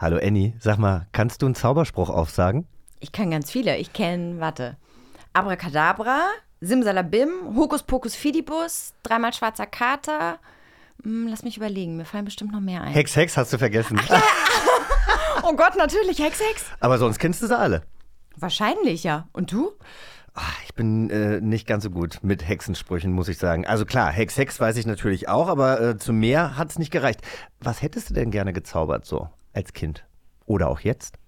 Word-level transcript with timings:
Hallo 0.00 0.16
Annie, 0.16 0.54
sag 0.58 0.78
mal, 0.78 1.06
kannst 1.12 1.42
du 1.42 1.46
einen 1.46 1.54
Zauberspruch 1.54 2.08
aufsagen? 2.08 2.66
Ich 3.00 3.12
kann 3.12 3.30
ganz 3.30 3.50
viele. 3.50 3.76
Ich 3.76 3.92
kenne, 3.92 4.40
warte, 4.40 4.78
Abracadabra, 5.34 6.22
Simsalabim, 6.62 7.54
Hokuspokus 7.54 8.14
Fidibus, 8.14 8.94
dreimal 9.02 9.34
schwarzer 9.34 9.66
Kater. 9.66 10.38
Hm, 11.02 11.26
lass 11.28 11.42
mich 11.42 11.58
überlegen, 11.58 11.98
mir 11.98 12.06
fallen 12.06 12.24
bestimmt 12.24 12.52
noch 12.52 12.62
mehr 12.62 12.80
ein. 12.80 12.94
Hex, 12.94 13.14
Hex 13.14 13.36
hast 13.36 13.52
du 13.52 13.58
vergessen. 13.58 14.00
oh 15.42 15.52
Gott, 15.52 15.76
natürlich, 15.76 16.18
Hex, 16.18 16.40
Hex. 16.40 16.64
Aber 16.80 16.96
sonst 16.96 17.18
kennst 17.18 17.42
du 17.42 17.46
sie 17.46 17.58
alle. 17.58 17.82
Wahrscheinlich, 18.36 19.04
ja. 19.04 19.28
Und 19.34 19.52
du? 19.52 19.72
Ach, 20.32 20.62
ich 20.64 20.72
bin 20.72 21.10
äh, 21.10 21.42
nicht 21.42 21.66
ganz 21.66 21.84
so 21.84 21.90
gut 21.90 22.20
mit 22.22 22.48
Hexensprüchen, 22.48 23.12
muss 23.12 23.28
ich 23.28 23.36
sagen. 23.36 23.66
Also 23.66 23.84
klar, 23.84 24.10
Hex, 24.10 24.38
Hex 24.38 24.58
weiß 24.58 24.78
ich 24.78 24.86
natürlich 24.86 25.28
auch, 25.28 25.48
aber 25.48 25.78
äh, 25.78 25.98
zu 25.98 26.14
mehr 26.14 26.56
hat 26.56 26.70
es 26.70 26.78
nicht 26.78 26.90
gereicht. 26.90 27.20
Was 27.60 27.82
hättest 27.82 28.08
du 28.08 28.14
denn 28.14 28.30
gerne 28.30 28.54
gezaubert 28.54 29.04
so 29.04 29.28
als 29.60 29.74
Kind? 29.74 30.04
Oder 30.46 30.68
auch 30.68 30.80
jetzt? 30.80 31.18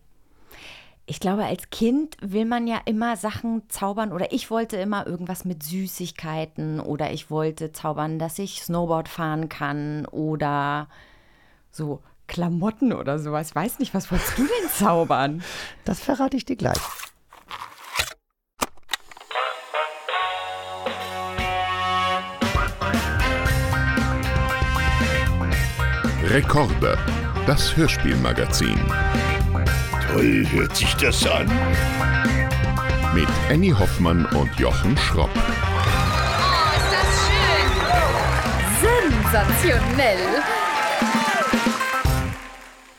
Ich 1.04 1.20
glaube, 1.20 1.44
als 1.44 1.68
Kind 1.68 2.16
will 2.22 2.46
man 2.46 2.66
ja 2.66 2.80
immer 2.86 3.16
Sachen 3.16 3.68
zaubern 3.68 4.12
oder 4.12 4.32
ich 4.32 4.50
wollte 4.50 4.76
immer 4.78 5.06
irgendwas 5.06 5.44
mit 5.44 5.62
Süßigkeiten 5.62 6.80
oder 6.80 7.12
ich 7.12 7.30
wollte 7.30 7.72
zaubern, 7.72 8.18
dass 8.18 8.38
ich 8.38 8.62
Snowboard 8.62 9.08
fahren 9.08 9.48
kann 9.48 10.06
oder 10.06 10.88
so 11.70 12.00
Klamotten 12.28 12.94
oder 12.94 13.18
sowas. 13.18 13.50
Ich 13.50 13.54
weiß 13.54 13.78
nicht, 13.80 13.92
was 13.92 14.10
wolltest 14.10 14.38
du 14.38 14.42
denn 14.44 14.70
zaubern? 14.70 15.42
Das 15.84 16.00
verrate 16.00 16.36
ich 16.36 16.46
dir 16.46 16.56
gleich. 16.56 16.78
Rekorde, 26.22 26.96
das 27.46 27.76
Hörspielmagazin. 27.76 28.78
Toll 30.08 30.46
hört 30.50 30.76
sich 30.76 30.94
das 30.96 31.26
an. 31.26 31.50
Mit 33.14 33.28
Annie 33.50 33.76
Hoffmann 33.78 34.24
und 34.26 34.50
Jochen 34.58 34.96
Schropp. 34.96 35.30
Oh, 35.34 35.40
ist 36.76 36.92
das 36.92 37.08
schön! 37.26 37.68
Sensationell! 39.20 40.61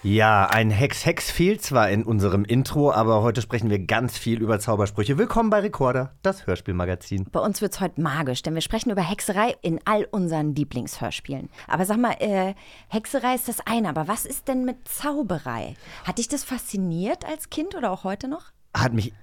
Ja, 0.05 0.47
ein 0.47 0.69
Hex-Hex 0.69 1.31
fehlt 1.31 1.61
zwar 1.61 1.89
in 1.89 2.03
unserem 2.03 2.43
Intro, 2.43 2.91
aber 2.91 3.21
heute 3.21 3.41
sprechen 3.41 3.69
wir 3.69 3.79
ganz 3.79 4.17
viel 4.17 4.41
über 4.41 4.59
Zaubersprüche. 4.59 5.17
Willkommen 5.17 5.49
bei 5.49 5.61
Recorder, 5.61 6.11
das 6.23 6.45
Hörspielmagazin. 6.45 7.25
Bei 7.31 7.39
uns 7.39 7.61
wird 7.61 7.71
es 7.71 7.79
heute 7.79 8.01
magisch, 8.01 8.41
denn 8.41 8.53
wir 8.53 8.61
sprechen 8.61 8.91
über 8.91 9.01
Hexerei 9.01 9.55
in 9.61 9.79
all 9.85 10.05
unseren 10.11 10.55
Lieblingshörspielen. 10.55 11.49
Aber 11.69 11.85
sag 11.85 11.99
mal, 11.99 12.17
äh, 12.19 12.53
Hexerei 12.89 13.33
ist 13.35 13.47
das 13.47 13.61
eine, 13.65 13.87
aber 13.87 14.09
was 14.09 14.25
ist 14.25 14.49
denn 14.49 14.65
mit 14.65 14.85
Zauberei? 14.89 15.75
Hat 16.03 16.17
dich 16.17 16.27
das 16.27 16.43
fasziniert 16.43 17.23
als 17.23 17.49
Kind 17.49 17.73
oder 17.73 17.89
auch 17.89 18.03
heute 18.03 18.27
noch? 18.27 18.51
Hat 18.75 18.91
mich 18.91 19.13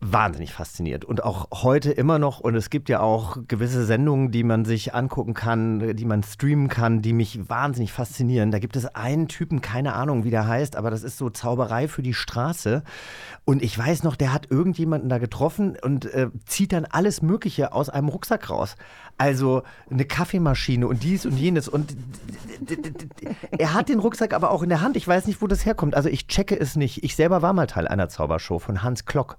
wahnsinnig 0.00 0.52
fasziniert 0.52 1.04
und 1.04 1.24
auch 1.24 1.48
heute 1.62 1.90
immer 1.90 2.20
noch. 2.20 2.38
Und 2.38 2.54
es 2.54 2.70
gibt 2.70 2.88
ja 2.88 3.00
auch 3.00 3.38
gewisse 3.48 3.84
Sendungen, 3.84 4.30
die 4.30 4.44
man 4.44 4.64
sich 4.64 4.94
angucken 4.94 5.34
kann, 5.34 5.96
die 5.96 6.04
man 6.04 6.22
streamen 6.22 6.68
kann, 6.68 7.02
die 7.02 7.12
mich 7.12 7.48
wahnsinnig 7.48 7.92
faszinieren. 7.92 8.52
Da 8.52 8.60
gibt 8.60 8.76
es 8.76 8.86
einen 8.94 9.26
Typen, 9.26 9.60
keine 9.60 9.94
Ahnung, 9.94 10.22
wie 10.22 10.30
der 10.30 10.46
heißt, 10.46 10.76
aber 10.76 10.90
das 10.90 11.02
ist 11.02 11.18
so 11.18 11.30
Zauberei 11.30 11.88
für 11.88 12.02
die 12.02 12.14
Straße. 12.14 12.84
Und 13.44 13.60
ich 13.60 13.76
weiß 13.76 14.04
noch, 14.04 14.14
der 14.14 14.32
hat 14.32 14.50
irgendjemanden 14.50 15.08
da 15.08 15.18
getroffen 15.18 15.76
und 15.82 16.04
äh, 16.06 16.28
zieht 16.46 16.72
dann 16.72 16.84
alles 16.84 17.20
Mögliche 17.20 17.72
aus 17.72 17.88
einem 17.88 18.08
Rucksack 18.08 18.50
raus. 18.50 18.76
Also 19.16 19.64
eine 19.90 20.04
Kaffeemaschine 20.04 20.86
und 20.86 21.02
dies 21.02 21.26
und 21.26 21.36
jenes. 21.36 21.66
Und 21.66 21.96
er 23.50 23.74
hat 23.74 23.88
den 23.88 23.98
Rucksack 23.98 24.32
aber 24.32 24.52
auch 24.52 24.62
in 24.62 24.68
der 24.68 24.80
Hand. 24.80 24.96
Ich 24.96 25.08
weiß 25.08 25.26
nicht, 25.26 25.42
wo 25.42 25.48
das 25.48 25.66
herkommt. 25.66 25.96
Also 25.96 26.08
ich 26.08 26.28
checke 26.28 26.58
es 26.58 26.76
nicht. 26.76 27.02
Ich 27.02 27.16
selber 27.16 27.42
war 27.42 27.52
mal 27.52 27.66
Teil 27.66 27.88
einer 27.88 28.08
Zaubershow 28.08 28.60
von 28.60 28.84
Hans 28.84 29.06
Klock. 29.06 29.38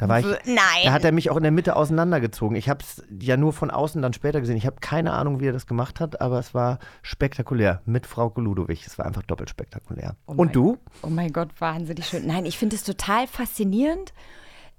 Da 0.00 0.08
war 0.08 0.20
ich, 0.20 0.26
Nein. 0.46 0.56
Da 0.84 0.92
hat 0.92 1.04
er 1.04 1.12
mich 1.12 1.28
auch 1.28 1.36
in 1.36 1.42
der 1.42 1.52
Mitte 1.52 1.76
auseinandergezogen. 1.76 2.56
Ich 2.56 2.70
habe 2.70 2.82
es 2.82 3.04
ja 3.20 3.36
nur 3.36 3.52
von 3.52 3.70
außen 3.70 4.00
dann 4.00 4.14
später 4.14 4.40
gesehen. 4.40 4.56
Ich 4.56 4.64
habe 4.64 4.76
keine 4.80 5.12
Ahnung, 5.12 5.40
wie 5.40 5.46
er 5.48 5.52
das 5.52 5.66
gemacht 5.66 6.00
hat, 6.00 6.22
aber 6.22 6.38
es 6.38 6.54
war 6.54 6.78
spektakulär 7.02 7.82
mit 7.84 8.06
Frau 8.06 8.32
Ludowig. 8.34 8.86
Es 8.86 8.96
war 8.96 9.04
einfach 9.04 9.22
doppelt 9.22 9.50
spektakulär. 9.50 10.16
Oh 10.26 10.32
Und 10.32 10.56
du? 10.56 10.78
Oh 11.02 11.08
mein 11.08 11.34
Gott, 11.34 11.48
wahnsinnig 11.58 12.06
schön. 12.06 12.26
Nein, 12.26 12.46
ich 12.46 12.56
finde 12.56 12.76
es 12.76 12.82
total 12.82 13.26
faszinierend. 13.26 14.14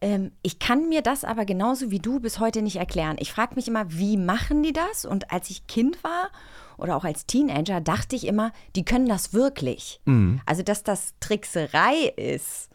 Ähm, 0.02 0.32
ich 0.42 0.58
kann 0.58 0.90
mir 0.90 1.04
das 1.04 1.24
aber 1.24 1.46
genauso 1.46 1.92
wie 1.92 2.00
du 2.00 2.20
bis 2.20 2.40
heute 2.40 2.64
nicht 2.64 2.78
erklären. 2.78 3.18
Ich 3.20 3.32
frage 3.32 3.54
mich 3.54 3.68
immer, 3.68 3.92
wie 3.92 4.18
machen 4.18 4.64
die 4.64 4.74
das? 4.74 5.06
Und 5.06 5.32
als 5.32 5.52
ich 5.52 5.68
Kind 5.68 6.04
war 6.04 6.32
oder 6.78 6.96
auch 6.96 7.04
als 7.04 7.28
Teenager, 7.28 7.80
dachte 7.80 8.16
ich 8.16 8.26
immer, 8.26 8.52
die 8.76 8.86
können 8.86 9.08
das 9.08 9.34
wirklich. 9.34 10.02
Also, 10.48 10.64
dass 10.64 10.82
das 10.82 11.14
Trickserei 11.20 12.12
ist 12.18 12.71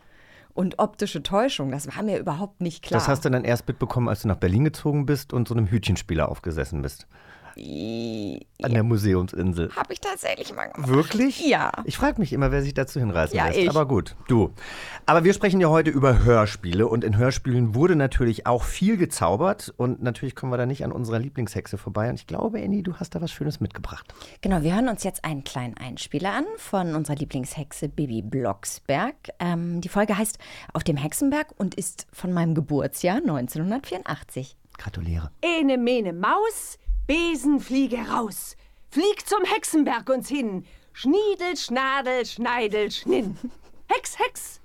und 0.57 0.79
optische 0.79 1.23
Täuschung, 1.23 1.71
das 1.71 1.95
war 1.95 2.03
mir 2.03 2.19
überhaupt 2.19 2.61
nicht 2.61 2.83
klar. 2.83 2.99
Das 2.99 3.09
hast 3.09 3.25
du 3.25 3.31
dann 3.31 3.45
erst 3.45 3.69
mitbekommen, 3.69 4.09
als 4.09 4.23
du 4.23 4.29
nach 4.29 4.37
Berlin 4.37 4.65
gezogen 4.65 5.07
bist 5.07 5.33
und 5.33 5.49
so 5.49 5.55
einem 5.55 5.67
Hütchenspieler 5.67 6.29
aufgesessen 6.29 6.83
bist. 6.83 7.07
An 7.59 8.73
der 8.73 8.83
Museumsinsel. 8.83 9.71
Habe 9.75 9.93
ich 9.93 10.01
tatsächlich 10.01 10.55
mal 10.55 10.67
gemacht. 10.67 10.91
Wirklich? 10.91 11.47
Ja. 11.47 11.73
Ich 11.85 11.97
frage 11.97 12.21
mich 12.21 12.33
immer, 12.33 12.51
wer 12.53 12.63
sich 12.63 12.75
dazu 12.75 13.01
hinreißen 13.01 13.37
Ja, 13.37 13.47
lässt. 13.47 13.59
ich. 13.59 13.71
Aber 13.71 13.87
gut, 13.87 14.15
du. 14.29 14.53
Aber 15.07 15.25
wir 15.25 15.33
sprechen 15.33 15.61
ja 15.61 15.69
heute 15.69 15.91
über 15.91 16.25
Hörspiele 16.25 16.87
und 16.87 17.03
in 17.05 17.17
Hörspielen 17.17 17.75
wurde 17.75 17.97
natürlich 17.97 18.47
auch 18.47 18.63
viel 18.63 18.97
gezaubert 18.97 19.73
und 19.77 20.03
natürlich 20.03 20.35
kommen 20.35 20.53
wir 20.53 20.59
da 20.59 20.67
nicht 20.67 20.85
an 20.85 20.93
unserer 20.93 21.19
Lieblingshexe 21.19 21.79
vorbei. 21.79 22.09
Und 22.11 22.17
ich 22.17 22.27
glaube, 22.27 22.63
Annie, 22.63 22.83
du 22.83 22.95
hast 22.97 23.15
da 23.15 23.21
was 23.23 23.33
Schönes 23.33 23.61
mitgebracht. 23.61 24.13
Genau, 24.43 24.63
wir 24.63 24.75
hören 24.75 24.89
uns 24.89 25.03
jetzt 25.05 25.25
einen 25.25 25.45
kleinen 25.45 25.77
Einspieler 25.79 26.33
an 26.35 26.45
von 26.59 26.95
unserer 26.95 27.17
Lieblingshexe 27.17 27.89
Bibi 27.89 28.21
Blocksberg. 28.23 29.15
Ähm, 29.39 29.81
die 29.81 29.89
Folge 29.89 30.17
heißt 30.19 30.39
Auf 30.75 30.85
dem 30.85 30.97
Hexenberg 30.97 31.49
und 31.57 31.75
ist 31.75 32.07
von 32.13 32.33
meinem 32.33 32.55
Geburtsjahr 32.55 33.17
1984. 33.17 34.57
Gratuliere. 34.79 35.31
Ene 35.41 35.79
mene 35.79 36.13
Maus, 36.13 36.79
Besenfliege 37.07 37.99
raus. 38.09 38.57
Flieg 38.91 39.27
zum 39.29 39.45
Hexenberg 39.45 40.09
uns 40.09 40.29
hin. 40.29 40.65
Schniedel, 40.93 41.57
Schnadel, 41.57 42.25
Schneidel, 42.27 42.91
Schninn. 42.91 43.39
Hex, 43.89 44.19
Hex. 44.19 44.61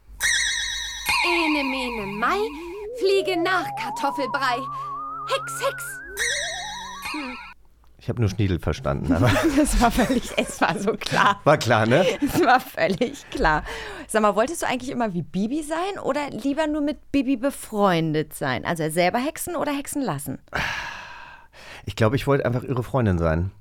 Ene, 1.25 1.63
mene, 1.63 2.07
Mai, 2.07 2.39
fliege 2.99 3.39
nach 3.41 3.67
Kartoffelbrei. 3.79 4.57
Hex, 5.27 5.65
Hex. 5.65 5.83
Ich 7.99 8.09
habe 8.09 8.19
nur 8.21 8.29
Schniedel 8.29 8.59
verstanden, 8.59 9.13
aber 9.13 9.29
Das 9.57 9.79
war 9.79 9.91
völlig, 9.91 10.31
es 10.35 10.59
war 10.59 10.79
so 10.79 10.93
klar. 10.93 11.39
war 11.43 11.57
klar, 11.57 11.85
ne? 11.85 12.03
Es 12.21 12.43
war 12.43 12.59
völlig 12.59 13.29
klar. 13.29 13.63
Sag 14.07 14.23
mal, 14.23 14.35
wolltest 14.35 14.63
du 14.63 14.67
eigentlich 14.67 14.89
immer 14.89 15.13
wie 15.13 15.21
Bibi 15.21 15.61
sein 15.61 15.99
oder 16.01 16.31
lieber 16.31 16.65
nur 16.65 16.81
mit 16.81 17.11
Bibi 17.11 17.37
befreundet 17.37 18.33
sein? 18.33 18.65
Also 18.65 18.89
selber 18.89 19.19
hexen 19.19 19.55
oder 19.55 19.71
hexen 19.71 20.01
lassen? 20.01 20.39
Ich 21.85 21.95
glaube, 21.95 22.15
ich 22.15 22.27
wollte 22.27 22.45
einfach 22.45 22.63
ihre 22.63 22.83
Freundin 22.83 23.17
sein. 23.17 23.51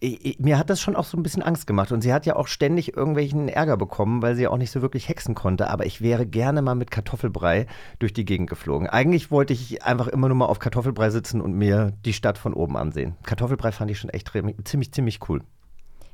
Ich, 0.00 0.24
ich, 0.24 0.38
mir 0.40 0.58
hat 0.58 0.68
das 0.68 0.80
schon 0.80 0.96
auch 0.96 1.04
so 1.04 1.16
ein 1.16 1.22
bisschen 1.22 1.42
Angst 1.42 1.66
gemacht. 1.66 1.92
Und 1.92 2.00
sie 2.00 2.12
hat 2.12 2.26
ja 2.26 2.34
auch 2.34 2.48
ständig 2.48 2.96
irgendwelchen 2.96 3.48
Ärger 3.48 3.76
bekommen, 3.76 4.20
weil 4.20 4.34
sie 4.34 4.42
ja 4.42 4.50
auch 4.50 4.56
nicht 4.56 4.72
so 4.72 4.82
wirklich 4.82 5.08
hexen 5.08 5.34
konnte. 5.34 5.70
Aber 5.70 5.86
ich 5.86 6.00
wäre 6.00 6.26
gerne 6.26 6.60
mal 6.60 6.74
mit 6.74 6.90
Kartoffelbrei 6.90 7.66
durch 8.00 8.12
die 8.12 8.24
Gegend 8.24 8.50
geflogen. 8.50 8.88
Eigentlich 8.88 9.30
wollte 9.30 9.52
ich 9.52 9.84
einfach 9.84 10.08
immer 10.08 10.28
nur 10.28 10.36
mal 10.36 10.46
auf 10.46 10.58
Kartoffelbrei 10.58 11.10
sitzen 11.10 11.40
und 11.40 11.54
mir 11.54 11.92
die 12.04 12.12
Stadt 12.12 12.38
von 12.38 12.52
oben 12.52 12.76
ansehen. 12.76 13.16
Kartoffelbrei 13.22 13.70
fand 13.70 13.90
ich 13.90 13.98
schon 13.98 14.10
echt 14.10 14.32
ziemlich, 14.64 14.92
ziemlich 14.92 15.20
cool. 15.28 15.42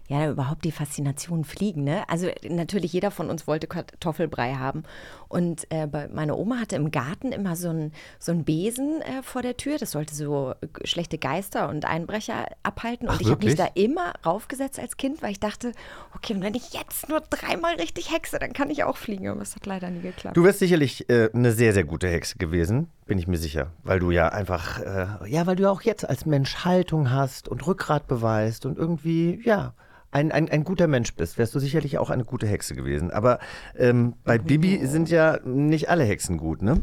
Ja, 0.09 0.31
überhaupt 0.31 0.65
die 0.65 0.73
Faszination 0.73 1.45
Fliegen, 1.45 1.85
ne? 1.85 2.09
Also 2.09 2.29
natürlich 2.49 2.95
jeder 2.95 3.11
von 3.11 3.29
uns 3.29 3.47
wollte 3.47 3.67
Kartoffelbrei 3.67 4.55
haben. 4.55 4.85
Und 5.29 5.67
äh, 5.71 5.87
meine 6.13 6.37
Oma 6.37 6.59
hatte 6.59 6.77
im 6.77 6.91
Garten 6.91 7.33
immer 7.33 7.55
so 7.57 7.69
einen 7.69 7.93
so 8.19 8.33
einen 8.33 8.45
Besen 8.45 9.03
äh, 9.03 9.23
vor 9.23 9.43
der 9.43 9.57
Tür. 9.57 9.79
Das 9.79 9.91
sollte 9.91 10.15
so 10.15 10.55
schlechte 10.85 11.19
Geister 11.19 11.69
und 11.69 11.85
Einbrecher 11.85 12.47
abhalten. 12.63 13.09
Und 13.09 13.17
Ach, 13.17 13.21
ich 13.21 13.31
habe 13.31 13.45
mich 13.45 13.55
da 13.55 13.67
immer 13.75 14.15
raufgesetzt 14.25 14.79
als 14.81 14.97
Kind, 14.97 15.23
weil 15.23 15.33
ich 15.33 15.41
dachte, 15.41 15.73
okay, 16.15 16.35
und 16.35 16.43
wenn 16.43 16.55
ich 16.55 16.73
jetzt 16.73 17.09
nur 17.09 17.21
dreimal 17.21 17.75
richtig 17.75 18.13
hexe, 18.13 18.39
dann 18.39 18.53
kann 18.53 18.71
ich 18.71 18.85
auch 18.85 18.97
fliegen. 18.97 19.29
Aber 19.29 19.43
es 19.43 19.55
hat 19.55 19.67
leider 19.67 19.91
nie 19.91 20.01
geklappt. 20.01 20.37
Du 20.37 20.45
wärst 20.45 20.61
sicherlich 20.61 21.09
äh, 21.11 21.31
eine 21.33 21.53
sehr, 21.53 21.73
sehr 21.73 21.85
gute 21.85 22.09
Hexe 22.09 22.39
gewesen, 22.39 22.89
bin 23.07 23.19
ich 23.19 23.27
mir 23.27 23.39
sicher. 23.39 23.73
Weil 23.83 24.01
du 24.01 24.11
ja 24.11 24.29
einfach, 24.29 24.81
äh, 24.81 25.31
ja, 25.31 25.47
weil 25.47 25.57
du 25.57 25.65
ja 25.65 25.71
auch 25.71 25.83
jetzt 25.83 26.09
als 26.09 26.27
Mensch 26.27 26.65
Haltung 26.65 27.11
hast 27.11 27.49
und 27.49 27.67
Rückgrat 27.67 28.07
beweist 28.07 28.65
und 28.65 28.79
irgendwie, 28.79 29.41
ja, 29.45 29.75
ein, 30.19 30.33
ein, 30.33 30.49
ein 30.51 30.65
guter 30.65 30.87
Mensch 30.87 31.15
bist, 31.15 31.39
wärst 31.39 31.55
du 31.55 31.61
sicherlich 31.61 31.99
auch 31.99 32.11
eine 32.11 32.25
gute 32.25 32.47
Hexe 32.47 32.75
gewesen. 32.75 33.11
Aber 33.11 33.39
ähm, 33.77 34.15
bei 34.25 34.39
Bibi 34.39 34.87
sind 34.87 35.09
ja 35.09 35.39
nicht 35.45 35.89
alle 35.89 36.05
Hexen 36.05 36.39
gut, 36.39 36.63
ne? 36.63 36.81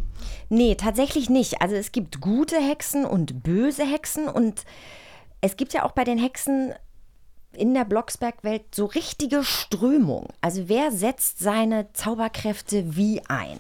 Nee, 0.50 0.76
tatsächlich 0.76 1.30
nicht. 1.30 1.62
Also 1.62 1.76
es 1.76 1.92
gibt 1.92 2.22
gute 2.22 2.56
Hexen 2.58 3.06
und 3.06 3.44
böse 3.44 3.84
Hexen 3.84 4.28
und 4.28 4.64
es 5.42 5.58
gibt 5.58 5.74
ja 5.74 5.84
auch 5.84 5.92
bei 5.92 6.04
den 6.04 6.18
Hexen 6.18 6.74
in 7.54 7.74
der 7.74 7.86
Blocksberg-Welt 7.86 8.74
so 8.74 8.86
richtige 8.86 9.44
Strömung. 9.44 10.28
Also 10.42 10.68
wer 10.68 10.92
setzt 10.92 11.40
seine 11.40 11.92
Zauberkräfte 11.94 12.96
wie 12.96 13.22
ein? 13.28 13.60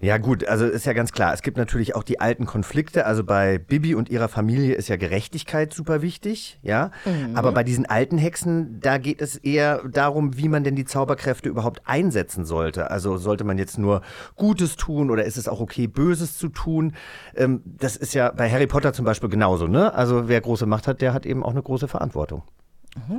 Ja 0.00 0.18
gut, 0.18 0.46
also 0.46 0.64
ist 0.64 0.86
ja 0.86 0.92
ganz 0.92 1.10
klar, 1.10 1.34
es 1.34 1.42
gibt 1.42 1.56
natürlich 1.56 1.96
auch 1.96 2.04
die 2.04 2.20
alten 2.20 2.46
Konflikte. 2.46 3.04
Also 3.04 3.24
bei 3.24 3.58
Bibi 3.58 3.96
und 3.96 4.08
ihrer 4.08 4.28
Familie 4.28 4.74
ist 4.74 4.88
ja 4.88 4.96
Gerechtigkeit 4.96 5.74
super 5.74 6.02
wichtig, 6.02 6.60
ja. 6.62 6.92
Aber 7.34 7.50
bei 7.50 7.64
diesen 7.64 7.84
alten 7.84 8.16
Hexen, 8.16 8.78
da 8.80 8.98
geht 8.98 9.20
es 9.20 9.36
eher 9.36 9.82
darum, 9.88 10.36
wie 10.36 10.48
man 10.48 10.62
denn 10.62 10.76
die 10.76 10.84
Zauberkräfte 10.84 11.48
überhaupt 11.48 11.82
einsetzen 11.84 12.44
sollte. 12.44 12.92
Also 12.92 13.18
sollte 13.18 13.42
man 13.42 13.58
jetzt 13.58 13.76
nur 13.76 14.02
Gutes 14.36 14.76
tun 14.76 15.10
oder 15.10 15.24
ist 15.24 15.36
es 15.36 15.48
auch 15.48 15.60
okay, 15.60 15.88
Böses 15.88 16.38
zu 16.38 16.48
tun? 16.48 16.92
Ähm, 17.34 17.62
das 17.64 17.96
ist 17.96 18.14
ja 18.14 18.30
bei 18.30 18.48
Harry 18.48 18.68
Potter 18.68 18.92
zum 18.92 19.04
Beispiel 19.04 19.28
genauso, 19.28 19.66
ne? 19.66 19.92
Also 19.94 20.28
wer 20.28 20.40
große 20.40 20.66
Macht 20.66 20.86
hat, 20.86 21.00
der 21.00 21.12
hat 21.12 21.26
eben 21.26 21.42
auch 21.42 21.50
eine 21.50 21.62
große 21.62 21.88
Verantwortung. 21.88 22.42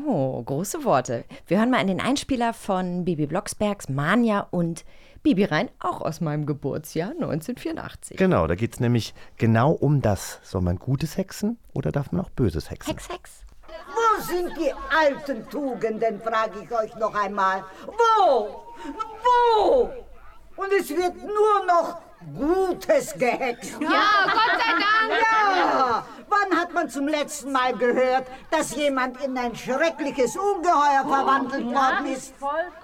Oh, 0.07 0.41
große 0.41 0.83
Worte. 0.83 1.25
Wir 1.47 1.59
hören 1.59 1.71
mal 1.71 1.81
in 1.81 1.87
den 1.87 2.01
Einspieler 2.01 2.53
von 2.53 3.05
Bibi 3.05 3.27
Blocksbergs 3.27 3.89
Mania 3.89 4.47
und 4.51 4.83
Bibi 5.23 5.45
rein, 5.45 5.69
auch 5.79 6.01
aus 6.01 6.21
meinem 6.21 6.45
Geburtsjahr 6.45 7.11
1984. 7.11 8.17
Genau, 8.17 8.47
da 8.47 8.55
geht 8.55 8.73
es 8.73 8.79
nämlich 8.79 9.13
genau 9.37 9.71
um 9.71 10.01
das. 10.01 10.39
Soll 10.43 10.61
man 10.61 10.77
Gutes 10.77 11.17
hexen 11.17 11.57
oder 11.73 11.91
darf 11.91 12.11
man 12.11 12.21
auch 12.25 12.29
Böses 12.29 12.69
hexen? 12.69 12.91
Hex, 12.91 13.09
Hex. 13.09 13.31
Wo 13.87 14.21
sind 14.21 14.57
die 14.57 14.73
alten 14.95 15.47
Tugenden, 15.49 16.21
frage 16.21 16.59
ich 16.63 16.71
euch 16.71 16.95
noch 16.95 17.13
einmal. 17.13 17.63
Wo? 17.85 18.65
Wo? 19.23 19.89
Und 20.55 20.71
es 20.77 20.89
wird 20.89 21.15
nur 21.15 21.65
noch 21.65 22.01
Gutes 22.37 23.13
gehext. 23.13 23.77
Ja, 23.79 24.25
Gott 24.25 24.57
sei 24.57 24.73
Dank. 24.73 25.21
Ja, 25.21 26.05
wann 26.27 26.59
hat 26.59 26.73
man 26.73 26.89
zum 26.89 27.07
letzten 27.07 27.51
Mal 27.53 27.73
gehört, 27.77 28.27
dass 28.51 28.75
jemand 28.75 29.23
in 29.23 29.37
ein 29.37 29.55
schreckliches 29.55 30.35
Ungeheuer 30.35 31.05
verwandelt 31.07 31.65
worden 31.65 32.07
ist, 32.07 32.33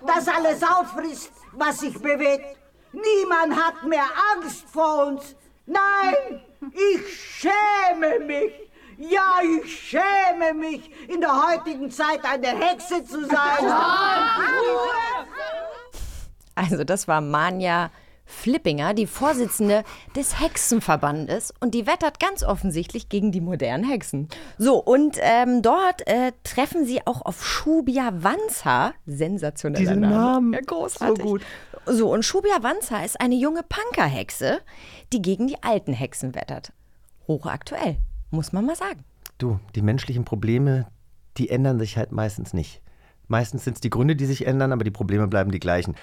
das 0.07 0.27
alles 0.29 0.63
auffrisst, 0.63 1.33
was 1.57 1.79
sich 1.79 1.99
bewegt? 1.99 2.57
Niemand 2.91 3.55
hat 3.55 3.83
mehr 3.83 4.05
Angst 4.33 4.65
vor 4.71 5.07
uns. 5.07 5.35
Nein, 5.65 6.41
ich 6.71 7.41
schäme 7.41 8.19
mich. 8.19 8.51
Ja, 8.97 9.41
ich 9.43 9.89
schäme 9.89 10.53
mich, 10.53 10.89
in 11.09 11.19
der 11.19 11.47
heutigen 11.49 11.91
Zeit 11.91 12.23
eine 12.23 12.47
Hexe 12.47 13.03
zu 13.03 13.25
sein. 13.25 13.73
Also 16.57 16.85
das 16.85 17.05
war 17.05 17.19
Manja 17.19 17.91
Flippinger, 18.25 18.93
die 18.93 19.07
Vorsitzende 19.07 19.83
des 20.15 20.39
Hexenverbandes 20.41 21.53
und 21.59 21.73
die 21.73 21.85
wettert 21.87 22.19
ganz 22.19 22.43
offensichtlich 22.43 23.07
gegen 23.09 23.31
die 23.31 23.41
modernen 23.41 23.83
Hexen. 23.83 24.27
So, 24.57 24.77
und 24.81 25.17
ähm, 25.21 25.61
dort 25.61 26.07
äh, 26.07 26.31
treffen 26.43 26.85
sie 26.85 27.05
auch 27.05 27.21
auf 27.23 27.45
Shubia 27.45 28.11
Wanza, 28.23 28.93
sensationeller 29.05 29.79
Diesen 29.79 29.99
Name. 30.01 30.15
Namen, 30.15 30.53
Ja, 30.53 30.59
großartig. 30.61 31.23
so 31.23 31.29
gut. 31.29 31.41
So, 31.85 32.11
und 32.11 32.25
Shubia 32.25 32.57
Wanza 32.61 33.03
ist 33.03 33.21
eine 33.21 33.35
junge 33.35 33.61
Punkerhexe, 33.63 34.59
die 35.13 35.21
gegen 35.21 35.47
die 35.47 35.61
alten 35.61 35.93
Hexen 35.93 36.33
wettert. 36.33 36.73
Hochaktuell, 37.27 37.97
muss 38.31 38.51
man 38.53 38.65
mal 38.65 38.75
sagen. 38.75 39.03
Du, 39.37 39.59
die 39.75 39.81
menschlichen 39.81 40.25
Probleme, 40.25 40.87
die 41.37 41.49
ändern 41.49 41.77
sich 41.79 41.97
halt 41.97 42.11
meistens 42.11 42.53
nicht. 42.53 42.81
Meistens 43.27 43.63
sind 43.63 43.75
es 43.75 43.81
die 43.81 43.89
Gründe, 43.89 44.15
die 44.15 44.25
sich 44.25 44.45
ändern, 44.47 44.71
aber 44.71 44.83
die 44.83 44.91
Probleme 44.91 45.27
bleiben 45.27 45.51
die 45.51 45.59
gleichen. 45.59 45.95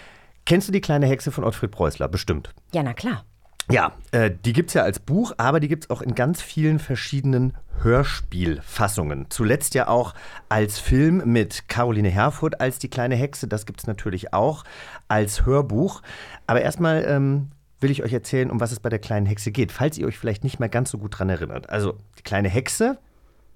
Kennst 0.44 0.68
du 0.68 0.72
die 0.72 0.80
kleine 0.80 1.06
Hexe 1.06 1.30
von 1.30 1.44
Ottfried 1.44 1.70
Preußler? 1.70 2.08
Bestimmt. 2.08 2.52
Ja, 2.72 2.82
na 2.82 2.94
klar. 2.94 3.24
Ja, 3.70 3.92
äh, 4.10 4.30
die 4.44 4.52
gibt 4.52 4.70
es 4.70 4.74
ja 4.74 4.82
als 4.82 4.98
Buch, 4.98 5.32
aber 5.36 5.60
die 5.60 5.68
gibt 5.68 5.84
es 5.84 5.90
auch 5.90 6.02
in 6.02 6.14
ganz 6.14 6.42
vielen 6.42 6.78
verschiedenen 6.78 7.54
Hörspielfassungen. 7.80 9.26
Zuletzt 9.30 9.74
ja 9.74 9.88
auch 9.88 10.14
als 10.48 10.78
Film 10.78 11.22
mit 11.26 11.68
Caroline 11.68 12.10
Herfurth 12.10 12.60
als 12.60 12.78
die 12.78 12.90
kleine 12.90 13.14
Hexe. 13.14 13.46
Das 13.46 13.64
gibt 13.64 13.80
es 13.80 13.86
natürlich 13.86 14.34
auch 14.34 14.64
als 15.08 15.46
Hörbuch. 15.46 16.02
Aber 16.46 16.60
erstmal 16.60 17.04
ähm, 17.06 17.50
will 17.80 17.90
ich 17.90 18.02
euch 18.02 18.12
erzählen, 18.12 18.50
um 18.50 18.60
was 18.60 18.72
es 18.72 18.80
bei 18.80 18.88
der 18.88 18.98
kleinen 18.98 19.26
Hexe 19.26 19.52
geht, 19.52 19.72
falls 19.72 19.96
ihr 19.96 20.06
euch 20.06 20.18
vielleicht 20.18 20.44
nicht 20.44 20.58
mehr 20.58 20.68
ganz 20.68 20.90
so 20.90 20.98
gut 20.98 21.18
dran 21.18 21.28
erinnert. 21.28 21.70
Also, 21.70 21.98
die 22.18 22.22
kleine 22.22 22.48
Hexe, 22.48 22.98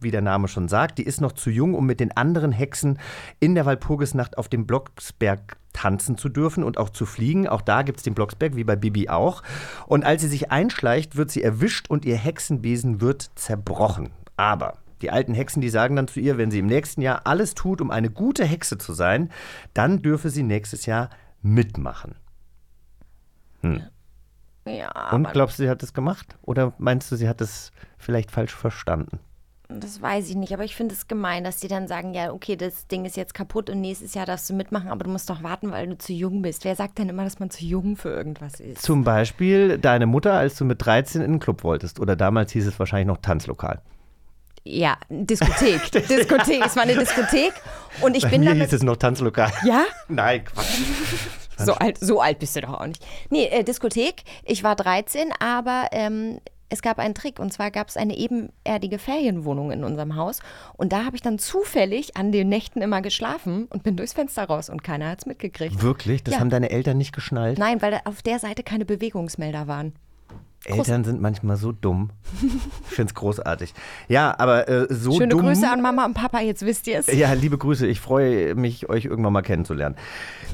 wie 0.01 0.11
der 0.11 0.23
Name 0.23 0.49
schon 0.49 0.69
sagt, 0.69 0.99
die 0.99 1.05
ist 1.05 1.21
noch 1.21 1.33
zu 1.33 1.51
jung, 1.51 1.75
um 1.75 1.87
mit 1.87 2.01
den 2.01 2.17
anderen 2.17 2.53
Hexen 2.53 2.99
in 3.41 3.55
der 3.55 3.67
Walpurgisnacht 3.67 4.39
auf 4.39 4.49
dem 4.49 4.67
Blocksberg 4.67 5.57
tanzen 5.77 6.17
zu 6.17 6.29
dürfen 6.29 6.65
und 6.65 6.79
auch 6.79 6.91
zu 6.91 7.07
fliegen. 7.07 7.47
Auch 7.47 7.61
da 7.61 7.83
gibt 7.83 7.99
es 7.99 8.03
den 8.05 8.15
Blocksberg, 8.15 8.57
wie 8.57 8.65
bei 8.65 8.77
Bibi 8.77 9.09
auch. 9.09 9.43
Und 9.87 10.05
als 10.05 10.23
sie 10.23 10.29
sich 10.29 10.51
einschleicht, 10.51 11.17
wird 11.17 11.31
sie 11.31 11.43
erwischt 11.43 11.89
und 11.89 12.05
ihr 12.05 12.17
Hexenbesen 12.17 13.01
wird 13.01 13.31
zerbrochen. 13.35 14.11
Aber 14.37 14.79
die 15.03 15.11
alten 15.11 15.35
Hexen, 15.35 15.61
die 15.61 15.69
sagen 15.69 15.95
dann 15.97 16.09
zu 16.09 16.21
ihr, 16.21 16.39
wenn 16.39 16.51
sie 16.51 16.59
im 16.59 16.67
nächsten 16.67 17.03
Jahr 17.03 17.23
alles 17.25 17.55
tut, 17.55 17.81
um 17.81 17.91
eine 17.91 18.11
gute 18.11 18.45
Hexe 18.45 18.79
zu 18.79 18.95
sein, 18.95 19.31
dann 19.75 20.01
dürfe 20.01 20.31
sie 20.31 20.43
nächstes 20.43 20.87
Jahr 20.87 21.11
mitmachen. 21.43 22.15
Ja, 24.67 25.11
Und 25.13 25.31
glaubst 25.31 25.59
du, 25.59 25.65
sie 25.65 25.69
hat 25.71 25.83
es 25.83 25.93
gemacht? 25.93 26.37
Oder 26.43 26.73
meinst 26.79 27.13
du, 27.13 27.17
sie 27.17 27.29
hat 27.29 27.41
es 27.41 27.71
vielleicht 27.99 28.31
falsch 28.31 28.55
verstanden? 28.55 29.21
Das 29.69 30.01
weiß 30.01 30.29
ich 30.29 30.37
nicht. 30.37 30.53
Aber 30.53 30.65
ich 30.65 30.77
finde 30.77 30.95
es 30.95 31.09
gemein, 31.09 31.45
dass 31.45 31.59
die 31.59 31.69
dann 31.69 31.89
sagen, 31.89 32.15
ja, 32.15 32.33
okay, 32.33 32.57
das 32.57 32.87
Ding 32.87 33.05
ist 33.05 33.17
jetzt 33.17 33.35
kaputt 33.35 33.69
und 33.71 33.81
nächstes 33.81 34.15
Jahr 34.15 34.27
darfst 34.27 34.49
du 34.49 34.55
mitmachen, 34.55 34.89
aber 34.89 35.05
du 35.05 35.11
musst 35.11 35.29
doch 35.29 35.43
warten, 35.43 35.71
weil 35.73 35.89
du 35.89 35.99
zu 35.99 36.13
jung 36.13 36.43
bist. 36.43 36.65
Wer 36.65 36.77
sagt 36.77 36.99
denn 36.99 37.09
immer, 37.09 37.25
dass 37.25 37.39
man 37.39 37.51
zu 37.51 37.65
jung 37.65 37.97
für 37.97 38.11
irgendwas 38.11 38.61
ist? 38.61 38.83
Zum 38.83 39.05
Beispiel 39.05 39.79
deine 39.79 40.07
Mutter, 40.07 40.35
als 40.35 40.57
du 40.57 40.65
mit 40.65 40.85
13 40.85 41.21
in 41.23 41.33
den 41.33 41.41
Club 41.41 41.65
wolltest. 41.65 42.01
Oder 42.01 42.17
damals 42.17 42.53
hieß 42.53 42.67
es 42.67 42.79
wahrscheinlich 42.79 43.09
noch 43.09 43.19
Tanzlokal. 43.19 43.81
Ja, 44.65 44.97
Diskothek. 45.09 45.91
Diskothek. 46.09 46.65
Es 46.65 46.77
war 46.77 46.83
eine 46.83 46.97
Diskothek 46.97 47.53
und 48.03 48.17
ich 48.17 48.25
Bei 48.25 48.31
bin 48.31 48.41
mir 48.43 48.55
hieß 48.55 48.73
es 48.73 48.83
noch 48.83 48.97
Tanzlokal. 48.97 49.53
Ja? 49.65 49.85
Nein, 50.09 50.45
Quatsch. 50.45 50.81
So 51.59 51.75
alt, 51.75 51.99
so 51.99 52.21
alt 52.21 52.39
bist 52.39 52.55
du 52.57 52.61
doch 52.61 52.81
auch 52.81 52.87
nicht. 52.87 53.05
Nee, 53.31 53.47
äh, 53.47 53.65
Diskothek. 53.65 54.25
Ich 54.45 54.63
war 54.63 54.77
13, 54.77 55.33
aber 55.41 55.87
ähm, 55.93 56.39
es 56.69 56.83
gab 56.83 56.99
einen 56.99 57.15
Trick. 57.15 57.39
Und 57.39 57.53
zwar 57.53 57.71
gab 57.71 57.89
es 57.89 57.97
eine 57.97 58.17
ebenerdige 58.17 58.99
Ferienwohnung 58.99 59.71
in 59.71 59.85
unserem 59.85 60.17
Haus. 60.17 60.41
Und 60.75 60.93
da 60.93 61.05
habe 61.05 61.17
ich 61.17 61.23
dann 61.23 61.39
zufällig 61.39 62.17
an 62.17 62.33
den 62.33 62.49
Nächten 62.49 62.83
immer 62.83 63.03
geschlafen 63.03 63.67
und 63.67 63.83
bin 63.83 63.97
durchs 63.97 64.13
Fenster 64.13 64.45
raus 64.45 64.69
und 64.69 64.83
keiner 64.83 65.09
hat 65.11 65.21
es 65.21 65.27
mitgekriegt. 65.27 65.83
Wirklich? 65.83 66.25
Das 66.25 66.35
Ja. 66.35 66.41
haben 66.41 66.51
deine 66.51 66.71
Eltern 66.71 66.99
nicht 66.99 67.15
geschnallt? 67.15 67.59
Nein, 67.59 67.83
weil 67.83 67.91
da 67.93 68.01
auf 68.05 68.23
der 68.23 68.39
Seite 68.39 68.63
keine 68.63 68.85
Bewegungsmelder 68.85 69.67
waren. 69.67 69.93
Eltern 70.67 71.05
sind 71.05 71.21
manchmal 71.21 71.57
so 71.57 71.73
dumm. 71.73 72.11
Ich 72.89 72.95
finde 72.95 73.11
es 73.11 73.15
großartig. 73.15 73.75
Ja, 74.09 74.35
aber 74.39 74.69
äh, 74.69 74.87
so 74.91 75.13
Schöne 75.13 75.29
dumm. 75.29 75.43
Grüße 75.43 75.69
an 75.69 75.81
Mama 75.81 76.05
und 76.05 76.15
Papa, 76.15 76.41
jetzt 76.41 76.65
wisst 76.65 76.87
ihr 76.87 76.99
es. 76.99 77.07
Ja, 77.07 77.33
liebe 77.33 77.59
Grüße. 77.59 77.87
Ich 77.87 78.01
freue 78.01 78.55
mich, 78.55 78.89
euch 78.89 79.05
irgendwann 79.05 79.33
mal 79.33 79.43
kennenzulernen. 79.43 79.97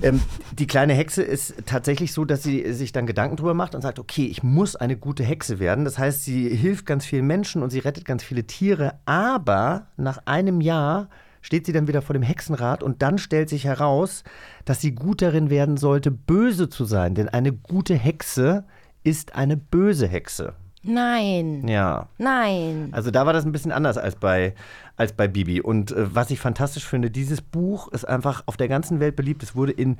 Ähm, 0.03 0.21
die 0.53 0.67
kleine 0.67 0.95
Hexe 0.95 1.23
ist 1.23 1.55
tatsächlich 1.67 2.13
so, 2.13 2.25
dass 2.25 2.43
sie 2.43 2.73
sich 2.73 2.93
dann 2.93 3.07
Gedanken 3.07 3.37
drüber 3.37 3.55
macht 3.55 3.75
und 3.75 3.83
sagt, 3.83 3.99
okay, 3.99 4.27
ich 4.27 4.43
muss 4.43 4.77
eine 4.77 4.97
gute 4.97 5.25
Hexe 5.25 5.59
werden. 5.59 5.85
Das 5.85 5.99
heißt, 5.99 6.25
sie 6.25 6.49
hilft 6.49 6.87
ganz 6.87 7.05
vielen 7.05 7.27
Menschen 7.27 7.63
und 7.63 7.71
sie 7.71 7.79
rettet 7.79 8.05
ganz 8.05 8.23
viele 8.23 8.45
Tiere. 8.45 8.95
Aber 9.07 9.87
nach 9.97 10.19
einem 10.27 10.61
Jahr 10.61 11.09
steht 11.43 11.67
sie 11.67 11.73
dann 11.73 11.89
wieder 11.89 12.03
vor 12.03 12.15
dem 12.15 12.23
Hexenrat 12.23 12.83
und 12.83 13.03
dann 13.03 13.19
stellt 13.19 13.49
sich 13.49 13.65
heraus, 13.65 14.25
dass 14.65 14.81
sie 14.81 14.95
gut 14.95 15.23
darin 15.23 15.51
werden 15.51 15.77
sollte, 15.77 16.11
böse 16.11 16.69
zu 16.69 16.85
sein. 16.85 17.15
Denn 17.15 17.29
eine 17.29 17.53
gute 17.53 17.95
Hexe 17.95 18.65
ist 19.05 19.35
eine 19.35 19.57
böse 19.57 20.07
Hexe. 20.07 20.55
Nein, 20.85 21.67
Ja. 21.69 22.09
nein. 22.19 22.89
Also 22.91 23.11
da 23.13 23.25
war 23.25 23.33
das 23.33 23.45
ein 23.47 23.53
bisschen 23.53 23.71
anders 23.71 23.97
als 23.99 24.17
bei, 24.17 24.55
als 24.97 25.13
bei 25.13 25.29
Bibi. 25.29 25.61
Und 25.61 25.93
äh, 25.93 26.15
was 26.15 26.31
ich 26.31 26.41
fantastisch 26.41 26.85
finde, 26.87 27.11
dieses 27.11 27.41
Buch 27.41 27.89
ist 27.93 28.05
einfach 28.09 28.43
auf 28.47 28.57
der 28.57 28.67
ganzen 28.69 28.99
Welt 28.99 29.15
beliebt. 29.15 29.43
Es 29.45 29.55
wurde 29.55 29.73
in 29.73 29.97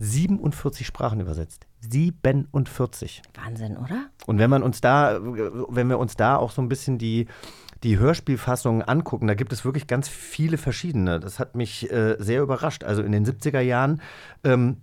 47 0.00 0.84
Sprachen 0.86 1.20
übersetzt. 1.20 1.66
47. 1.80 3.22
Wahnsinn, 3.44 3.76
oder? 3.76 4.06
Und 4.26 4.38
wenn 4.38 4.50
man 4.50 4.62
uns 4.62 4.80
da, 4.80 5.18
wenn 5.22 5.88
wir 5.88 5.98
uns 5.98 6.16
da 6.16 6.36
auch 6.36 6.50
so 6.50 6.60
ein 6.60 6.68
bisschen 6.68 6.98
die, 6.98 7.26
die 7.82 7.98
Hörspielfassungen 7.98 8.82
angucken, 8.82 9.26
da 9.28 9.34
gibt 9.34 9.52
es 9.52 9.64
wirklich 9.64 9.86
ganz 9.86 10.08
viele 10.08 10.58
verschiedene. 10.58 11.20
Das 11.20 11.38
hat 11.38 11.54
mich 11.54 11.90
äh, 11.90 12.16
sehr 12.18 12.42
überrascht. 12.42 12.84
Also 12.84 13.02
in 13.02 13.12
den 13.12 13.24
70er 13.24 13.60
Jahren 13.60 14.00
ähm, 14.44 14.78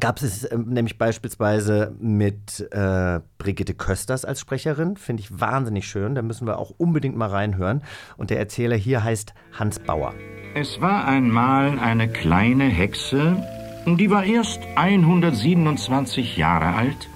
gab 0.00 0.20
es 0.22 0.50
ähm, 0.50 0.66
nämlich 0.68 0.98
beispielsweise 0.98 1.94
mit 1.98 2.60
äh, 2.72 3.20
Brigitte 3.38 3.74
Kösters 3.74 4.24
als 4.24 4.40
Sprecherin. 4.40 4.96
Finde 4.96 5.22
ich 5.22 5.40
wahnsinnig 5.40 5.86
schön. 5.86 6.14
Da 6.14 6.22
müssen 6.22 6.46
wir 6.46 6.58
auch 6.58 6.70
unbedingt 6.76 7.16
mal 7.16 7.28
reinhören. 7.28 7.82
Und 8.16 8.30
der 8.30 8.38
Erzähler 8.38 8.76
hier 8.76 9.04
heißt 9.04 9.34
Hans 9.52 9.78
Bauer. 9.78 10.14
Es 10.54 10.80
war 10.80 11.06
einmal 11.06 11.78
eine 11.78 12.08
kleine 12.08 12.64
Hexe, 12.64 13.42
die 13.86 14.10
war 14.10 14.24
erst 14.24 14.60
127 14.76 16.36
Jahre 16.36 16.74
alt. 16.74 17.08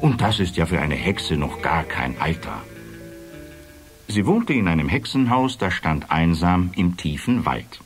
Und 0.00 0.20
das 0.20 0.40
ist 0.40 0.56
ja 0.56 0.66
für 0.66 0.80
eine 0.80 0.94
Hexe 0.94 1.36
noch 1.36 1.62
gar 1.62 1.84
kein 1.84 2.18
Alter. 2.20 2.62
Sie 4.08 4.26
wohnte 4.26 4.52
in 4.52 4.66
einem 4.66 4.88
Hexenhaus, 4.88 5.58
das 5.58 5.74
stand 5.74 6.10
einsam 6.10 6.70
im 6.76 6.96
tiefen 6.96 7.44
Wald. 7.44 7.80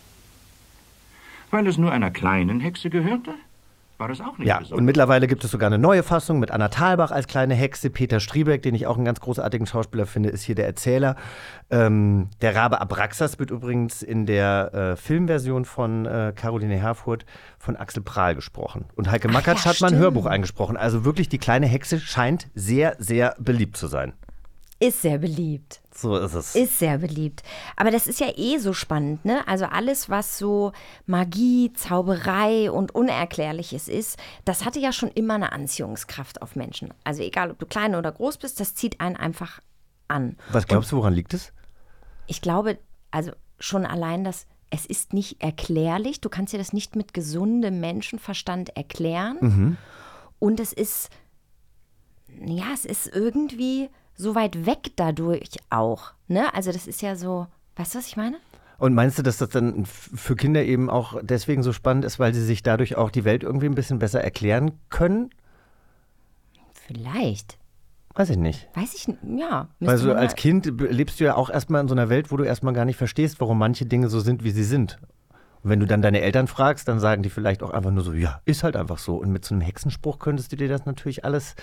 Weil 1.50 1.66
es 1.66 1.76
nur 1.76 1.92
einer 1.92 2.10
kleinen 2.10 2.60
Hexe 2.60 2.88
gehörte, 2.88 3.34
war 4.04 4.08
das 4.08 4.20
auch 4.20 4.36
nicht 4.36 4.46
Ja, 4.46 4.58
besonders. 4.58 4.78
und 4.78 4.84
mittlerweile 4.84 5.26
gibt 5.26 5.44
es 5.44 5.50
sogar 5.50 5.68
eine 5.68 5.78
neue 5.78 6.02
Fassung 6.02 6.38
mit 6.38 6.50
Anna 6.50 6.68
Thalbach 6.68 7.10
als 7.10 7.26
kleine 7.26 7.54
Hexe. 7.54 7.88
Peter 7.88 8.20
Striebeck, 8.20 8.60
den 8.60 8.74
ich 8.74 8.86
auch 8.86 8.96
einen 8.96 9.06
ganz 9.06 9.18
großartigen 9.20 9.66
Schauspieler 9.66 10.04
finde, 10.04 10.28
ist 10.28 10.42
hier 10.42 10.54
der 10.54 10.66
Erzähler. 10.66 11.16
Ähm, 11.70 12.28
der 12.42 12.54
Rabe 12.54 12.82
Abraxas 12.82 13.38
wird 13.38 13.50
übrigens 13.50 14.02
in 14.02 14.26
der 14.26 14.74
äh, 14.74 14.96
Filmversion 14.96 15.64
von 15.64 16.04
äh, 16.04 16.34
Caroline 16.36 16.76
Herfurth 16.76 17.24
von 17.58 17.76
Axel 17.76 18.02
Prahl 18.02 18.34
gesprochen. 18.34 18.84
Und 18.94 19.10
Heike 19.10 19.28
Makatsch 19.28 19.64
ja, 19.64 19.70
hat 19.70 19.80
mal 19.80 19.86
ein 19.86 19.90
stimmt. 19.92 20.02
Hörbuch 20.02 20.26
eingesprochen. 20.26 20.76
Also 20.76 21.06
wirklich, 21.06 21.30
die 21.30 21.38
kleine 21.38 21.64
Hexe 21.66 21.98
scheint 21.98 22.48
sehr, 22.54 22.96
sehr 22.98 23.34
beliebt 23.38 23.78
zu 23.78 23.86
sein. 23.86 24.12
Ist 24.80 25.00
sehr 25.00 25.16
beliebt. 25.16 25.80
So 25.96 26.16
ist 26.16 26.34
es. 26.34 26.54
Ist 26.56 26.78
sehr 26.78 26.98
beliebt. 26.98 27.42
Aber 27.76 27.90
das 27.90 28.06
ist 28.06 28.18
ja 28.18 28.32
eh 28.36 28.58
so 28.58 28.72
spannend, 28.72 29.24
ne? 29.24 29.46
Also 29.46 29.66
alles, 29.66 30.10
was 30.10 30.38
so 30.38 30.72
Magie, 31.06 31.72
Zauberei 31.72 32.70
und 32.70 32.94
Unerklärliches 32.94 33.88
ist, 33.88 34.18
das 34.44 34.64
hatte 34.64 34.80
ja 34.80 34.92
schon 34.92 35.10
immer 35.10 35.34
eine 35.34 35.52
Anziehungskraft 35.52 36.42
auf 36.42 36.56
Menschen. 36.56 36.92
Also 37.04 37.22
egal, 37.22 37.52
ob 37.52 37.58
du 37.58 37.66
klein 37.66 37.94
oder 37.94 38.10
groß 38.10 38.38
bist, 38.38 38.58
das 38.58 38.74
zieht 38.74 39.00
einen 39.00 39.16
einfach 39.16 39.60
an. 40.08 40.36
Was 40.50 40.66
glaubst 40.66 40.90
du, 40.90 40.96
woran 40.96 41.14
liegt 41.14 41.32
es? 41.32 41.52
Ich 42.26 42.40
glaube, 42.40 42.78
also 43.10 43.30
schon 43.60 43.86
allein 43.86 44.24
das, 44.24 44.46
es 44.70 44.86
ist 44.86 45.12
nicht 45.12 45.42
erklärlich. 45.42 46.20
Du 46.20 46.28
kannst 46.28 46.52
dir 46.52 46.58
das 46.58 46.72
nicht 46.72 46.96
mit 46.96 47.14
gesundem 47.14 47.78
Menschenverstand 47.80 48.76
erklären. 48.76 49.78
Und 50.40 50.58
es 50.58 50.72
ist, 50.72 51.10
ja, 52.44 52.66
es 52.74 52.84
ist 52.84 53.06
irgendwie 53.06 53.90
so 54.16 54.34
weit 54.34 54.66
weg 54.66 54.92
dadurch 54.96 55.50
auch. 55.70 56.12
Ne? 56.28 56.52
Also 56.54 56.72
das 56.72 56.86
ist 56.86 57.02
ja 57.02 57.16
so, 57.16 57.46
weißt 57.76 57.94
du, 57.94 57.98
was 57.98 58.06
ich 58.06 58.16
meine? 58.16 58.36
Und 58.78 58.94
meinst 58.94 59.18
du, 59.18 59.22
dass 59.22 59.38
das 59.38 59.50
dann 59.50 59.86
für 59.86 60.36
Kinder 60.36 60.64
eben 60.64 60.90
auch 60.90 61.20
deswegen 61.22 61.62
so 61.62 61.72
spannend 61.72 62.04
ist, 62.04 62.18
weil 62.18 62.34
sie 62.34 62.44
sich 62.44 62.62
dadurch 62.62 62.96
auch 62.96 63.10
die 63.10 63.24
Welt 63.24 63.42
irgendwie 63.42 63.66
ein 63.66 63.74
bisschen 63.74 63.98
besser 63.98 64.22
erklären 64.22 64.72
können? 64.90 65.30
Vielleicht. 66.72 67.58
Weiß 68.14 68.30
ich 68.30 68.36
nicht. 68.36 68.68
Weiß 68.74 68.94
ich, 68.94 69.06
ja. 69.06 69.68
müsste 69.78 69.92
Weil 69.92 69.98
so 69.98 70.08
man 70.08 70.18
als 70.18 70.36
Kind 70.36 70.66
lebst 70.80 71.18
du 71.18 71.24
ja 71.24 71.34
auch 71.34 71.50
erstmal 71.50 71.80
in 71.80 71.88
so 71.88 71.94
einer 71.94 72.08
Welt, 72.08 72.30
wo 72.30 72.36
du 72.36 72.44
erstmal 72.44 72.74
gar 72.74 72.84
nicht 72.84 72.96
verstehst, 72.96 73.40
warum 73.40 73.58
manche 73.58 73.86
Dinge 73.86 74.08
so 74.08 74.20
sind, 74.20 74.44
wie 74.44 74.50
sie 74.50 74.64
sind. 74.64 74.98
Und 75.62 75.70
wenn 75.70 75.80
du 75.80 75.86
dann 75.86 76.02
deine 76.02 76.20
Eltern 76.20 76.46
fragst, 76.46 76.86
dann 76.86 77.00
sagen 77.00 77.22
die 77.22 77.30
vielleicht 77.30 77.62
auch 77.62 77.70
einfach 77.70 77.90
nur 77.90 78.04
so, 78.04 78.12
ja, 78.12 78.40
ist 78.44 78.62
halt 78.62 78.76
einfach 78.76 78.98
so. 78.98 79.16
Und 79.16 79.30
mit 79.30 79.44
so 79.44 79.54
einem 79.54 79.62
Hexenspruch 79.62 80.18
könntest 80.18 80.52
du 80.52 80.56
dir 80.56 80.68
das 80.68 80.84
natürlich 80.84 81.24
alles 81.24 81.54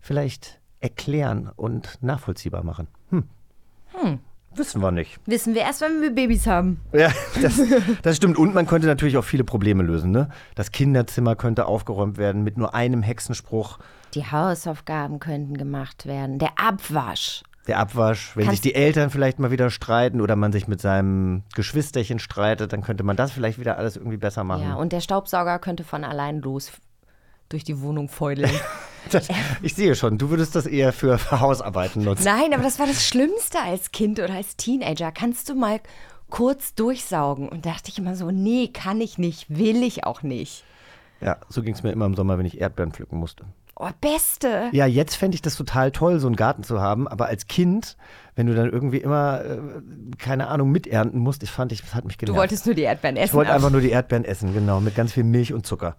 vielleicht 0.00 0.59
erklären 0.80 1.50
und 1.54 1.98
nachvollziehbar 2.00 2.64
machen. 2.64 2.88
Hm. 3.10 3.24
Wissen 4.54 4.82
wir 4.82 4.90
nicht. 4.90 5.20
Wissen 5.26 5.54
wir 5.54 5.62
erst, 5.62 5.80
wenn 5.80 6.00
wir 6.02 6.10
Babys 6.12 6.46
haben. 6.46 6.80
Ja, 6.92 7.10
das, 7.40 7.60
das 8.02 8.16
stimmt. 8.16 8.36
Und 8.36 8.52
man 8.54 8.66
könnte 8.66 8.88
natürlich 8.88 9.16
auch 9.16 9.24
viele 9.24 9.44
Probleme 9.44 9.82
lösen. 9.82 10.10
Ne? 10.10 10.28
Das 10.56 10.72
Kinderzimmer 10.72 11.36
könnte 11.36 11.66
aufgeräumt 11.66 12.18
werden 12.18 12.42
mit 12.42 12.56
nur 12.56 12.74
einem 12.74 13.02
Hexenspruch. 13.02 13.78
Die 14.14 14.24
Hausaufgaben 14.24 15.20
könnten 15.20 15.56
gemacht 15.56 16.06
werden. 16.06 16.38
Der 16.40 16.58
Abwasch. 16.58 17.44
Der 17.68 17.78
Abwasch, 17.78 18.36
wenn 18.36 18.46
Kannst- 18.46 18.62
sich 18.62 18.72
die 18.72 18.74
Eltern 18.74 19.10
vielleicht 19.10 19.38
mal 19.38 19.52
wieder 19.52 19.70
streiten 19.70 20.20
oder 20.20 20.34
man 20.34 20.50
sich 20.50 20.66
mit 20.66 20.80
seinem 20.80 21.44
Geschwisterchen 21.54 22.18
streitet, 22.18 22.72
dann 22.72 22.82
könnte 22.82 23.04
man 23.04 23.16
das 23.16 23.30
vielleicht 23.30 23.60
wieder 23.60 23.78
alles 23.78 23.96
irgendwie 23.96 24.16
besser 24.16 24.42
machen. 24.42 24.64
Ja, 24.64 24.74
und 24.74 24.92
der 24.92 25.00
Staubsauger 25.00 25.60
könnte 25.60 25.84
von 25.84 26.02
allein 26.02 26.40
los 26.40 26.72
durch 27.50 27.64
die 27.64 27.80
Wohnung 27.82 28.08
feudeln. 28.08 28.50
das, 29.10 29.28
ich 29.60 29.74
sehe 29.74 29.94
schon, 29.94 30.16
du 30.16 30.30
würdest 30.30 30.54
das 30.56 30.66
eher 30.66 30.92
für, 30.94 31.18
Hausarbeiten 31.30 32.02
nutzen. 32.02 32.24
Nein, 32.24 32.54
aber 32.54 32.62
das 32.62 32.78
war 32.78 32.86
das 32.86 33.06
Schlimmste 33.06 33.60
als 33.60 33.92
Kind 33.92 34.18
oder 34.18 34.34
als 34.34 34.56
Teenager. 34.56 35.12
Kannst 35.12 35.48
du 35.50 35.54
mal 35.54 35.80
kurz 36.30 36.74
durchsaugen? 36.74 37.48
Und 37.48 37.66
da 37.66 37.70
dachte 37.72 37.90
ich 37.90 37.98
immer 37.98 38.16
so, 38.16 38.30
nee, 38.30 38.68
kann 38.72 39.00
ich 39.00 39.18
nicht, 39.18 39.46
will 39.50 39.82
ich 39.82 40.04
auch 40.04 40.22
nicht. 40.22 40.64
Ja, 41.20 41.36
so 41.50 41.62
ging 41.62 41.74
es 41.74 41.82
mir 41.82 41.92
immer 41.92 42.06
im 42.06 42.14
Sommer, 42.14 42.38
wenn 42.38 42.46
ich 42.46 42.60
Erdbeeren 42.60 42.92
pflücken 42.92 43.18
musste. 43.18 43.44
Oh, 43.76 43.88
Beste. 44.00 44.68
Ja, 44.72 44.84
jetzt 44.84 45.16
fände 45.16 45.34
ich 45.34 45.42
das 45.42 45.56
total 45.56 45.90
toll, 45.90 46.18
so 46.20 46.26
einen 46.26 46.36
Garten 46.36 46.62
zu 46.62 46.80
haben, 46.82 47.08
aber 47.08 47.26
als 47.26 47.46
Kind, 47.46 47.96
wenn 48.36 48.46
du 48.46 48.54
dann 48.54 48.70
irgendwie 48.70 48.98
immer, 48.98 49.42
äh, 49.42 49.58
keine 50.18 50.48
Ahnung, 50.48 50.70
miternten 50.70 51.18
musst, 51.18 51.42
ich 51.42 51.50
fand, 51.50 51.72
ich, 51.72 51.80
das 51.80 51.94
hat 51.94 52.04
mich 52.04 52.18
Du 52.18 52.26
genervt. 52.26 52.38
wolltest 52.40 52.66
nur 52.66 52.74
die 52.74 52.82
Erdbeeren 52.82 53.16
essen. 53.16 53.30
ich 53.30 53.34
wollte 53.34 53.52
einfach 53.52 53.70
nur 53.70 53.80
die 53.80 53.88
Erdbeeren 53.90 54.26
essen, 54.26 54.52
genau, 54.52 54.80
mit 54.80 54.94
ganz 54.94 55.12
viel 55.12 55.24
Milch 55.24 55.54
und 55.54 55.66
Zucker. 55.66 55.96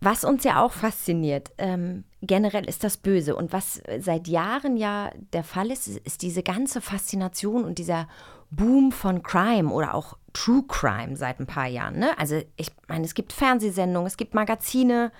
Was 0.00 0.24
uns 0.24 0.44
ja 0.44 0.62
auch 0.62 0.72
fasziniert, 0.72 1.52
ähm, 1.58 2.04
generell 2.20 2.68
ist 2.68 2.84
das 2.84 2.96
Böse. 2.96 3.34
Und 3.34 3.52
was 3.52 3.82
seit 3.98 4.28
Jahren 4.28 4.76
ja 4.76 5.10
der 5.32 5.44
Fall 5.44 5.70
ist, 5.70 5.88
ist 5.88 6.22
diese 6.22 6.42
ganze 6.42 6.80
Faszination 6.80 7.64
und 7.64 7.78
dieser 7.78 8.08
Boom 8.50 8.92
von 8.92 9.22
Crime 9.22 9.70
oder 9.72 9.94
auch 9.94 10.16
True 10.32 10.64
Crime 10.68 11.16
seit 11.16 11.40
ein 11.40 11.46
paar 11.46 11.66
Jahren. 11.66 11.98
Ne? 11.98 12.16
Also 12.18 12.42
ich 12.56 12.70
meine, 12.88 13.04
es 13.04 13.14
gibt 13.14 13.32
Fernsehsendungen, 13.32 14.06
es 14.06 14.16
gibt 14.16 14.34
Magazine, 14.34 15.10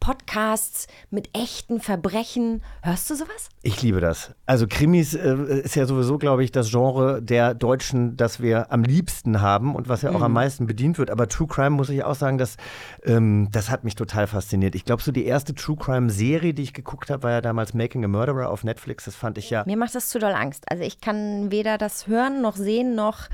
Podcasts 0.00 0.86
mit 1.10 1.30
echten 1.36 1.80
Verbrechen. 1.80 2.62
Hörst 2.82 3.10
du 3.10 3.14
sowas? 3.14 3.48
Ich 3.62 3.82
liebe 3.82 4.00
das. 4.00 4.34
Also 4.46 4.66
Krimis 4.68 5.14
äh, 5.14 5.60
ist 5.62 5.74
ja 5.74 5.86
sowieso, 5.86 6.18
glaube 6.18 6.44
ich, 6.44 6.52
das 6.52 6.70
Genre 6.70 7.20
der 7.20 7.54
Deutschen, 7.54 8.16
das 8.16 8.40
wir 8.40 8.72
am 8.72 8.84
liebsten 8.84 9.40
haben 9.40 9.74
und 9.74 9.88
was 9.88 10.02
ja 10.02 10.12
auch 10.12 10.22
am 10.22 10.32
meisten 10.32 10.66
bedient 10.66 10.98
wird. 10.98 11.10
Aber 11.10 11.28
True 11.28 11.48
Crime 11.48 11.70
muss 11.70 11.88
ich 11.88 12.04
auch 12.04 12.14
sagen, 12.14 12.38
das, 12.38 12.56
ähm, 13.04 13.48
das 13.50 13.70
hat 13.70 13.84
mich 13.84 13.94
total 13.94 14.26
fasziniert. 14.26 14.74
Ich 14.74 14.84
glaube, 14.84 15.02
so 15.02 15.12
die 15.12 15.26
erste 15.26 15.54
True 15.54 15.76
Crime-Serie, 15.76 16.54
die 16.54 16.62
ich 16.62 16.72
geguckt 16.72 17.10
habe, 17.10 17.24
war 17.24 17.30
ja 17.32 17.40
damals 17.40 17.74
Making 17.74 18.04
a 18.04 18.08
Murderer 18.08 18.50
auf 18.50 18.64
Netflix. 18.64 19.06
Das 19.06 19.16
fand 19.16 19.38
ich 19.38 19.50
ja. 19.50 19.64
Mir 19.66 19.76
macht 19.76 19.94
das 19.94 20.08
zu 20.08 20.18
doll 20.18 20.32
Angst. 20.32 20.64
Also 20.70 20.84
ich 20.84 21.00
kann 21.00 21.50
weder 21.50 21.78
das 21.78 22.06
hören 22.06 22.42
noch 22.42 22.56
sehen 22.56 22.94
noch, 22.94 23.28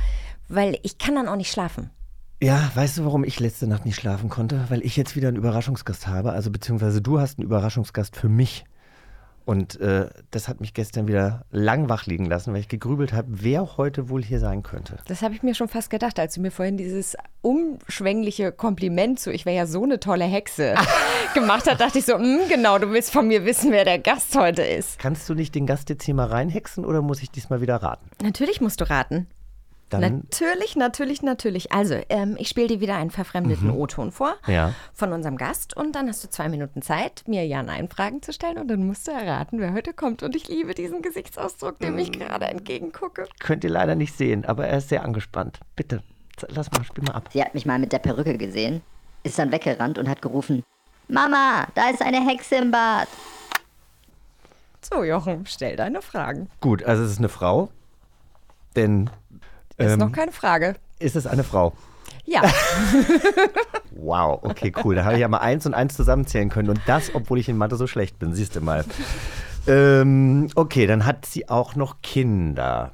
weil 0.49 0.79
ich 0.83 0.99
kann 0.99 1.15
dann 1.15 1.29
auch 1.29 1.37
nicht 1.37 1.51
schlafen. 1.51 1.91
Ja, 2.43 2.73
weißt 2.75 2.99
du, 2.99 3.05
warum 3.05 3.23
ich 3.23 3.39
letzte 3.39 3.69
Nacht 3.69 3.87
nicht 3.87 3.95
schlafen 3.95 4.29
konnte? 4.29 4.65
Weil 4.69 4.85
ich 4.85 4.97
jetzt 4.97 5.15
wieder 5.15 5.29
einen 5.29 5.37
Überraschungsgast 5.37 6.09
habe. 6.09 6.33
Also 6.33 6.51
beziehungsweise 6.51 7.01
du 7.01 7.21
hast 7.21 7.39
einen 7.39 7.47
Überraschungsgast 7.47 8.17
für 8.17 8.29
mich. 8.29 8.65
Und 9.45 9.81
äh, 9.81 10.09
das 10.33 10.49
hat 10.49 10.61
mich 10.61 10.75
gestern 10.75 11.07
wieder 11.07 11.45
lang 11.53 11.89
wach 11.89 12.07
liegen 12.07 12.25
lassen, 12.25 12.53
weil 12.53 12.59
ich 12.59 12.69
gegrübelt 12.69 13.13
habe, 13.13 13.29
wer 13.31 13.77
heute 13.77 14.09
wohl 14.09 14.25
hier 14.25 14.41
sein 14.41 14.65
könnte. 14.65 14.97
Das 15.07 15.23
habe 15.23 15.35
ich 15.35 15.45
mir 15.45 15.55
schon 15.55 15.69
fast 15.69 15.89
gedacht, 15.89 16.19
als 16.19 16.35
du 16.35 16.41
mir 16.41 16.51
vorhin 16.51 16.77
dieses 16.77 17.17
umschwängliche 17.43 18.51
Kompliment 18.51 19.21
zu, 19.21 19.33
ich 19.33 19.47
wäre 19.47 19.57
ja 19.57 19.67
so 19.67 19.85
eine 19.85 20.01
tolle 20.01 20.25
Hexe, 20.25 20.75
gemacht 21.35 21.67
hast, 21.69 21.81
dachte 21.81 21.99
ich 22.01 22.05
so, 22.05 22.19
"Mm, 22.19 22.49
genau, 22.49 22.79
du 22.79 22.91
willst 22.91 23.13
von 23.13 23.29
mir 23.29 23.45
wissen, 23.45 23.71
wer 23.71 23.85
der 23.85 24.01
Gast 24.01 24.37
heute 24.37 24.63
ist. 24.63 24.99
Kannst 24.99 25.29
du 25.29 25.35
nicht 25.35 25.55
den 25.55 25.67
Gast 25.67 25.91
jetzt 25.91 26.05
hier 26.05 26.15
mal 26.15 26.27
reinhexen 26.27 26.85
oder 26.85 27.03
muss 27.03 27.23
ich 27.23 27.31
diesmal 27.31 27.61
wieder 27.61 27.77
raten? 27.77 28.09
Natürlich 28.23 28.61
musst 28.61 28.81
du 28.81 28.91
raten. 28.91 29.29
Dann, 30.01 30.23
Natürlich, 30.31 30.77
natürlich, 30.77 31.23
natürlich. 31.23 31.73
Also, 31.73 31.97
ähm, 32.09 32.37
ich 32.39 32.49
spiele 32.49 32.69
dir 32.69 32.81
wieder 32.81 32.97
einen 32.97 33.11
verfremdeten 33.11 33.71
O-Ton 33.71 34.11
vor 34.13 34.35
Ja. 34.47 34.75
von 34.95 35.13
unserem 35.13 35.37
Gast 35.37 35.77
und 35.77 35.95
dann 35.95 36.09
hast 36.09 36.25
du 36.25 36.31
zwei 36.31 36.49
Minuten 36.49 36.83
Zeit, 36.83 37.25
mir 37.27 37.47
Ja-Nein-Fragen 37.47 38.23
zu 38.23 38.33
stellen 38.33 38.59
und 38.59 38.69
dann 38.69 38.87
musst 38.87 39.07
du 39.07 39.13
erraten, 39.13 39.59
wer 39.61 39.73
heute 39.73 39.93
kommt. 39.93 40.23
Und 40.23 40.35
ich 40.35 40.49
liebe 40.49 40.75
diesen 40.75 41.03
Gesichtsausdruck, 41.03 41.79
dem 41.79 41.99
ich 41.99 42.13
gerade 42.13 42.47
entgegengucke. 42.47 43.27
könnt 43.41 43.65
ihr 43.65 43.71
leider 43.71 43.95
nicht 43.95 44.17
sehen, 44.17 44.45
aber 44.45 44.67
er 44.67 44.79
ist 44.79 44.89
sehr 44.89 45.05
angespannt. 45.05 45.61
Bitte, 45.77 46.03
lass 46.49 46.71
mal, 46.73 46.83
spiel 46.85 47.05
mal 47.05 47.13
ab. 47.15 47.29
Sie 47.33 47.43
hat 47.43 47.55
mich 47.55 47.67
mal 47.67 47.79
mit 47.79 47.93
der 47.93 47.99
Perücke 47.99 48.39
gesehen, 48.39 48.83
ist 49.23 49.39
dann 49.39 49.53
weggerannt 49.53 49.99
und 49.99 50.09
hat 50.09 50.23
gerufen: 50.23 50.65
Mama, 51.09 51.67
da 51.75 51.91
ist 51.91 52.01
eine 52.03 52.27
Hexe 52.27 52.57
im 52.57 52.71
Bad. 52.71 53.09
So, 54.81 55.05
Jochen, 55.05 55.47
stell 55.47 55.77
deine 55.77 56.03
Fragen. 56.03 56.49
Gut, 56.61 56.83
also 56.83 57.05
es 57.05 57.13
ist 57.13 57.19
eine 57.19 57.29
Frau, 57.29 57.69
denn 58.75 59.11
Ist 59.79 59.93
ähm, 59.93 59.99
noch 59.99 60.13
keine 60.13 60.33
Frage. 60.33 60.77
ist 60.99 61.17
es 61.17 61.27
eine 61.27 61.45
Frau? 61.45 61.73
Ja. 62.25 62.43
Wow, 63.95 64.41
okay, 64.43 64.73
cool. 64.83 64.97
Da 64.97 65.05
habe 65.05 65.15
ich 65.15 65.21
ja 65.21 65.29
mal 65.29 65.39
eins 65.39 65.65
und 65.67 65.75
eins 65.75 65.95
zusammenzählen 65.95 66.49
können. 66.49 66.71
Und 66.71 66.81
das, 66.87 67.15
obwohl 67.15 67.39
ich 67.39 67.49
in 67.49 67.57
Mathe 67.57 67.77
so 67.77 67.87
schlecht 67.87 68.19
bin, 68.19 68.35
siehst 68.35 68.57
du 68.57 68.61
mal. 68.61 68.85
Ähm, 69.67 70.49
okay, 70.57 70.87
dann 70.87 71.07
hat 71.07 71.25
sie 71.27 71.49
auch 71.49 71.77
noch 71.77 72.03
Kinder. 72.03 72.91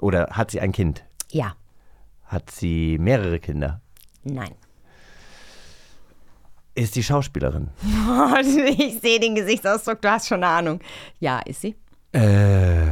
Oder 0.00 0.28
hat 0.32 0.50
sie 0.50 0.60
ein 0.60 0.72
Kind? 0.72 1.04
Ja. 1.30 1.54
Hat 2.24 2.50
sie 2.50 2.98
mehrere 2.98 3.38
Kinder? 3.38 3.80
Nein. 4.24 4.54
Ist 6.74 6.94
sie 6.94 7.02
Schauspielerin? 7.02 7.68
ich 8.78 9.00
sehe 9.00 9.20
den 9.20 9.34
Gesichtsausdruck, 9.34 10.00
du 10.02 10.10
hast 10.10 10.28
schon 10.28 10.42
eine 10.42 10.52
Ahnung. 10.52 10.80
Ja, 11.20 11.40
ist 11.40 11.60
sie? 11.60 11.76
Äh, 12.12 12.86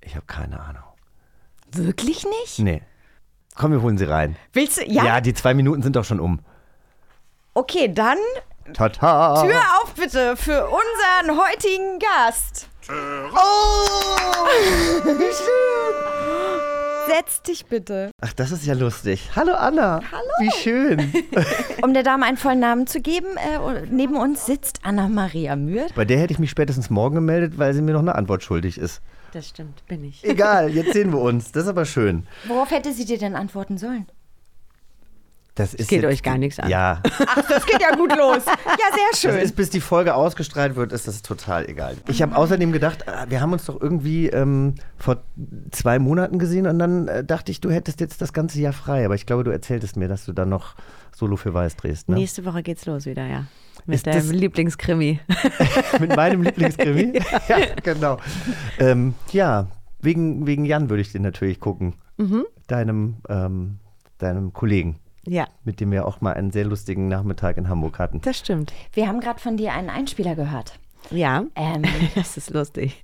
ich 0.00 0.14
habe 0.14 0.26
keine 0.26 0.58
Ahnung. 0.58 0.85
Wirklich 1.76 2.24
nicht? 2.24 2.58
Nee. 2.58 2.82
Komm, 3.54 3.72
wir 3.72 3.82
holen 3.82 3.98
sie 3.98 4.04
rein. 4.04 4.36
Willst 4.52 4.78
du? 4.78 4.84
Ja. 4.84 5.04
Ja, 5.04 5.20
die 5.20 5.34
zwei 5.34 5.54
Minuten 5.54 5.82
sind 5.82 5.96
doch 5.96 6.04
schon 6.04 6.20
um. 6.20 6.40
Okay, 7.54 7.92
dann 7.92 8.18
Tata. 8.74 9.42
Tür 9.42 9.60
auf 9.82 9.94
bitte 9.94 10.36
für 10.36 10.66
unseren 10.66 11.38
heutigen 11.38 11.98
Gast. 11.98 12.68
Oh! 12.88 14.46
Wie 15.04 15.32
schön! 15.32 16.25
Setz 17.06 17.42
dich 17.42 17.66
bitte. 17.66 18.10
Ach, 18.20 18.32
das 18.32 18.50
ist 18.50 18.66
ja 18.66 18.74
lustig. 18.74 19.30
Hallo 19.36 19.52
Anna. 19.54 20.00
Hallo. 20.10 20.30
Wie 20.40 20.50
schön. 20.50 21.12
Um 21.82 21.92
der 21.94 22.02
Dame 22.02 22.24
einen 22.26 22.36
vollen 22.36 22.58
Namen 22.60 22.86
zu 22.86 23.00
geben, 23.00 23.28
äh, 23.36 23.82
neben 23.90 24.16
uns 24.16 24.46
sitzt 24.46 24.80
Anna-Maria 24.82 25.54
Mühr. 25.56 25.86
Bei 25.94 26.04
der 26.04 26.18
hätte 26.18 26.32
ich 26.32 26.38
mich 26.38 26.50
spätestens 26.50 26.90
morgen 26.90 27.14
gemeldet, 27.16 27.58
weil 27.58 27.74
sie 27.74 27.82
mir 27.82 27.92
noch 27.92 28.00
eine 28.00 28.14
Antwort 28.14 28.42
schuldig 28.42 28.78
ist. 28.78 29.02
Das 29.32 29.48
stimmt, 29.48 29.86
bin 29.86 30.02
ich. 30.04 30.24
Egal, 30.24 30.70
jetzt 30.70 30.94
sehen 30.94 31.12
wir 31.12 31.20
uns. 31.20 31.52
Das 31.52 31.64
ist 31.64 31.68
aber 31.68 31.84
schön. 31.84 32.26
Worauf 32.46 32.70
hätte 32.70 32.92
sie 32.92 33.04
dir 33.04 33.18
denn 33.18 33.36
antworten 33.36 33.76
sollen? 33.78 34.06
Das 35.56 35.74
ist 35.74 35.88
geht 35.88 36.02
jetzt- 36.02 36.12
euch 36.12 36.22
gar 36.22 36.38
nichts 36.38 36.60
an. 36.60 36.68
Ja, 36.70 37.02
Ach, 37.26 37.42
das 37.48 37.66
geht 37.66 37.80
ja 37.80 37.96
gut 37.96 38.10
los. 38.16 38.44
Ja, 38.46 38.54
sehr 38.94 39.04
das 39.10 39.20
schön. 39.20 39.36
ist, 39.38 39.56
bis 39.56 39.70
die 39.70 39.80
Folge 39.80 40.14
ausgestrahlt 40.14 40.76
wird, 40.76 40.92
ist 40.92 41.08
das 41.08 41.22
total 41.22 41.68
egal. 41.68 41.96
Ich 42.08 42.22
habe 42.22 42.36
außerdem 42.36 42.72
gedacht, 42.72 43.08
ah, 43.08 43.24
wir 43.28 43.40
haben 43.40 43.52
uns 43.54 43.64
doch 43.64 43.80
irgendwie 43.80 44.28
ähm, 44.28 44.74
vor 44.98 45.22
zwei 45.72 45.98
Monaten 45.98 46.38
gesehen 46.38 46.66
und 46.66 46.78
dann 46.78 47.08
äh, 47.08 47.24
dachte 47.24 47.50
ich, 47.50 47.60
du 47.60 47.70
hättest 47.70 48.00
jetzt 48.00 48.20
das 48.20 48.32
ganze 48.32 48.60
Jahr 48.60 48.74
frei. 48.74 49.04
Aber 49.06 49.14
ich 49.14 49.24
glaube, 49.26 49.44
du 49.44 49.50
erzähltest 49.50 49.96
mir, 49.96 50.08
dass 50.08 50.26
du 50.26 50.32
dann 50.32 50.50
noch 50.50 50.74
Solo 51.14 51.36
für 51.36 51.54
Weiß 51.54 51.74
drehst. 51.76 52.08
Ne? 52.10 52.16
Nächste 52.16 52.44
Woche 52.44 52.62
geht's 52.62 52.84
los 52.86 53.06
wieder, 53.06 53.26
ja. 53.26 53.46
Mit 53.86 53.96
Ist 53.96 54.06
deinem 54.06 54.16
das- 54.16 54.32
Lieblingskrimi. 54.32 55.20
Mit 56.00 56.14
meinem 56.16 56.42
Lieblingskrimi. 56.42 57.18
ja. 57.48 57.56
genau. 57.82 58.18
Ähm, 58.78 59.14
ja, 59.32 59.68
wegen, 60.02 60.46
wegen 60.46 60.66
Jan 60.66 60.90
würde 60.90 61.00
ich 61.00 61.12
den 61.12 61.22
natürlich 61.22 61.60
gucken. 61.60 61.94
Mhm. 62.18 62.44
Deinem, 62.66 63.16
ähm, 63.30 63.78
deinem 64.18 64.52
Kollegen, 64.52 64.96
Ja, 65.26 65.46
mit 65.64 65.80
dem 65.80 65.90
wir 65.90 66.06
auch 66.06 66.20
mal 66.20 66.34
einen 66.34 66.50
sehr 66.52 66.64
lustigen 66.64 67.08
Nachmittag 67.08 67.56
in 67.56 67.68
Hamburg 67.68 67.98
hatten. 67.98 68.20
das 68.22 68.38
stimmt. 68.38 68.72
Wir 68.92 69.08
haben 69.08 69.20
gerade 69.20 69.40
von 69.40 69.56
dir 69.56 69.72
einen 69.72 69.90
Einspieler 69.90 70.34
gehört. 70.34 70.78
Ja, 71.10 71.44
Ähm, 71.54 71.82
das 72.14 72.36
ist 72.36 72.50
lustig. 72.50 73.00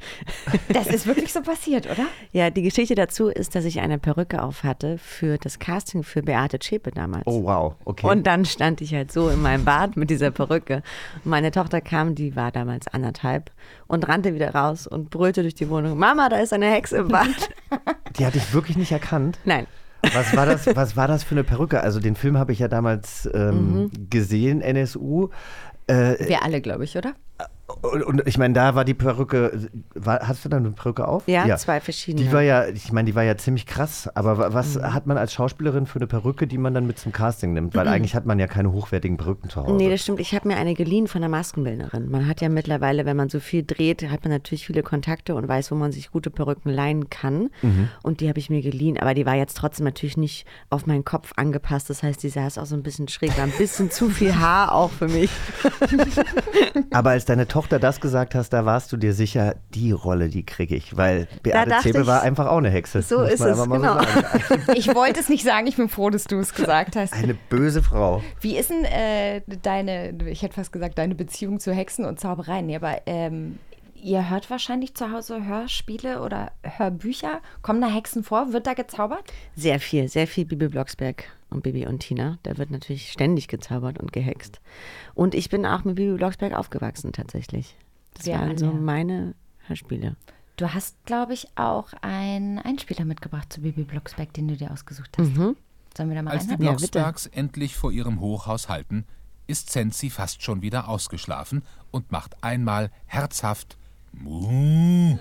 das 0.73 0.89
ist 0.89 1.07
wirklich 1.07 1.33
so 1.33 1.41
passiert, 1.41 1.87
oder? 1.87 2.07
Ja, 2.33 2.51
die 2.51 2.63
Geschichte 2.63 2.95
dazu 2.95 3.29
ist, 3.29 3.55
dass 3.55 3.65
ich 3.65 3.81
eine 3.81 3.99
Perücke 3.99 4.43
auf 4.43 4.65
hatte 4.65 4.99
für 4.99 5.39
das 5.39 5.59
Casting 5.61 6.03
für 6.03 6.23
Beate 6.23 6.59
Zschäpe 6.59 6.91
damals. 6.91 7.23
Oh, 7.27 7.45
wow. 7.45 7.75
Okay. 7.85 8.09
Und 8.09 8.27
dann 8.27 8.45
stand 8.45 8.81
ich 8.81 8.93
halt 8.95 9.13
so 9.13 9.29
in 9.29 9.41
meinem 9.41 9.65
Bad 9.65 9.97
mit 9.97 10.11
dieser 10.11 10.31
Perücke. 10.33 10.83
Und 11.25 11.31
meine 11.31 11.53
Tochter 11.53 11.81
kam, 11.81 12.15
die 12.15 12.35
war 12.35 12.51
damals 12.51 12.89
anderthalb, 12.89 13.51
und 13.87 14.09
rannte 14.09 14.35
wieder 14.35 14.53
raus 14.55 14.87
und 14.87 15.11
brüllte 15.11 15.43
durch 15.43 15.55
die 15.55 15.69
Wohnung: 15.69 15.97
Mama, 15.99 16.29
da 16.29 16.39
ist 16.39 16.53
eine 16.53 16.71
Hexe 16.71 16.99
im 16.99 17.09
Bad. 17.09 17.51
die 18.19 18.27
hatte 18.27 18.39
ich 18.39 18.53
wirklich 18.53 18.77
nicht 18.77 18.91
erkannt. 18.93 19.39
Nein. 19.45 19.67
Was 20.13 20.35
war 20.37 20.47
das, 20.47 20.67
was 20.75 20.97
war 20.97 21.09
das 21.09 21.23
für 21.25 21.35
eine 21.35 21.45
Perücke? 21.45 21.81
Also 21.83 22.01
den 22.01 22.17
Film 22.17 22.37
habe 22.39 22.53
ich 22.53 22.59
ja 22.59 22.69
damals 22.69 23.29
ähm, 23.33 23.73
Mhm. 23.85 23.91
gesehen, 24.11 24.61
NSU. 24.61 25.29
Äh, 25.87 26.29
Wir 26.29 26.43
alle, 26.43 26.61
glaube 26.61 26.85
ich, 26.85 26.97
oder? 26.97 27.15
Und, 27.83 28.03
und 28.03 28.23
ich 28.27 28.39
meine, 28.39 28.55
da 28.55 28.75
war 28.75 28.85
die 28.85 28.95
Perücke, 28.95 29.69
war, 29.95 30.21
hast 30.27 30.45
du 30.45 30.49
da 30.49 30.57
eine 30.59 30.71
Perücke 30.71 31.07
auf? 31.09 31.27
Ja, 31.27 31.57
zwei 31.57 31.81
verschiedene. 31.81 32.25
Die 32.27 32.33
war 32.33 32.43
ja, 32.43 32.67
ich 32.69 32.93
meine, 32.93 33.07
die 33.07 33.15
war 33.15 33.23
ja 33.23 33.37
ziemlich 33.37 33.67
krass. 33.67 34.09
Aber 34.15 34.39
wa- 34.39 34.49
was 34.53 34.77
Mhm. 34.77 34.93
hat 34.95 35.07
man 35.07 35.17
als 35.19 35.33
Schauspielerin 35.33 35.87
für 35.87 35.97
eine 35.99 36.07
Perücke, 36.07 36.47
die 36.47 36.59
man 36.59 36.75
dann 36.75 36.87
mit 36.87 36.99
zum 36.99 37.13
Casting 37.13 37.53
nimmt? 37.53 37.75
Weil 37.75 37.89
eigentlich 37.89 38.15
hat 38.15 38.27
man 38.27 38.39
ja 38.39 38.47
keine 38.47 38.73
hochwertigen 38.73 39.17
Perücken 39.17 39.49
zu 39.51 39.63
Hause. 39.63 39.73
Nee, 39.75 39.89
das 39.91 40.03
stimmt. 40.03 40.21
Ich 40.21 40.35
habe 40.35 40.49
mir 40.49 40.57
eine 40.57 40.75
geliehen 40.75 41.07
von 41.09 41.23
einer 41.23 41.31
Maskenbildnerin. 41.31 42.11
Man 42.11 42.27
hat 42.29 42.41
ja 42.41 42.49
mittlerweile, 42.49 43.07
wenn 43.07 43.17
man 43.17 43.29
so 43.29 43.41
viel 43.41 43.65
dreht, 43.65 44.09
hat 44.11 44.25
man 44.25 44.33
natürlich 44.33 44.67
viele 44.67 44.83
Kontakte 44.83 45.35
und 45.35 45.49
weiß, 45.49 45.71
wo 45.71 45.75
man 45.75 45.93
sich 45.93 46.11
gute 46.11 46.31
Perücken 46.31 46.71
leihen 46.71 47.09
kann. 47.11 47.51
Mhm. 47.63 47.89
Und 48.03 48.21
die 48.21 48.29
habe 48.29 48.39
ich 48.39 48.51
mir 48.51 48.63
geliehen. 48.63 48.99
Aber 48.99 49.15
die 49.15 49.27
war 49.27 49.35
jetzt 49.35 49.57
trotzdem 49.57 49.85
natürlich 49.85 50.17
nicht 50.17 50.47
auf 50.71 50.87
meinen 50.87 51.05
Kopf 51.05 51.33
angepasst. 51.37 51.89
Das 51.91 52.03
heißt, 52.03 52.23
die 52.23 52.29
saß 52.29 52.59
auch 52.59 52.67
so 52.67 52.75
ein 52.77 52.83
bisschen 52.83 53.09
schräg. 53.09 53.37
War 53.37 53.45
ein 53.45 53.51
bisschen 53.53 53.91
zu 53.91 54.09
viel 54.11 54.35
Haar 54.37 54.73
auch 54.73 54.91
für 54.91 55.09
mich. 55.09 55.31
Aber 56.91 57.11
als 57.11 57.25
deine 57.25 57.49
Tochter 57.49 57.62
das 57.67 58.01
gesagt 58.01 58.35
hast, 58.35 58.51
da 58.51 58.65
warst 58.65 58.93
du 58.93 58.97
dir 58.97 59.13
sicher, 59.13 59.57
die 59.75 59.93
Rolle, 59.93 60.29
die 60.29 60.45
kriege 60.45 60.75
ich. 60.75 60.97
Weil 60.97 61.29
Beate 61.43 61.89
ich, 61.89 62.07
war 62.07 62.23
einfach 62.23 62.47
auch 62.47 62.59
eine 62.59 62.71
Hexe. 62.71 63.03
so 63.03 63.23
ist 63.23 63.41
es, 63.41 63.63
genau. 63.63 64.01
So. 64.01 64.73
Ich 64.75 64.95
wollte 64.95 65.21
es 65.21 65.29
nicht 65.29 65.45
sagen, 65.45 65.67
ich 65.67 65.77
bin 65.77 65.89
froh, 65.89 66.11
dass 66.11 66.25
du 66.25 66.39
es 66.39 66.55
gesagt 66.55 66.97
hast. 66.97 67.13
Eine 67.13 67.35
böse 67.35 67.83
Frau. 67.83 68.23
Wie 68.41 68.57
ist 68.57 68.71
denn 68.71 68.85
äh, 68.85 69.43
deine, 69.63 70.15
ich 70.27 70.43
hätte 70.43 70.55
fast 70.55 70.73
gesagt, 70.73 70.99
deine 70.99 71.15
Beziehung 71.15 71.61
zu 71.61 71.73
Hexen 71.73 72.05
und 72.05 72.21
Zaubereien? 72.21 72.67
Nee, 72.67 72.77
aber 72.77 73.03
ähm, 73.07 73.59
ihr 73.95 74.31
hört 74.31 74.51
wahrscheinlich 74.51 74.95
zu 74.95 75.11
Hause 75.13 75.45
Hörspiele 75.45 76.23
oder 76.23 76.53
Hörbücher. 76.63 77.41
Kommen 77.63 77.81
da 77.81 77.89
Hexen 77.89 78.25
vor? 78.25 78.53
Wird 78.53 78.67
da 78.67 78.75
gezaubert? 78.75 79.33
Sehr 79.57 79.81
viel, 79.81 80.09
sehr 80.09 80.27
viel 80.27 80.45
Bibi 80.45 80.69
Blocksberg 80.69 81.25
und 81.53 81.63
Bibi 81.63 81.87
und 81.87 82.01
Tina. 82.01 82.39
Da 82.43 82.59
wird 82.59 82.71
natürlich 82.71 83.13
ständig 83.13 83.49
gezaubert 83.49 83.99
und 83.99 84.13
gehext. 84.13 84.61
Und 85.15 85.35
ich 85.35 85.49
bin 85.51 85.67
auch 85.67 85.85
mit 85.85 85.97
Bibi 85.97 86.17
Blocksberg 86.17 86.55
aufgewachsen 86.55 87.13
tatsächlich. 87.13 87.77
Das 88.15 88.27
waren 88.27 88.59
so 88.59 88.71
alle. 88.71 88.81
meine 88.81 89.35
Hörspiele. 89.67 90.17
Du 90.57 90.73
hast, 90.75 90.97
glaube 91.07 91.33
ich, 91.33 91.49
auch 91.57 91.93
einen 92.03 92.59
Einspieler 92.59 93.05
mitgebracht 93.05 93.53
zu 93.53 93.63
Bibi 93.63 93.85
Blocksberg, 93.85 94.33
den 94.35 94.49
du 94.49 94.57
dir 94.57 94.71
ausgesucht 94.71 95.17
hast. 95.19 95.35
Sollen 95.35 96.09
wir 96.09 96.17
da 96.17 96.23
mal 96.23 96.33
Als 96.33 96.47
die 96.47 96.53
reinhören? 96.53 96.73
Ja. 96.73 96.77
Blocksbergs 96.77 97.27
endlich 97.27 97.77
vor 97.77 97.93
ihrem 97.93 98.21
Hochhaus 98.21 98.69
halten, 98.69 99.05
ist 99.47 99.71
Zenzi 99.71 100.11
fast 100.11 100.43
schon 100.43 100.63
wieder 100.63 100.89
ausgeschlafen 100.89 101.63
und 101.91 102.13
macht 102.13 102.43
einmal 102.43 102.91
herzhaft 103.07 103.77
Muh. 104.13 105.19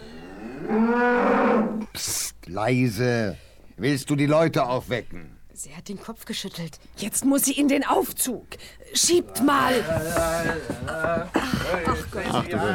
Leise. 2.46 3.38
Willst 3.78 4.10
du 4.10 4.16
die 4.16 4.26
Leute 4.26 4.68
aufwecken? 4.68 5.38
Sie 5.53 5.75
hat 5.75 5.89
den 5.89 6.00
Kopf 6.01 6.24
geschüttelt. 6.24 6.79
Jetzt 6.96 7.25
muss 7.25 7.43
sie 7.43 7.51
in 7.51 7.67
den 7.67 7.86
Aufzug. 7.86 8.46
Schiebt 8.93 9.43
mal. 9.43 9.74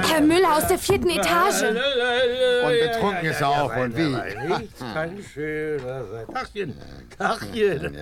Herr 0.09 0.21
Müller 0.21 0.57
aus 0.57 0.67
der 0.69 0.79
vierten 0.79 1.09
Etage. 1.09 1.63
Und 1.63 2.93
betrunken 2.93 3.25
ist 3.25 3.41
er 3.41 3.49
auch. 3.49 3.75
Und 3.77 3.97
wie? 3.97 4.15
Nichts 4.59 4.81
kann 4.93 5.23
schöner 5.23 6.05
sein. 6.05 6.27
Tachchen, 6.33 6.75
Tachchen. 7.17 7.95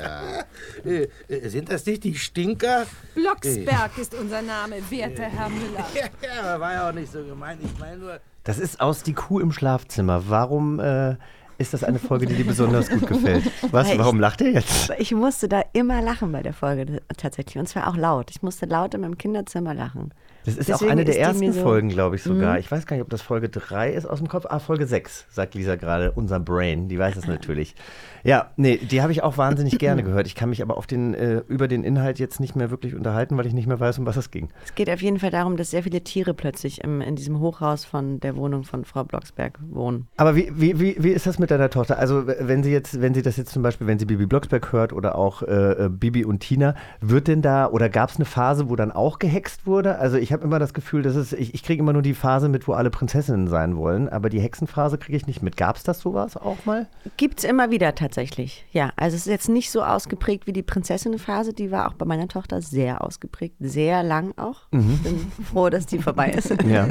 Äh, 0.84 1.08
äh, 1.28 1.48
Sind 1.48 1.70
das 1.70 1.86
nicht 1.86 2.02
die 2.02 2.16
Stinker? 2.16 2.86
Blocksberg 3.14 3.96
ist 3.96 4.14
unser 4.14 4.42
Name, 4.42 4.76
werter 4.90 5.24
Herr 5.24 5.48
Müller. 5.50 5.86
Ja, 6.22 6.58
war 6.58 6.72
ja 6.72 6.88
auch 6.88 6.92
nicht 6.92 7.12
so 7.12 7.22
gemeint. 7.24 7.60
Ich 7.62 7.78
meine 7.78 7.96
nur. 7.96 8.20
Das 8.42 8.58
ist 8.58 8.80
aus 8.80 9.02
Die 9.02 9.14
Kuh 9.14 9.38
im 9.40 9.52
Schlafzimmer. 9.52 10.24
Warum 10.28 10.80
äh, 10.80 11.16
ist 11.58 11.72
das 11.74 11.84
eine 11.84 11.98
Folge, 11.98 12.26
die 12.26 12.34
dir 12.34 12.46
besonders 12.46 12.88
gut 12.90 13.06
gefällt? 13.06 13.44
Was? 13.70 13.86
Weil 13.88 13.92
ich- 13.94 13.98
Warum 13.98 14.20
lacht 14.20 14.40
ihr 14.40 14.52
jetzt? 14.52 14.90
Ich 14.98 15.12
musste 15.12 15.48
da 15.48 15.62
immer 15.72 16.02
lachen 16.02 16.32
bei 16.32 16.42
der 16.42 16.52
Folge 16.52 17.00
tatsächlich. 17.16 17.58
Und 17.58 17.68
zwar 17.68 17.88
auch 17.88 17.96
laut. 17.96 18.30
Ich 18.30 18.42
musste 18.42 18.66
laut 18.66 18.94
in 18.94 19.00
meinem 19.02 19.18
Kinderzimmer 19.18 19.74
lachen. 19.74 20.12
Das 20.44 20.56
ist 20.56 20.68
Deswegen 20.68 20.88
auch 20.88 20.92
eine 20.92 21.04
der 21.04 21.18
ersten 21.18 21.52
so- 21.52 21.60
Folgen, 21.62 21.88
glaube 21.88 22.16
ich 22.16 22.22
sogar. 22.22 22.54
Mhm. 22.54 22.60
Ich 22.60 22.70
weiß 22.70 22.86
gar 22.86 22.96
nicht, 22.96 23.02
ob 23.04 23.10
das 23.10 23.22
Folge 23.22 23.48
3 23.48 23.92
ist 23.92 24.06
aus 24.06 24.18
dem 24.18 24.28
Kopf. 24.28 24.46
Ah, 24.48 24.58
Folge 24.58 24.86
6, 24.86 25.26
sagt 25.30 25.54
Lisa 25.54 25.76
gerade. 25.76 26.12
Unser 26.12 26.40
Brain, 26.40 26.88
die 26.88 26.98
weiß 26.98 27.16
es 27.16 27.26
natürlich. 27.28 27.74
Ja, 28.24 28.50
nee, 28.56 28.76
die 28.78 29.02
habe 29.02 29.12
ich 29.12 29.22
auch 29.22 29.36
wahnsinnig 29.38 29.78
gerne 29.78 30.02
gehört. 30.04 30.26
Ich 30.26 30.34
kann 30.34 30.48
mich 30.50 30.62
aber 30.62 30.76
auf 30.76 30.86
den, 30.86 31.14
äh, 31.14 31.42
über 31.48 31.68
den 31.68 31.84
Inhalt 31.84 32.18
jetzt 32.18 32.40
nicht 32.40 32.56
mehr 32.56 32.70
wirklich 32.70 32.94
unterhalten, 32.94 33.36
weil 33.36 33.46
ich 33.46 33.52
nicht 33.54 33.66
mehr 33.66 33.80
weiß, 33.80 33.98
um 33.98 34.06
was 34.06 34.16
es 34.16 34.30
ging. 34.30 34.48
Es 34.64 34.74
geht 34.74 34.90
auf 34.90 35.02
jeden 35.02 35.18
Fall 35.18 35.30
darum, 35.30 35.56
dass 35.56 35.70
sehr 35.70 35.82
viele 35.82 36.02
Tiere 36.02 36.34
plötzlich 36.34 36.82
im, 36.84 37.00
in 37.00 37.16
diesem 37.16 37.40
Hochhaus 37.40 37.84
von 37.84 38.20
der 38.20 38.36
Wohnung 38.36 38.64
von 38.64 38.84
Frau 38.84 39.04
Blocksberg 39.04 39.58
wohnen. 39.70 40.08
Aber 40.16 40.36
wie, 40.36 40.50
wie, 40.54 40.78
wie, 40.80 40.96
wie 40.98 41.10
ist 41.10 41.26
das 41.26 41.38
mit 41.38 41.50
deiner 41.50 41.70
Tochter? 41.70 41.98
Also 41.98 42.26
wenn 42.26 42.62
sie 42.62 42.70
jetzt, 42.72 43.00
wenn 43.00 43.14
sie 43.14 43.22
das 43.22 43.36
jetzt 43.36 43.52
zum 43.52 43.62
Beispiel, 43.62 43.86
wenn 43.86 43.98
sie 43.98 44.04
Bibi 44.06 44.26
Blocksberg 44.26 44.72
hört 44.72 44.92
oder 44.92 45.16
auch 45.16 45.42
äh, 45.42 45.84
äh, 45.86 45.88
Bibi 45.88 46.24
und 46.24 46.40
Tina, 46.40 46.74
wird 47.00 47.28
denn 47.28 47.42
da 47.42 47.66
oder 47.68 47.88
gab 47.88 48.10
es 48.10 48.16
eine 48.16 48.24
Phase, 48.26 48.68
wo 48.68 48.76
dann 48.76 48.90
auch 48.92 49.18
gehext 49.18 49.66
wurde? 49.66 49.98
Also 49.98 50.16
ich 50.16 50.33
habe 50.34 50.44
immer 50.44 50.58
das 50.58 50.74
Gefühl, 50.74 51.02
dass 51.02 51.16
es, 51.16 51.32
ich, 51.32 51.54
ich 51.54 51.62
kriege 51.62 51.80
immer 51.80 51.94
nur 51.94 52.02
die 52.02 52.12
Phase 52.12 52.50
mit, 52.50 52.68
wo 52.68 52.74
alle 52.74 52.90
Prinzessinnen 52.90 53.48
sein 53.48 53.76
wollen, 53.78 54.10
aber 54.10 54.28
die 54.28 54.40
Hexenphase 54.40 54.98
kriege 54.98 55.16
ich 55.16 55.26
nicht 55.26 55.42
mit. 55.42 55.56
Gab 55.56 55.76
es 55.76 55.82
das 55.82 56.00
sowas 56.00 56.36
auch 56.36 56.66
mal? 56.66 56.86
Gibt 57.16 57.38
es 57.38 57.44
immer 57.44 57.70
wieder 57.70 57.94
tatsächlich. 57.94 58.66
Ja, 58.72 58.92
also 58.96 59.16
es 59.16 59.22
ist 59.22 59.32
jetzt 59.32 59.48
nicht 59.48 59.70
so 59.70 59.82
ausgeprägt 59.82 60.46
wie 60.46 60.52
die 60.52 60.62
Prinzessinnenphase. 60.62 61.54
Die 61.54 61.70
war 61.70 61.88
auch 61.88 61.94
bei 61.94 62.04
meiner 62.04 62.28
Tochter 62.28 62.60
sehr 62.60 63.02
ausgeprägt, 63.02 63.56
sehr 63.60 64.02
lang 64.02 64.34
auch. 64.36 64.62
Mhm. 64.72 64.92
Ich 64.94 65.02
bin 65.02 65.32
froh, 65.44 65.70
dass 65.70 65.86
die 65.86 65.98
vorbei 65.98 66.30
ist. 66.30 66.54
Ja. 66.64 66.88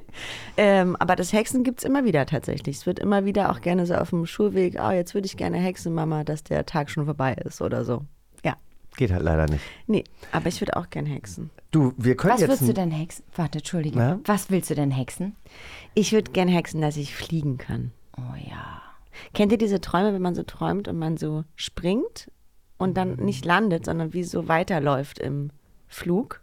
ähm, 0.56 0.96
aber 0.96 1.16
das 1.16 1.32
Hexen 1.32 1.64
gibt 1.64 1.80
es 1.80 1.84
immer 1.84 2.04
wieder 2.04 2.24
tatsächlich. 2.24 2.76
Es 2.76 2.86
wird 2.86 2.98
immer 2.98 3.24
wieder 3.24 3.50
auch 3.50 3.60
gerne 3.60 3.84
so 3.84 3.94
auf 3.94 4.10
dem 4.10 4.26
Schulweg, 4.26 4.78
oh, 4.80 4.90
jetzt 4.90 5.12
würde 5.12 5.26
ich 5.26 5.36
gerne 5.36 5.58
Hexen, 5.58 5.92
Mama, 5.92 6.24
dass 6.24 6.44
der 6.44 6.64
Tag 6.66 6.88
schon 6.88 7.04
vorbei 7.04 7.34
ist 7.34 7.60
oder 7.60 7.84
so. 7.84 8.04
Ja. 8.44 8.56
Geht 8.96 9.12
halt 9.12 9.22
leider 9.22 9.46
nicht. 9.46 9.64
Nee, 9.86 10.04
aber 10.32 10.46
ich 10.46 10.60
würde 10.60 10.76
auch 10.76 10.88
gerne 10.88 11.08
hexen. 11.08 11.50
Du, 11.70 11.92
wir 11.96 12.16
können 12.16 12.34
Was 12.34 12.40
jetzt. 12.40 12.50
willst 12.50 12.68
du 12.68 12.72
denn 12.72 12.90
hexen? 12.90 13.24
Warte, 13.36 13.58
entschuldige. 13.58 13.98
Ja? 13.98 14.18
Was 14.24 14.50
willst 14.50 14.70
du 14.70 14.74
denn 14.74 14.90
hexen? 14.90 15.36
Ich 15.94 16.12
würde 16.12 16.30
gerne 16.32 16.50
hexen, 16.50 16.80
dass 16.80 16.96
ich 16.96 17.14
fliegen 17.14 17.58
kann. 17.58 17.92
Oh 18.16 18.34
ja. 18.48 18.80
Kennt 19.34 19.52
ihr 19.52 19.58
diese 19.58 19.80
Träume, 19.80 20.14
wenn 20.14 20.22
man 20.22 20.34
so 20.34 20.42
träumt 20.44 20.88
und 20.88 20.98
man 20.98 21.16
so 21.16 21.44
springt 21.56 22.30
und 22.78 22.96
dann 22.96 23.16
nicht 23.16 23.44
landet, 23.44 23.84
sondern 23.84 24.12
wie 24.14 24.24
so 24.24 24.48
weiterläuft 24.48 25.18
im 25.18 25.50
Flug? 25.88 26.40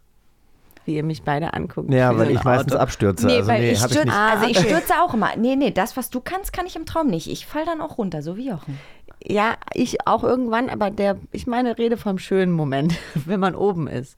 Wie 0.84 0.94
ihr 0.94 1.02
mich 1.02 1.24
beide 1.24 1.52
anguckt. 1.54 1.92
Ja, 1.92 2.16
weil 2.16 2.26
so 2.26 2.32
ich 2.34 2.44
meistens 2.44 2.74
Auto. 2.74 2.82
abstürze. 2.82 3.26
Nee, 3.26 3.38
also 3.38 3.48
weil 3.48 3.60
nee, 3.62 3.66
ich 3.72 3.72
ich 3.72 3.78
stürze, 3.84 4.04
nicht. 4.04 4.14
also 4.14 4.46
ich 4.46 4.58
Ah, 4.58 4.62
stürze 4.62 4.92
auch 5.02 5.14
immer. 5.14 5.34
Nee, 5.36 5.56
nee, 5.56 5.72
das, 5.72 5.96
was 5.96 6.10
du 6.10 6.20
kannst, 6.20 6.52
kann 6.52 6.66
ich 6.66 6.76
im 6.76 6.86
Traum 6.86 7.08
nicht. 7.08 7.28
Ich 7.28 7.46
fall 7.46 7.64
dann 7.64 7.80
auch 7.80 7.98
runter, 7.98 8.22
so 8.22 8.36
wie 8.36 8.48
Jochen. 8.48 8.78
Ja, 9.26 9.56
ich 9.74 10.06
auch 10.06 10.22
irgendwann, 10.22 10.68
aber 10.70 10.92
der, 10.92 11.16
ich 11.32 11.48
meine, 11.48 11.76
rede 11.78 11.96
vom 11.96 12.18
schönen 12.18 12.52
Moment, 12.52 12.94
wenn 13.14 13.40
man 13.40 13.56
oben 13.56 13.88
ist. 13.88 14.16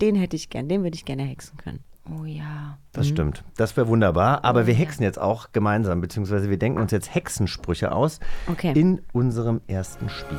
Den 0.00 0.14
hätte 0.16 0.36
ich 0.36 0.50
gern, 0.50 0.68
den 0.68 0.82
würde 0.82 0.94
ich 0.96 1.04
gerne 1.04 1.22
hexen 1.24 1.56
können. 1.58 1.80
Oh 2.08 2.24
ja. 2.24 2.78
Das 2.92 3.06
stimmt. 3.06 3.44
Das 3.56 3.76
wäre 3.76 3.86
wunderbar. 3.88 4.44
Aber 4.44 4.66
wir 4.66 4.74
hexen 4.74 5.02
jetzt 5.04 5.20
auch 5.20 5.52
gemeinsam, 5.52 6.00
beziehungsweise 6.00 6.50
wir 6.50 6.58
denken 6.58 6.80
uns 6.80 6.90
jetzt 6.92 7.14
Hexensprüche 7.14 7.92
aus 7.92 8.18
Okay. 8.48 8.72
in 8.74 9.02
unserem 9.12 9.60
ersten 9.66 10.08
Spiel. 10.08 10.38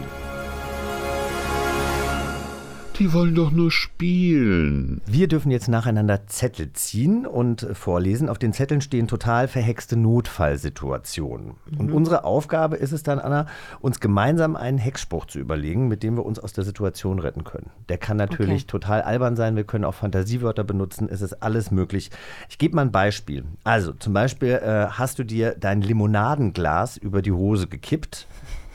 Die 3.01 3.13
wollen 3.13 3.33
doch 3.33 3.49
nur 3.49 3.71
spielen. 3.71 5.01
Wir 5.07 5.27
dürfen 5.27 5.49
jetzt 5.49 5.67
nacheinander 5.67 6.27
Zettel 6.27 6.71
ziehen 6.73 7.25
und 7.25 7.65
vorlesen. 7.73 8.29
Auf 8.29 8.37
den 8.37 8.53
Zetteln 8.53 8.79
stehen 8.79 9.07
total 9.07 9.47
verhexte 9.47 9.97
Notfallsituationen. 9.97 11.53
Und 11.79 11.87
Mhm. 11.87 11.93
unsere 11.95 12.23
Aufgabe 12.25 12.75
ist 12.75 12.91
es 12.91 13.01
dann, 13.01 13.17
Anna, 13.17 13.47
uns 13.79 13.99
gemeinsam 13.99 14.55
einen 14.55 14.77
Hexspruch 14.77 15.25
zu 15.25 15.39
überlegen, 15.39 15.87
mit 15.87 16.03
dem 16.03 16.15
wir 16.15 16.23
uns 16.25 16.37
aus 16.37 16.53
der 16.53 16.63
Situation 16.63 17.17
retten 17.17 17.43
können. 17.43 17.71
Der 17.89 17.97
kann 17.97 18.17
natürlich 18.17 18.63
Okay. 18.63 18.71
total 18.71 19.01
albern 19.01 19.35
sein. 19.35 19.55
Wir 19.55 19.63
können 19.63 19.83
auch 19.85 19.95
Fantasiewörter 19.95 20.63
benutzen. 20.63 21.09
Es 21.11 21.21
ist 21.21 21.41
alles 21.41 21.71
möglich. 21.71 22.11
Ich 22.49 22.59
gebe 22.59 22.75
mal 22.75 22.83
ein 22.83 22.91
Beispiel. 22.91 23.45
Also 23.63 23.93
zum 23.93 24.13
Beispiel 24.13 24.49
äh, 24.63 24.87
hast 24.91 25.17
du 25.17 25.23
dir 25.23 25.55
dein 25.59 25.81
Limonadenglas 25.81 26.97
über 26.97 27.23
die 27.23 27.31
Hose 27.31 27.65
gekippt. 27.65 28.27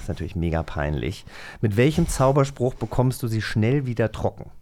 Ist 0.06 0.08
natürlich 0.08 0.36
mega 0.36 0.62
peinlich. 0.62 1.24
Mit 1.60 1.76
welchem 1.76 2.06
Zauberspruch 2.06 2.74
bekommst 2.74 3.24
du 3.24 3.26
sie 3.26 3.42
schnell 3.42 3.86
wieder 3.86 4.12
trocken? 4.12 4.52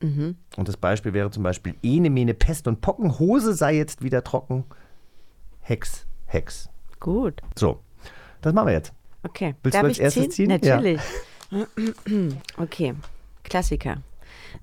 Mhm. 0.00 0.36
Und 0.56 0.68
das 0.68 0.78
Beispiel 0.78 1.12
wäre 1.12 1.30
zum 1.30 1.42
Beispiel 1.42 1.74
Ene, 1.82 2.08
Mene, 2.08 2.32
Pest 2.32 2.66
und 2.66 2.80
Pocken, 2.80 3.18
Hose 3.18 3.52
sei 3.52 3.76
jetzt 3.76 4.02
wieder 4.02 4.24
trocken. 4.24 4.64
Hex, 5.60 6.06
Hex. 6.24 6.70
Gut. 6.98 7.42
So, 7.58 7.80
das 8.40 8.54
machen 8.54 8.68
wir 8.68 8.72
jetzt. 8.72 8.94
Okay. 9.22 9.54
Willst 9.62 9.74
Darf 9.74 9.82
du 9.82 9.88
als 9.88 9.98
erstes 9.98 10.30
ziehen? 10.30 10.48
Natürlich. 10.48 11.02
okay. 12.56 12.94
Klassiker. 13.44 13.98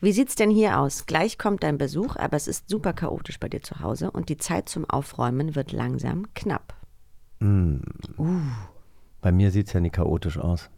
Wie 0.02 0.14
sieht's 0.14 0.34
denn 0.34 0.50
hier 0.50 0.80
aus? 0.80 1.06
Gleich 1.06 1.38
kommt 1.38 1.62
dein 1.62 1.78
Besuch, 1.78 2.16
aber 2.16 2.38
es 2.38 2.48
ist 2.48 2.72
super 2.72 2.94
chaotisch 2.94 3.40
bei 3.40 3.50
dir 3.50 3.62
zu 3.62 3.82
Hause 3.82 4.10
und 4.10 4.30
die 4.30 4.38
Zeit 4.38 4.68
zum 4.68 4.90
Aufräumen 4.90 5.54
wird 5.54 5.74
langsam 5.74 6.34
knapp. 6.34 6.74
Mm. 7.40 7.82
Bei 9.26 9.32
mir 9.32 9.50
sieht 9.50 9.66
es 9.66 9.74
ja 9.74 9.80
nicht 9.80 9.96
chaotisch 9.96 10.38
aus. 10.38 10.70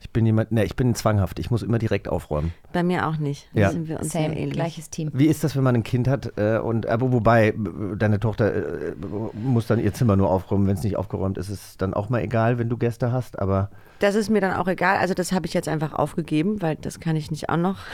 Ich 0.00 0.08
bin 0.08 0.24
jemand, 0.24 0.52
ne, 0.52 0.64
ich 0.64 0.74
bin 0.74 0.94
zwanghaft. 0.94 1.38
Ich 1.38 1.50
muss 1.50 1.62
immer 1.62 1.78
direkt 1.78 2.08
aufräumen. 2.08 2.54
Bei 2.72 2.82
mir 2.82 3.06
auch 3.06 3.18
nicht. 3.18 3.46
Da 3.52 3.60
Ja. 3.60 3.70
sind 3.72 3.88
wir 3.88 4.00
uns 4.00 4.10
Same, 4.10 4.38
ähnlich. 4.38 4.54
gleiches 4.54 4.88
Team. 4.88 5.10
Wie 5.12 5.26
ist 5.26 5.44
das, 5.44 5.54
wenn 5.54 5.62
man 5.64 5.74
ein 5.74 5.82
Kind 5.82 6.08
hat 6.08 6.32
äh, 6.38 6.56
und 6.56 6.86
aber 6.86 7.12
wobei 7.12 7.48
äh, 7.48 7.54
deine 7.98 8.18
Tochter 8.18 8.54
äh, 8.54 8.94
muss 9.34 9.66
dann 9.66 9.78
ihr 9.78 9.92
Zimmer 9.92 10.16
nur 10.16 10.30
aufräumen, 10.30 10.66
wenn 10.66 10.76
es 10.78 10.82
nicht 10.82 10.96
aufgeräumt 10.96 11.36
ist, 11.36 11.50
ist 11.50 11.62
es 11.72 11.76
dann 11.76 11.92
auch 11.92 12.08
mal 12.08 12.22
egal, 12.22 12.56
wenn 12.58 12.70
du 12.70 12.78
Gäste 12.78 13.12
hast, 13.12 13.38
aber 13.38 13.68
Das 14.00 14.14
ist 14.14 14.28
mir 14.30 14.40
dann 14.40 14.54
auch 14.54 14.66
egal. 14.66 14.96
Also 14.96 15.14
das 15.14 15.30
habe 15.32 15.46
ich 15.46 15.54
jetzt 15.54 15.68
einfach 15.68 15.92
aufgegeben, 15.92 16.60
weil 16.60 16.76
das 16.76 16.98
kann 17.00 17.16
ich 17.16 17.30
nicht 17.30 17.48
auch 17.48 17.56
noch. 17.56 17.76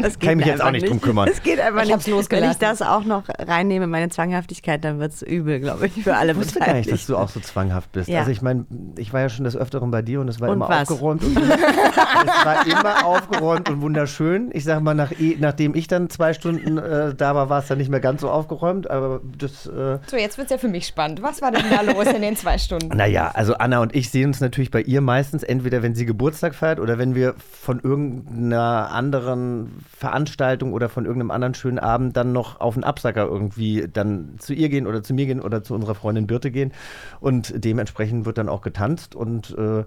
Das 0.00 0.18
Kann 0.18 0.30
ich 0.30 0.36
mich 0.36 0.46
jetzt 0.46 0.62
auch 0.62 0.70
nicht 0.70 0.88
drum 0.88 1.00
kümmern. 1.00 1.28
Es 1.28 1.42
geht 1.42 1.60
einfach 1.60 1.82
Ich 1.82 1.94
nicht. 1.94 2.06
losgelassen. 2.06 2.44
Wenn 2.44 2.50
ich 2.52 2.58
das 2.58 2.82
auch 2.82 3.04
noch 3.04 3.24
reinnehme, 3.38 3.86
meine 3.86 4.08
Zwanghaftigkeit, 4.08 4.84
dann 4.84 4.98
wird 5.00 5.12
es 5.12 5.22
übel, 5.22 5.60
glaube 5.60 5.86
ich, 5.86 6.02
für 6.04 6.16
alle 6.16 6.32
ich 6.32 6.38
wusste 6.38 6.60
gar 6.60 6.72
nicht, 6.74 6.90
dass 6.90 7.06
du 7.06 7.16
auch 7.16 7.28
so 7.28 7.40
zwanghaft 7.40 7.92
bist. 7.92 8.08
Ja. 8.08 8.20
Also 8.20 8.30
ich 8.30 8.42
meine, 8.42 8.66
ich 8.96 9.12
war 9.12 9.20
ja 9.20 9.28
schon 9.28 9.44
des 9.44 9.56
Öfteren 9.56 9.90
bei 9.90 10.02
dir 10.02 10.20
und 10.20 10.28
es 10.28 10.40
war 10.40 10.48
Und 10.48 10.56
immer 10.56 10.68
was? 10.68 10.90
aufgeräumt. 10.90 11.24
Und 11.24 11.36
es 11.36 12.44
war 12.44 12.66
immer 12.66 13.04
aufgeräumt 13.06 13.68
und 13.68 13.80
wunderschön. 13.82 14.50
Ich 14.52 14.64
sage 14.64 14.80
mal, 14.80 14.94
nach, 14.94 15.12
eh- 15.12 15.36
nachdem 15.38 15.74
ich 15.74 15.88
dann 15.88 16.08
zwei 16.10 16.32
Stunden 16.32 16.78
äh, 16.78 17.14
da 17.14 17.34
war, 17.34 17.48
war 17.50 17.60
es 17.60 17.66
dann 17.68 17.78
nicht 17.78 17.90
mehr 17.90 18.00
ganz 18.00 18.20
so 18.20 18.30
aufgeräumt, 18.30 18.88
aber 18.90 19.20
das... 19.38 19.66
Äh, 19.66 19.98
So, 20.06 20.16
jetzt 20.16 20.38
wird 20.38 20.46
es 20.46 20.50
ja 20.52 20.58
für 20.58 20.68
mich 20.68 20.86
spannend. 20.86 21.22
Was 21.22 21.42
war 21.42 21.50
denn 21.50 21.64
da 21.70 21.80
los 21.82 22.06
in 22.06 22.22
den 22.22 22.36
zwei 22.36 22.58
Stunden? 22.58 22.96
Naja, 22.96 23.30
also 23.34 23.54
Anna 23.54 23.80
und 23.80 23.94
ich 23.94 24.10
sehen 24.10 24.28
uns 24.28 24.40
natürlich 24.40 24.70
bei 24.70 24.77
ihr 24.80 25.00
meistens 25.00 25.42
entweder, 25.42 25.82
wenn 25.82 25.94
sie 25.94 26.06
Geburtstag 26.06 26.54
feiert 26.54 26.80
oder 26.80 26.98
wenn 26.98 27.14
wir 27.14 27.34
von 27.38 27.80
irgendeiner 27.80 28.90
anderen 28.90 29.84
Veranstaltung 29.96 30.72
oder 30.72 30.88
von 30.88 31.04
irgendeinem 31.04 31.30
anderen 31.30 31.54
schönen 31.54 31.78
Abend 31.78 32.16
dann 32.16 32.32
noch 32.32 32.60
auf 32.60 32.74
einen 32.74 32.84
Absacker 32.84 33.26
irgendwie 33.26 33.88
dann 33.92 34.34
zu 34.38 34.54
ihr 34.54 34.68
gehen 34.68 34.86
oder 34.86 35.02
zu 35.02 35.14
mir 35.14 35.26
gehen 35.26 35.40
oder 35.40 35.62
zu 35.62 35.74
unserer 35.74 35.94
Freundin 35.94 36.26
Birte 36.26 36.50
gehen. 36.50 36.72
Und 37.20 37.52
dementsprechend 37.56 38.26
wird 38.26 38.38
dann 38.38 38.48
auch 38.48 38.62
getanzt 38.62 39.14
und 39.14 39.56
äh, 39.58 39.84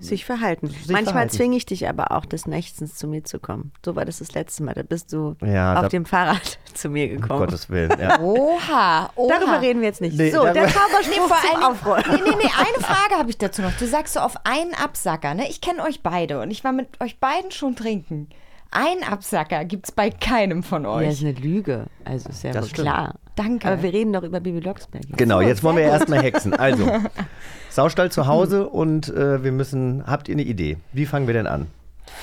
Sich 0.00 0.24
verhalten. 0.24 0.68
Manchmal 0.88 1.04
verhalten. 1.04 1.34
zwinge 1.36 1.56
ich 1.56 1.66
dich 1.66 1.88
aber 1.88 2.10
auch 2.12 2.24
des 2.24 2.46
Nächtens 2.46 2.94
zu 2.96 3.06
mir 3.06 3.24
zu 3.24 3.38
kommen. 3.38 3.72
So 3.84 3.96
war 3.96 4.04
das 4.04 4.18
das 4.18 4.32
letzte 4.32 4.62
Mal. 4.62 4.74
Da 4.74 4.82
bist 4.82 5.12
du 5.12 5.36
Ja, 5.44 5.74
auf 5.76 5.82
da- 5.82 5.88
dem 5.88 6.06
Fahrrad 6.06 6.58
zu 6.74 6.88
mir 6.88 7.10
um 7.14 7.20
gekommen. 7.20 7.40
Gottes 7.40 7.68
Willen. 7.70 7.92
Ja. 8.00 8.20
Oha, 8.20 9.10
oha. 9.14 9.28
Darüber 9.38 9.60
reden 9.60 9.80
wir 9.80 9.88
jetzt 9.88 10.00
nicht. 10.00 10.16
Nee, 10.16 10.30
so, 10.30 10.42
der 10.44 10.68
Zauberspruch 10.68 11.04
Nee, 11.10 11.20
vor 11.28 11.36
zum. 11.36 12.02
Dingen, 12.02 12.24
nee, 12.24 12.30
nee, 12.30 12.36
nee, 12.44 12.50
eine 12.56 12.84
Frage 12.84 13.14
habe 13.18 13.30
ich 13.30 13.38
dazu 13.38 13.62
noch. 13.62 13.72
Du 13.78 13.86
sagst 13.86 14.14
so 14.14 14.20
auf 14.20 14.34
einen 14.44 14.74
Absacker, 14.74 15.34
ne? 15.34 15.48
Ich 15.48 15.60
kenne 15.60 15.82
euch 15.82 16.02
beide 16.02 16.40
und 16.40 16.50
ich 16.50 16.64
war 16.64 16.72
mit 16.72 17.00
euch 17.00 17.18
beiden 17.20 17.50
schon 17.50 17.76
trinken. 17.76 18.28
Ein 18.72 19.02
Absacker 19.02 19.64
gibt 19.64 19.86
es 19.86 19.92
bei 19.92 20.10
keinem 20.10 20.62
von 20.62 20.84
Ja, 20.84 20.90
euch. 20.90 21.08
ist 21.08 21.22
eine 21.22 21.32
Lüge. 21.32 21.86
Also 22.04 22.28
ist 22.28 22.44
ja 22.44 22.52
Das 22.52 22.66
wohl 22.66 22.70
klar. 22.84 23.14
Danke. 23.34 23.66
Aber 23.66 23.82
wir 23.82 23.92
reden 23.92 24.12
doch 24.12 24.22
über 24.22 24.38
Bibi 24.40 24.60
Blocksberg. 24.60 25.04
jetzt. 25.06 25.16
Genau, 25.18 25.40
So, 25.40 25.46
jetzt 25.48 25.62
wollen 25.64 25.76
wir 25.76 25.84
gut. 25.84 25.92
erstmal 25.92 26.22
hexen. 26.22 26.54
Also, 26.54 26.86
Saustall 27.70 28.12
zu 28.12 28.26
Hause 28.26 28.68
und 28.68 29.08
äh, 29.08 29.42
wir 29.42 29.50
müssen, 29.52 30.04
habt 30.06 30.28
ihr 30.28 30.34
eine 30.34 30.42
Idee? 30.42 30.76
Wie 30.92 31.06
fangen 31.06 31.26
wir 31.26 31.34
denn 31.34 31.46
an? 31.48 31.66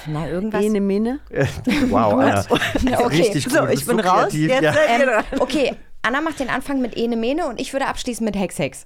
Na, 0.05 0.27
irgendwas. 0.29 0.63
Ene 0.63 0.79
Mine. 0.81 1.19
Wow, 1.89 2.13
Anna. 2.13 2.45
Ja, 2.89 2.99
okay. 2.99 3.17
Richtig 3.21 3.45
gut. 3.45 3.53
So, 3.53 3.65
du 3.65 3.71
ich 3.73 3.85
bin 3.85 3.99
raus. 3.99 4.21
kreativ. 4.29 4.49
Jetzt 4.49 4.61
Ja. 4.63 4.73
seid 4.73 4.99
ihr 4.99 5.07
Ähm, 5.17 5.23
okay, 5.39 5.75
Anna 6.01 6.21
macht 6.21 6.39
den 6.39 6.49
Anfang 6.49 6.81
mit 6.81 6.95
Ene 6.95 7.15
Mene 7.17 7.47
und 7.47 7.59
ich 7.59 7.73
würde 7.73 7.87
abschließen 7.87 8.23
mit 8.23 8.35
Hex 8.37 8.59
Hex. 8.59 8.85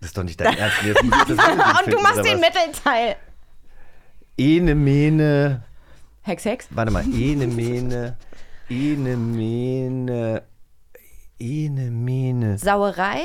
Das 0.00 0.08
ist 0.10 0.16
doch 0.18 0.22
nicht 0.24 0.40
dein 0.40 0.56
Ernst. 0.56 0.76
Jetzt 0.84 1.02
muss 1.04 1.14
ich 1.14 1.22
das 1.22 1.30
Und 1.30 1.36
du 1.38 1.42
finden, 1.82 2.02
machst 2.02 2.14
oder 2.20 2.22
den 2.22 2.40
was? 2.40 2.48
Mittelteil. 2.54 3.16
Ene 4.36 4.74
Mene. 4.74 5.62
Hex 6.22 6.44
Hex? 6.44 6.68
Warte 6.70 6.92
mal. 6.92 7.04
Ene 7.04 7.46
Mene. 7.46 8.16
Ene 8.68 9.16
Mene. 9.16 10.42
Ene 11.38 11.90
Mene. 11.90 12.58
Sauerei? 12.58 13.22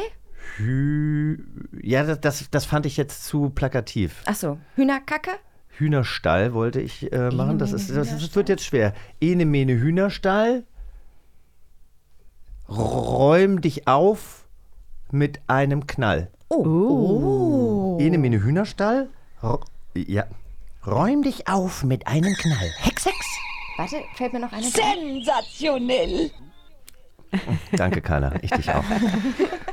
Hü. 0.58 1.44
Ja, 1.82 2.04
das, 2.04 2.22
das, 2.22 2.50
das 2.50 2.66
fand 2.66 2.86
ich 2.86 2.98
jetzt 2.98 3.26
zu 3.26 3.50
plakativ. 3.50 4.22
Achso, 4.26 4.58
Hühnerkacke? 4.76 5.32
Hühnerstall 5.78 6.54
wollte 6.54 6.80
ich 6.80 7.12
äh, 7.12 7.32
machen. 7.32 7.60
Das, 7.60 7.74
ist, 7.74 7.90
das, 7.90 8.10
das 8.12 8.36
wird 8.36 8.48
jetzt 8.48 8.64
schwer. 8.64 8.94
Ene 9.20 9.46
Mene 9.46 9.74
Hühnerstall. 9.74 10.64
Räum 12.70 13.62
dich 13.62 13.88
auf 13.88 14.48
mit 15.12 15.42
einem 15.48 15.86
Knall. 15.86 16.32
Oh. 16.50 17.98
Ene 18.00 18.18
Mene 18.18 18.42
Hühnerstall. 18.42 19.10
R 19.42 19.60
ja. 19.96 20.26
Räum 20.88 21.24
dich 21.24 21.48
auf 21.48 21.84
mit 21.84 22.08
einem 22.08 22.36
Knall. 22.36 22.72
Hex, 22.78 23.06
Hex. 23.06 23.18
Warte, 23.78 23.98
fällt 24.16 24.34
mir 24.34 24.40
noch 24.40 24.52
eine. 24.52 24.64
Sensationell. 24.64 26.32
Danke, 27.74 28.02
Carla. 28.02 28.34
Ich 28.42 28.52
dich 28.52 28.70
auch. 28.72 28.84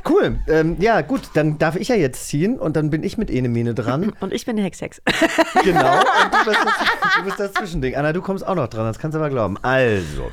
Cool. 0.09 0.37
Ähm, 0.49 0.75
ja, 0.79 0.99
gut, 0.99 1.29
dann 1.33 1.57
darf 1.57 1.77
ich 1.77 1.87
ja 1.87 1.95
jetzt 1.95 2.27
ziehen 2.27 2.59
und 2.59 2.75
dann 2.75 2.89
bin 2.89 3.03
ich 3.03 3.17
mit 3.17 3.31
Ene 3.31 3.47
Mene 3.47 3.73
dran. 3.73 4.11
Und 4.19 4.33
ich 4.33 4.45
bin 4.45 4.57
der 4.57 4.65
Hex-Hex. 4.65 5.01
Genau. 5.63 5.97
Und 5.99 6.33
du 6.33 6.45
bist, 6.45 6.59
das, 6.65 7.15
du 7.15 7.23
bist 7.23 7.39
das 7.39 7.53
Zwischending. 7.53 7.95
Anna, 7.95 8.11
du 8.11 8.21
kommst 8.21 8.45
auch 8.45 8.55
noch 8.55 8.67
dran, 8.67 8.85
das 8.85 8.99
kannst 8.99 9.15
du 9.15 9.19
aber 9.19 9.29
glauben. 9.29 9.57
Also, 9.61 10.29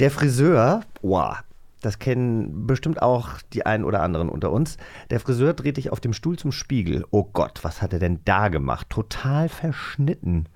der 0.00 0.10
Friseur, 0.10 0.80
wow, 1.02 1.36
das 1.84 1.98
kennen 1.98 2.66
bestimmt 2.66 3.02
auch 3.02 3.40
die 3.52 3.66
einen 3.66 3.84
oder 3.84 4.02
anderen 4.02 4.28
unter 4.28 4.50
uns. 4.50 4.76
Der 5.10 5.20
Friseur 5.20 5.54
dreht 5.54 5.76
dich 5.76 5.90
auf 5.90 6.00
dem 6.00 6.12
Stuhl 6.12 6.38
zum 6.38 6.52
Spiegel. 6.52 7.04
Oh 7.10 7.24
Gott, 7.32 7.60
was 7.62 7.82
hat 7.82 7.92
er 7.92 7.98
denn 7.98 8.20
da 8.24 8.48
gemacht? 8.48 8.88
Total 8.90 9.48
verschnitten. 9.48 10.46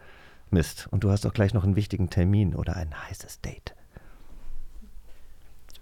Mist. 0.51 0.89
Und 0.91 1.05
du 1.05 1.11
hast 1.11 1.25
doch 1.25 1.35
gleich 1.35 1.53
noch 1.53 1.65
einen 1.65 1.77
wichtigen 1.77 2.09
Termin 2.09 2.55
oder 2.55 2.77
ein 2.77 2.95
heißes 3.09 3.41
Date. 3.43 3.75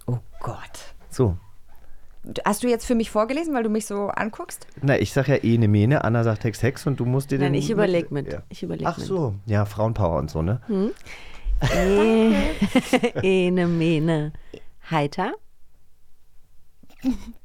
Oh 0.05 0.19
Gott. 0.39 0.95
So. 1.09 1.37
Hast 2.43 2.63
du 2.63 2.67
jetzt 2.67 2.85
für 2.85 2.95
mich 2.95 3.09
vorgelesen, 3.09 3.53
weil 3.53 3.63
du 3.63 3.69
mich 3.69 3.85
so 3.85 4.07
anguckst? 4.07 4.67
Na, 4.81 4.99
ich 4.99 5.13
sag 5.13 5.29
ja 5.29 5.35
Ene 5.35 5.69
Mene, 5.69 6.03
Anna 6.03 6.23
sagt 6.23 6.43
Hex 6.43 6.61
Hex 6.61 6.85
und 6.85 6.99
du 6.99 7.05
musst 7.05 7.31
dir 7.31 7.37
den. 7.37 7.53
Nein, 7.53 7.53
ich 7.53 7.69
überleg 7.69 8.11
mit. 8.11 8.31
Ja. 8.31 8.43
Ich 8.49 8.63
überleg 8.63 8.85
Ach 8.85 8.97
mit. 8.97 9.07
so, 9.07 9.35
ja, 9.45 9.65
Frauenpower 9.65 10.19
und 10.19 10.29
so, 10.29 10.41
ne? 10.41 10.59
Hm? 10.67 10.91
Eh, 11.61 12.33
Ene 13.47 13.67
Mene. 13.67 14.33
Heiter. 14.91 15.33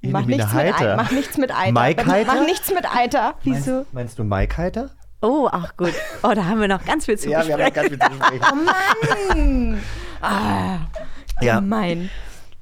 Mach, 0.01 0.25
nichts 0.25 0.53
Heiter. 0.53 0.97
Mit, 0.97 1.05
mach 1.05 1.11
nichts 1.13 1.39
mit 1.39 1.55
Eiter. 1.55 1.73
Mike 1.73 2.07
Heiter? 2.07 2.35
Mach 2.35 2.47
nichts 2.47 2.73
mit 2.73 2.87
Eiter. 2.87 3.35
Wieso? 3.43 3.87
Meinst 3.93 4.19
du 4.19 4.25
Mike 4.25 4.57
Heiter? 4.57 4.91
Oh, 5.21 5.49
ach 5.53 5.77
gut. 5.77 5.93
Oh, 6.23 6.33
da 6.35 6.47
haben 6.47 6.61
wir 6.61 6.69
noch 6.69 6.85
ganz 6.85 7.05
viel 7.07 7.17
zu 7.19 7.29
Ja, 7.31 7.47
wir 7.47 7.55
haben 7.55 7.73
besprechen. 7.73 7.99
noch 7.99 8.09
ganz 8.09 8.19
viel 8.19 8.39
zu 8.39 8.39
besprechen. 9.39 9.75
Mann! 9.75 9.81
Ah, 10.21 10.79
Ja. 11.41 11.57
gemein. 11.57 12.11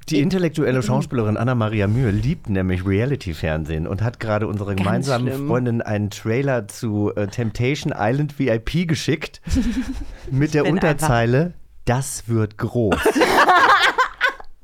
Die 0.09 0.19
intellektuelle 0.19 0.81
Schauspielerin 0.83 1.37
Anna-Maria 1.37 1.87
Mühe 1.87 2.09
liebt 2.11 2.49
nämlich 2.49 2.85
Reality-Fernsehen 2.85 3.87
und 3.87 4.01
hat 4.01 4.19
gerade 4.19 4.47
unserer 4.47 4.75
gemeinsamen 4.75 5.27
schlimm. 5.27 5.47
Freundin 5.47 5.81
einen 5.81 6.09
Trailer 6.09 6.67
zu 6.67 7.13
äh, 7.15 7.27
Temptation 7.27 7.93
Island 7.95 8.37
VIP 8.37 8.87
geschickt 8.87 9.41
mit 10.31 10.53
der 10.53 10.65
Unterzeile, 10.65 11.53
das 11.85 12.27
wird 12.27 12.57
groß. 12.57 12.95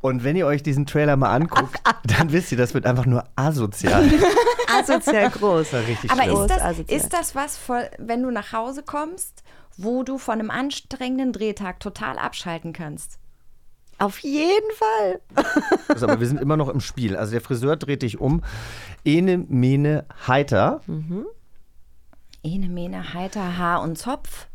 Und 0.01 0.23
wenn 0.23 0.35
ihr 0.35 0.45
euch 0.45 0.61
diesen 0.63 0.85
Trailer 0.85 1.15
mal 1.17 1.33
anguckt, 1.33 1.79
dann 2.17 2.31
wisst 2.31 2.51
ihr, 2.51 2.57
das 2.57 2.73
wird 2.73 2.85
einfach 2.85 3.05
nur 3.05 3.23
asozial. 3.35 4.09
Asozial 4.79 5.29
groß. 5.31 5.73
Richtig 5.73 6.11
Aber 6.11 6.23
schlimm. 6.23 6.41
ist 6.41 6.47
das, 6.49 6.61
asozial. 6.61 6.97
ist 6.99 7.13
das 7.13 7.35
was, 7.35 7.57
voll, 7.57 7.89
wenn 7.97 8.21
du 8.21 8.29
nach 8.31 8.53
Hause 8.53 8.83
kommst, 8.83 9.43
wo 9.77 10.03
du 10.03 10.17
von 10.17 10.35
einem 10.39 10.51
anstrengenden 10.51 11.31
Drehtag 11.33 11.79
total 11.79 12.19
abschalten 12.19 12.73
kannst? 12.73 13.17
Auf 13.97 14.19
jeden 14.19 14.71
Fall. 14.75 15.21
Also, 15.87 16.05
aber 16.05 16.19
wir 16.19 16.27
sind 16.27 16.39
immer 16.41 16.57
noch 16.57 16.69
im 16.69 16.81
Spiel. 16.81 17.15
Also 17.15 17.31
der 17.31 17.41
Friseur 17.41 17.77
dreht 17.77 18.01
dich 18.03 18.19
um. 18.19 18.43
Ene, 19.05 19.37
Mene, 19.37 20.05
Heiter. 20.27 20.81
Ene, 22.43 22.67
Mene, 22.69 23.13
Heiter, 23.13 23.57
Haar 23.57 23.81
und 23.81 23.97
Zopf. 23.97 24.47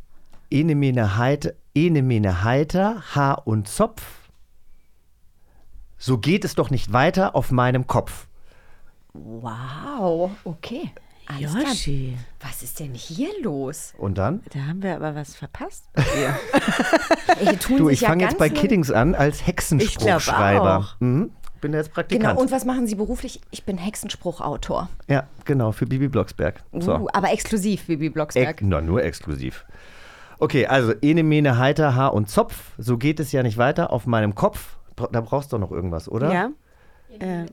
Ene 0.53 0.75
mene 0.75 1.17
heiter, 1.17 1.53
ene 1.75 2.03
mene 2.03 2.45
heiter, 2.45 3.03
Haar 3.15 3.47
und 3.47 3.67
Zopf. 3.69 4.03
So 6.05 6.19
geht 6.19 6.45
es 6.45 6.57
doch 6.57 6.69
nicht 6.71 6.93
weiter 6.93 7.37
auf 7.37 7.53
meinem 7.53 7.87
Kopf. 7.87 8.27
Wow, 9.13 10.33
okay. 10.43 10.91
Alles 11.29 11.53
klar. 11.53 11.63
Yoshi. 11.69 12.19
Was 12.41 12.65
ist 12.65 12.81
denn 12.81 12.93
hier 12.93 13.29
los? 13.41 13.95
Und 13.99 14.19
dann? 14.19 14.41
Da 14.53 14.59
haben 14.67 14.83
wir 14.83 14.97
aber 14.97 15.15
was 15.15 15.37
verpasst 15.37 15.85
bei 15.93 16.03
dir. 16.03 16.37
Ey, 17.47 17.57
Du, 17.79 17.89
ich 17.89 18.01
ja 18.01 18.09
fange 18.09 18.25
jetzt 18.25 18.37
bei 18.37 18.49
Kiddings 18.49 18.91
an 18.91 19.15
als 19.15 19.43
Ich 19.43 19.47
Hexenspruchschreiber. 19.47 20.79
auch. 20.79 20.97
Mhm. 20.99 21.31
Bin 21.61 21.73
jetzt 21.73 21.93
Praktikant. 21.93 22.31
Genau, 22.31 22.41
und 22.41 22.51
was 22.51 22.65
machen 22.65 22.89
Sie 22.89 22.97
beruflich? 22.97 23.41
Ich 23.53 23.63
bin 23.63 23.79
Hexenspruchautor. 23.79 24.89
ja, 25.07 25.29
genau, 25.45 25.71
für 25.71 25.87
Bibi 25.87 26.09
Blocksberg. 26.09 26.65
So. 26.81 26.97
Uh, 26.97 27.09
aber 27.13 27.31
exklusiv, 27.31 27.87
Bibi 27.87 28.11
Blocksberg. 28.11 28.49
Ex 28.61 28.63
na, 28.67 28.81
nur 28.81 29.05
exklusiv. 29.05 29.65
Okay, 30.41 30.67
also 30.67 30.95
Ene, 31.01 31.23
Mene, 31.23 31.59
Heiter, 31.59 31.95
Haar 31.95 32.13
und 32.13 32.29
Zopf. 32.29 32.73
So 32.77 32.99
geht 32.99 33.21
es 33.21 33.31
ja 33.31 33.45
nicht 33.45 33.57
weiter 33.57 33.93
auf 33.93 34.07
meinem 34.09 34.35
Kopf. 34.35 34.79
Da 34.97 35.21
brauchst 35.21 35.53
du 35.53 35.57
doch 35.57 35.69
noch 35.69 35.73
irgendwas, 35.73 36.09
oder? 36.09 36.33
Ja? 36.33 36.51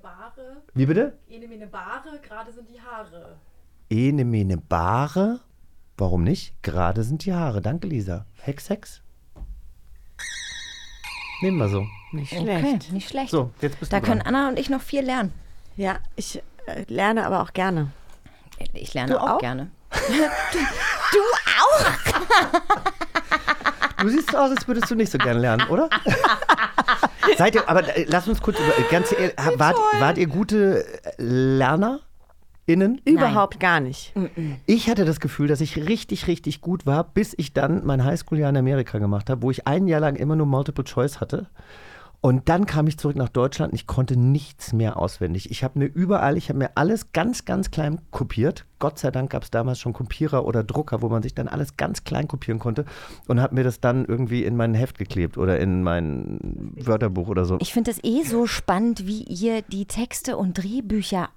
Bare, 0.01 0.61
Wie 0.73 0.85
bitte? 0.85 1.17
Ene, 1.29 1.47
Mene, 1.47 1.67
Bare, 1.67 2.19
gerade 2.21 2.51
sind 2.51 2.69
die 2.69 2.79
Haare. 2.81 3.35
Ene, 3.89 4.23
Mene, 4.25 4.57
Bare. 4.57 5.41
Warum 5.97 6.23
nicht? 6.23 6.53
Gerade 6.63 7.03
sind 7.03 7.25
die 7.25 7.33
Haare. 7.33 7.61
Danke, 7.61 7.87
Lisa. 7.87 8.25
Hex, 8.41 8.69
Hex. 8.69 9.01
Nehmen 11.41 11.57
wir 11.57 11.67
so. 11.69 11.85
Nicht 12.11 12.31
Okay, 12.33 12.59
schlecht. 12.59 12.91
nicht 12.91 13.09
schlecht. 13.09 13.31
So, 13.31 13.51
jetzt 13.61 13.79
bist 13.79 13.91
da 13.93 13.99
du 13.99 14.05
können 14.05 14.21
dran. 14.21 14.35
Anna 14.35 14.49
und 14.49 14.59
ich 14.59 14.69
noch 14.69 14.81
viel 14.81 15.03
lernen. 15.03 15.33
Ja, 15.75 15.97
ich 16.15 16.41
äh, 16.65 16.83
lerne 16.87 17.25
aber 17.25 17.41
auch 17.41 17.53
gerne. 17.53 17.91
Ich 18.73 18.93
lerne 18.93 19.13
Du 19.13 19.19
auch, 19.21 19.29
auch? 19.31 19.39
gerne. 19.39 19.71
du 19.91 21.19
auch? 21.61 21.85
Du 24.01 24.09
siehst 24.09 24.31
so 24.31 24.37
aus, 24.37 24.51
als 24.51 24.67
würdest 24.67 24.89
du 24.91 24.95
nicht 24.95 25.11
so 25.11 25.17
gerne 25.17 25.39
lernen, 25.39 25.67
oder? 25.69 25.89
Seid 27.37 27.55
ihr, 27.55 27.69
aber 27.69 27.95
äh, 27.95 28.05
lass 28.07 28.27
uns 28.27 28.41
kurz 28.41 28.57
über, 28.59 28.73
ganz 28.89 29.11
ehrlich, 29.11 29.33
wart, 29.55 29.77
wart 29.99 30.17
ihr 30.17 30.27
gute 30.27 30.85
äh, 31.03 31.11
LernerInnen? 31.17 33.01
Überhaupt 33.05 33.59
gar 33.59 33.79
nicht. 33.79 34.13
Ich 34.65 34.89
hatte 34.89 35.05
das 35.05 35.19
Gefühl, 35.19 35.47
dass 35.47 35.61
ich 35.61 35.77
richtig, 35.77 36.27
richtig 36.27 36.61
gut 36.61 36.85
war, 36.85 37.03
bis 37.03 37.33
ich 37.37 37.53
dann 37.53 37.85
mein 37.85 38.03
Highschool-Jahr 38.03 38.49
in 38.49 38.57
Amerika 38.57 38.97
gemacht 38.99 39.29
habe, 39.29 39.41
wo 39.41 39.51
ich 39.51 39.67
ein 39.67 39.87
Jahr 39.87 40.01
lang 40.01 40.15
immer 40.15 40.35
nur 40.35 40.45
Multiple 40.47 40.83
Choice 40.83 41.19
hatte. 41.21 41.47
Und 42.21 42.49
dann 42.49 42.65
kam 42.65 42.87
ich 42.87 42.97
zurück 42.97 43.15
nach 43.15 43.29
Deutschland 43.29 43.71
und 43.71 43.79
ich 43.79 43.87
konnte 43.87 44.17
nichts 44.17 44.73
mehr 44.73 44.97
auswendig. 44.97 45.51
Ich 45.51 45.63
habe 45.63 45.79
mir 45.79 45.85
überall, 45.85 46.35
ich 46.35 46.49
habe 46.49 46.59
mir 46.59 46.71
alles 46.75 47.13
ganz, 47.13 47.45
ganz 47.45 47.71
klein 47.71 48.01
kopiert. 48.11 48.65
Gott 48.79 48.99
sei 48.99 49.09
Dank 49.09 49.29
gab 49.29 49.43
es 49.43 49.51
damals 49.51 49.79
schon 49.79 49.93
Kopierer 49.93 50.45
oder 50.45 50.63
Drucker, 50.63 51.01
wo 51.01 51.07
man 51.07 51.23
sich 51.23 51.33
dann 51.33 51.47
alles 51.47 51.77
ganz 51.77 52.03
klein 52.03 52.27
kopieren 52.27 52.59
konnte 52.59 52.83
und 53.27 53.39
habe 53.39 53.55
mir 53.55 53.63
das 53.63 53.79
dann 53.79 54.05
irgendwie 54.05 54.43
in 54.43 54.57
mein 54.57 54.73
Heft 54.73 54.97
geklebt 54.97 55.37
oder 55.37 55.59
in 55.59 55.81
mein 55.81 56.73
Wörterbuch 56.75 57.29
oder 57.29 57.45
so. 57.45 57.57
Ich 57.61 57.71
finde 57.71 57.91
es 57.91 58.03
eh 58.03 58.23
so 58.23 58.47
spannend, 58.47 59.07
wie 59.07 59.23
ihr 59.23 59.61
die 59.61 59.85
Texte 59.85 60.35
und 60.35 60.57
Drehbücher 60.57 61.29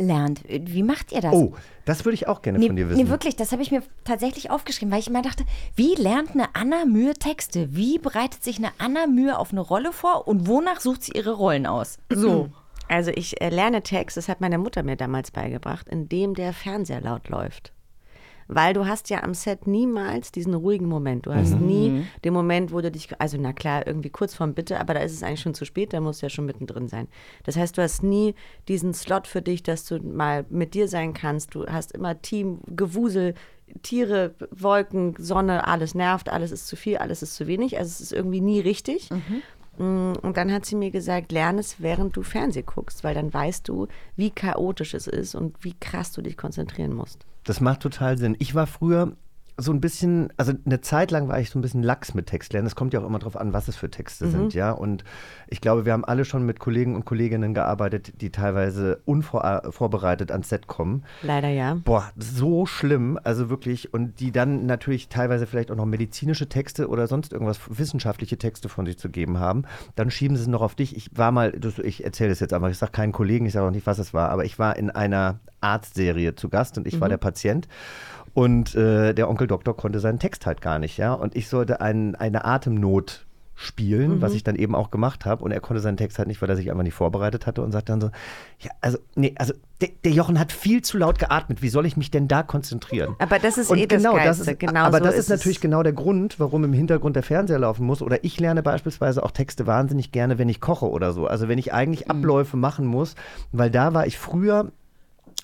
lernt. 0.00 0.42
Wie 0.48 0.82
macht 0.82 1.12
ihr 1.12 1.20
das? 1.20 1.32
oh, 1.34 1.54
das 1.84 2.04
würde 2.04 2.14
ich 2.14 2.26
auch 2.28 2.42
gerne 2.42 2.58
Nee, 2.58 2.66
von 2.68 2.76
dir 2.76 2.88
wissen. 2.88 3.02
nee, 3.02 3.08
wirklich, 3.08 3.36
das 3.36 3.52
habe 3.52 3.62
ich 3.62 3.70
mir 3.70 3.82
tatsächlich 4.04 4.50
aufgeschrieben, 4.50 4.92
weil 4.92 5.00
ich 5.00 5.08
immer 5.08 5.22
dachte, 5.22 5.44
wie 5.76 5.94
lernt 5.94 6.32
eine 6.32 6.54
Anna 6.54 6.84
Mühe 6.84 7.14
Texte? 7.14 7.74
Wie 7.74 7.98
bereitet 7.98 8.42
sich 8.44 8.58
eine 8.58 8.70
Anna 8.78 9.06
Mühe 9.06 9.38
auf 9.38 9.52
eine 9.52 9.60
Rolle 9.60 9.92
vor 9.92 10.26
und 10.28 10.46
wonach 10.46 10.80
sucht 10.80 11.02
sie 11.04 11.12
ihre 11.12 11.32
Rollen 11.32 11.66
aus? 11.66 11.98
So. 12.12 12.48
Also 12.88 13.12
ich 13.14 13.40
äh, 13.40 13.50
lerne 13.50 13.82
Text, 13.82 14.16
das 14.16 14.28
hat 14.28 14.40
meine 14.40 14.58
Mutter 14.58 14.82
mir 14.82 14.96
damals 14.96 15.30
beigebracht, 15.30 15.88
indem 15.88 16.34
der 16.34 16.52
Fernseher 16.52 17.00
laut 17.00 17.28
läuft. 17.28 17.72
Weil 18.52 18.74
du 18.74 18.86
hast 18.86 19.10
ja 19.10 19.22
am 19.22 19.32
Set 19.34 19.66
niemals 19.66 20.32
diesen 20.32 20.54
ruhigen 20.54 20.86
Moment. 20.86 21.26
Du 21.26 21.32
hast 21.34 21.58
Mhm. 21.60 21.66
nie 21.66 22.04
den 22.24 22.32
Moment, 22.32 22.72
wo 22.72 22.80
du 22.80 22.90
dich, 22.90 23.08
also 23.20 23.38
na 23.40 23.52
klar, 23.52 23.86
irgendwie 23.86 24.10
kurz 24.10 24.34
vorm 24.34 24.54
Bitte, 24.54 24.80
aber 24.80 24.94
da 24.94 25.00
ist 25.00 25.12
es 25.12 25.22
eigentlich 25.22 25.40
schon 25.40 25.54
zu 25.54 25.64
spät, 25.64 25.92
da 25.92 26.00
musst 26.00 26.20
du 26.22 26.26
ja 26.26 26.30
schon 26.30 26.46
mittendrin 26.46 26.88
sein. 26.88 27.06
Das 27.44 27.56
heißt, 27.56 27.78
du 27.78 27.82
hast 27.82 28.02
nie 28.02 28.34
diesen 28.68 28.92
Slot 28.92 29.26
für 29.26 29.40
dich, 29.40 29.62
dass 29.62 29.84
du 29.86 29.98
mal 30.00 30.44
mit 30.50 30.74
dir 30.74 30.88
sein 30.88 31.12
kannst. 31.14 31.54
Du 31.54 31.66
hast 31.66 31.92
immer 31.92 32.20
Team, 32.22 32.58
Gewusel, 32.66 33.34
Tiere, 33.82 34.34
Wolken, 34.50 35.14
Sonne, 35.18 35.66
alles 35.68 35.94
nervt, 35.94 36.28
alles 36.28 36.50
ist 36.50 36.66
zu 36.66 36.74
viel, 36.74 36.96
alles 36.96 37.22
ist 37.22 37.36
zu 37.36 37.46
wenig. 37.46 37.78
Also 37.78 37.88
es 37.90 38.00
ist 38.00 38.12
irgendwie 38.12 38.40
nie 38.40 38.58
richtig. 38.60 39.08
Mm, 39.78 40.12
Und 40.22 40.36
dann 40.36 40.52
hat 40.52 40.66
sie 40.66 40.74
mir 40.74 40.90
gesagt, 40.90 41.30
lern 41.30 41.56
es, 41.58 41.80
während 41.80 42.16
du 42.16 42.22
Fernseh 42.24 42.62
guckst, 42.62 43.04
weil 43.04 43.14
dann 43.14 43.32
weißt 43.32 43.68
du, 43.68 43.86
wie 44.16 44.30
chaotisch 44.30 44.94
es 44.94 45.06
ist 45.06 45.34
und 45.36 45.62
wie 45.64 45.74
krass 45.78 46.10
du 46.12 46.20
dich 46.20 46.36
konzentrieren 46.36 46.92
musst. 46.92 47.24
Das 47.44 47.60
macht 47.60 47.80
total 47.80 48.18
Sinn. 48.18 48.36
Ich 48.38 48.54
war 48.54 48.66
früher 48.66 49.16
so 49.60 49.72
ein 49.72 49.80
bisschen, 49.80 50.32
also 50.36 50.52
eine 50.64 50.80
Zeit 50.80 51.10
lang 51.10 51.28
war 51.28 51.38
ich 51.40 51.50
so 51.50 51.58
ein 51.58 51.62
bisschen 51.62 51.82
lax 51.82 52.14
mit 52.14 52.26
Textlernen. 52.26 52.66
Es 52.66 52.74
kommt 52.74 52.92
ja 52.92 53.00
auch 53.00 53.06
immer 53.06 53.18
darauf 53.18 53.36
an, 53.36 53.52
was 53.52 53.68
es 53.68 53.76
für 53.76 53.90
Texte 53.90 54.26
Mhm. 54.26 54.30
sind, 54.30 54.54
ja. 54.54 54.70
Und 54.72 55.04
ich 55.48 55.60
glaube, 55.60 55.84
wir 55.84 55.92
haben 55.92 56.04
alle 56.04 56.24
schon 56.24 56.44
mit 56.44 56.58
Kollegen 56.60 56.94
und 56.94 57.04
Kolleginnen 57.04 57.54
gearbeitet, 57.54 58.20
die 58.20 58.30
teilweise 58.30 59.00
unvorbereitet 59.04 60.30
ans 60.32 60.48
Set 60.48 60.66
kommen. 60.66 61.04
Leider 61.22 61.48
ja. 61.48 61.74
Boah, 61.84 62.10
so 62.16 62.66
schlimm, 62.66 63.18
also 63.22 63.50
wirklich. 63.50 63.92
Und 63.92 64.20
die 64.20 64.32
dann 64.32 64.66
natürlich 64.66 65.08
teilweise 65.08 65.46
vielleicht 65.46 65.70
auch 65.70 65.76
noch 65.76 65.86
medizinische 65.86 66.48
Texte 66.48 66.88
oder 66.88 67.06
sonst 67.06 67.32
irgendwas, 67.32 67.60
wissenschaftliche 67.68 68.38
Texte 68.38 68.68
von 68.68 68.86
sich 68.86 68.98
zu 68.98 69.08
geben 69.08 69.38
haben. 69.38 69.64
Dann 69.96 70.10
schieben 70.10 70.36
sie 70.36 70.42
es 70.42 70.48
noch 70.48 70.62
auf 70.62 70.74
dich. 70.74 70.96
Ich 70.96 71.10
war 71.16 71.32
mal, 71.32 71.52
ich 71.82 72.04
erzähle 72.04 72.30
das 72.30 72.40
jetzt 72.40 72.52
einfach, 72.52 72.68
ich 72.70 72.78
sage 72.78 72.92
keinen 72.92 73.12
Kollegen, 73.12 73.46
ich 73.46 73.52
sage 73.52 73.66
auch 73.66 73.70
nicht, 73.70 73.86
was 73.86 73.98
es 73.98 74.14
war, 74.14 74.30
aber 74.30 74.44
ich 74.44 74.58
war 74.58 74.76
in 74.76 74.90
einer 74.90 75.38
Arztserie 75.60 76.34
zu 76.34 76.48
Gast 76.48 76.78
und 76.78 76.86
ich 76.86 77.00
war 77.00 77.08
Mhm. 77.08 77.10
der 77.10 77.18
Patient. 77.18 77.68
Und 78.34 78.74
äh, 78.74 79.12
der 79.14 79.28
Onkel 79.28 79.46
Doktor 79.46 79.76
konnte 79.76 80.00
seinen 80.00 80.18
Text 80.18 80.46
halt 80.46 80.60
gar 80.60 80.78
nicht, 80.78 80.96
ja. 80.98 81.12
Und 81.12 81.34
ich 81.36 81.48
sollte 81.48 81.80
ein, 81.80 82.14
eine 82.14 82.44
Atemnot 82.44 83.26
spielen, 83.56 84.12
Mhm. 84.16 84.22
was 84.22 84.32
ich 84.32 84.42
dann 84.42 84.56
eben 84.56 84.74
auch 84.74 84.90
gemacht 84.90 85.26
habe. 85.26 85.44
Und 85.44 85.50
er 85.50 85.60
konnte 85.60 85.82
seinen 85.82 85.98
Text 85.98 86.18
halt 86.18 86.28
nicht, 86.28 86.40
weil 86.40 86.48
er 86.48 86.56
sich 86.56 86.70
einfach 86.70 86.82
nicht 86.82 86.94
vorbereitet 86.94 87.46
hatte 87.46 87.60
und 87.60 87.72
sagt 87.72 87.90
dann 87.90 88.00
so, 88.00 88.10
ja, 88.58 88.70
also, 88.80 88.96
nee, 89.16 89.34
also 89.36 89.52
der, 89.82 89.90
der 90.02 90.12
Jochen 90.12 90.38
hat 90.38 90.50
viel 90.50 90.80
zu 90.80 90.96
laut 90.96 91.18
geatmet. 91.18 91.60
Wie 91.60 91.68
soll 91.68 91.84
ich 91.84 91.94
mich 91.98 92.10
denn 92.10 92.26
da 92.26 92.42
konzentrieren? 92.42 93.16
Aber 93.18 93.38
das 93.38 93.58
ist 93.58 93.70
Und 93.70 93.76
eh 93.76 93.86
das 93.86 93.98
genau, 93.98 94.14
das 94.16 94.38
Geilste. 94.38 94.50
ist, 94.52 94.60
Genau 94.60 94.80
aber 94.84 94.98
so 94.98 95.04
das 95.04 95.14
ist 95.14 95.20
ist 95.24 95.28
natürlich 95.28 95.60
genau 95.60 95.82
der 95.82 95.92
Grund, 95.92 96.40
warum 96.40 96.64
im 96.64 96.72
Hintergrund 96.72 97.16
der 97.16 97.22
Fernseher 97.22 97.58
laufen 97.58 97.84
muss. 97.84 98.00
Oder 98.00 98.24
ich 98.24 98.40
lerne 98.40 98.62
beispielsweise 98.62 99.22
auch 99.22 99.30
Texte 99.30 99.66
wahnsinnig 99.66 100.10
gerne, 100.10 100.38
wenn 100.38 100.48
ich 100.48 100.60
koche 100.62 100.88
oder 100.88 101.12
so. 101.12 101.26
Also 101.26 101.46
wenn 101.48 101.58
ich 101.58 101.74
eigentlich 101.74 102.06
Mhm. 102.06 102.12
Abläufe 102.12 102.56
machen 102.56 102.86
muss, 102.86 103.14
weil 103.52 103.70
da 103.70 103.92
war 103.92 104.06
ich 104.06 104.18
früher 104.18 104.72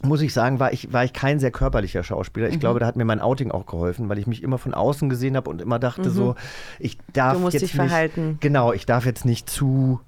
muss 0.03 0.21
ich 0.21 0.33
sagen, 0.35 0.61
war 0.61 0.73
ich, 0.73 0.93
war 0.93 1.05
ich 1.05 1.13
kein 1.13 1.39
sehr 1.41 1.51
körperlicher 1.51 2.03
Schauspieler. 2.03 2.49
Ich 2.49 2.57
Mhm. 2.57 2.61
glaube, 2.61 2.81
da 2.81 2.87
hat 2.87 2.97
mir 2.97 3.05
mein 3.07 3.21
Outing 3.21 3.51
auch 3.51 3.65
geholfen, 3.67 4.09
weil 4.09 4.19
ich 4.19 4.27
mich 4.27 4.43
immer 4.43 4.59
von 4.59 4.75
außen 4.75 5.09
gesehen 5.09 5.37
habe 5.37 5.49
und 5.49 5.63
immer 5.63 5.79
dachte 5.79 6.11
Mhm. 6.11 6.15
so, 6.15 6.35
ich 6.79 6.99
darf 7.13 7.43
jetzt 7.53 7.63
nicht, 7.63 7.75
verhalten. 7.75 8.37
Genau, 8.41 8.73
ich 8.73 8.85
darf 8.87 9.07
jetzt 9.07 9.25
nicht 9.25 9.49
zu 9.49 10.01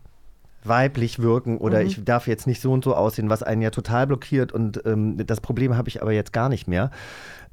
weiblich 0.65 1.21
wirken 1.21 1.57
oder 1.57 1.81
Mhm. 1.81 1.87
ich 1.87 2.05
darf 2.05 2.27
jetzt 2.27 2.47
nicht 2.47 2.61
so 2.61 2.73
und 2.73 2.85
so 2.85 2.95
aussehen, 2.95 3.31
was 3.31 3.43
einen 3.43 3.63
ja 3.63 3.71
total 3.71 4.07
blockiert 4.07 4.53
und 4.53 4.83
ähm, 4.85 5.17
das 5.27 5.41
Problem 5.41 5.77
habe 5.77 5.89
ich 5.89 6.03
aber 6.03 6.13
jetzt 6.13 6.33
gar 6.35 6.49
nicht 6.51 6.69
mehr. 6.69 6.91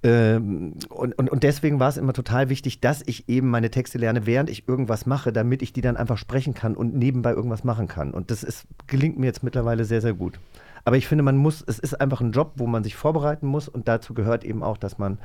Ähm, 0.03 0.73
und, 0.89 1.17
und, 1.17 1.29
und 1.29 1.43
deswegen 1.43 1.79
war 1.79 1.87
es 1.89 1.97
immer 1.97 2.13
total 2.13 2.49
wichtig, 2.49 2.81
dass 2.81 3.01
ich 3.05 3.29
eben 3.29 3.49
meine 3.49 3.71
Texte 3.71 3.97
lerne, 3.97 4.25
während 4.25 4.49
ich 4.49 4.67
irgendwas 4.67 5.05
mache, 5.05 5.31
damit 5.31 5.61
ich 5.61 5.71
die 5.71 5.81
dann 5.81 5.97
einfach 5.97 6.17
sprechen 6.17 6.53
kann 6.53 6.75
und 6.75 6.93
nebenbei 6.95 7.31
irgendwas 7.31 7.63
machen 7.63 7.87
kann. 7.87 8.11
Und 8.11 8.29
das 8.29 8.43
ist, 8.43 8.65
gelingt 8.87 9.17
mir 9.17 9.27
jetzt 9.27 9.43
mittlerweile 9.43 9.85
sehr, 9.85 10.01
sehr 10.01 10.13
gut. 10.13 10.39
Aber 10.85 10.97
ich 10.97 11.07
finde, 11.07 11.23
man 11.23 11.35
muss, 11.35 11.63
es 11.65 11.79
ist 11.79 11.99
einfach 11.99 12.21
ein 12.21 12.31
Job, 12.31 12.53
wo 12.55 12.67
man 12.67 12.83
sich 12.83 12.95
vorbereiten 12.95 13.47
muss 13.47 13.67
und 13.67 13.87
dazu 13.87 14.13
gehört 14.13 14.43
eben 14.43 14.63
auch, 14.63 14.77
dass 14.77 14.97
man, 14.99 15.17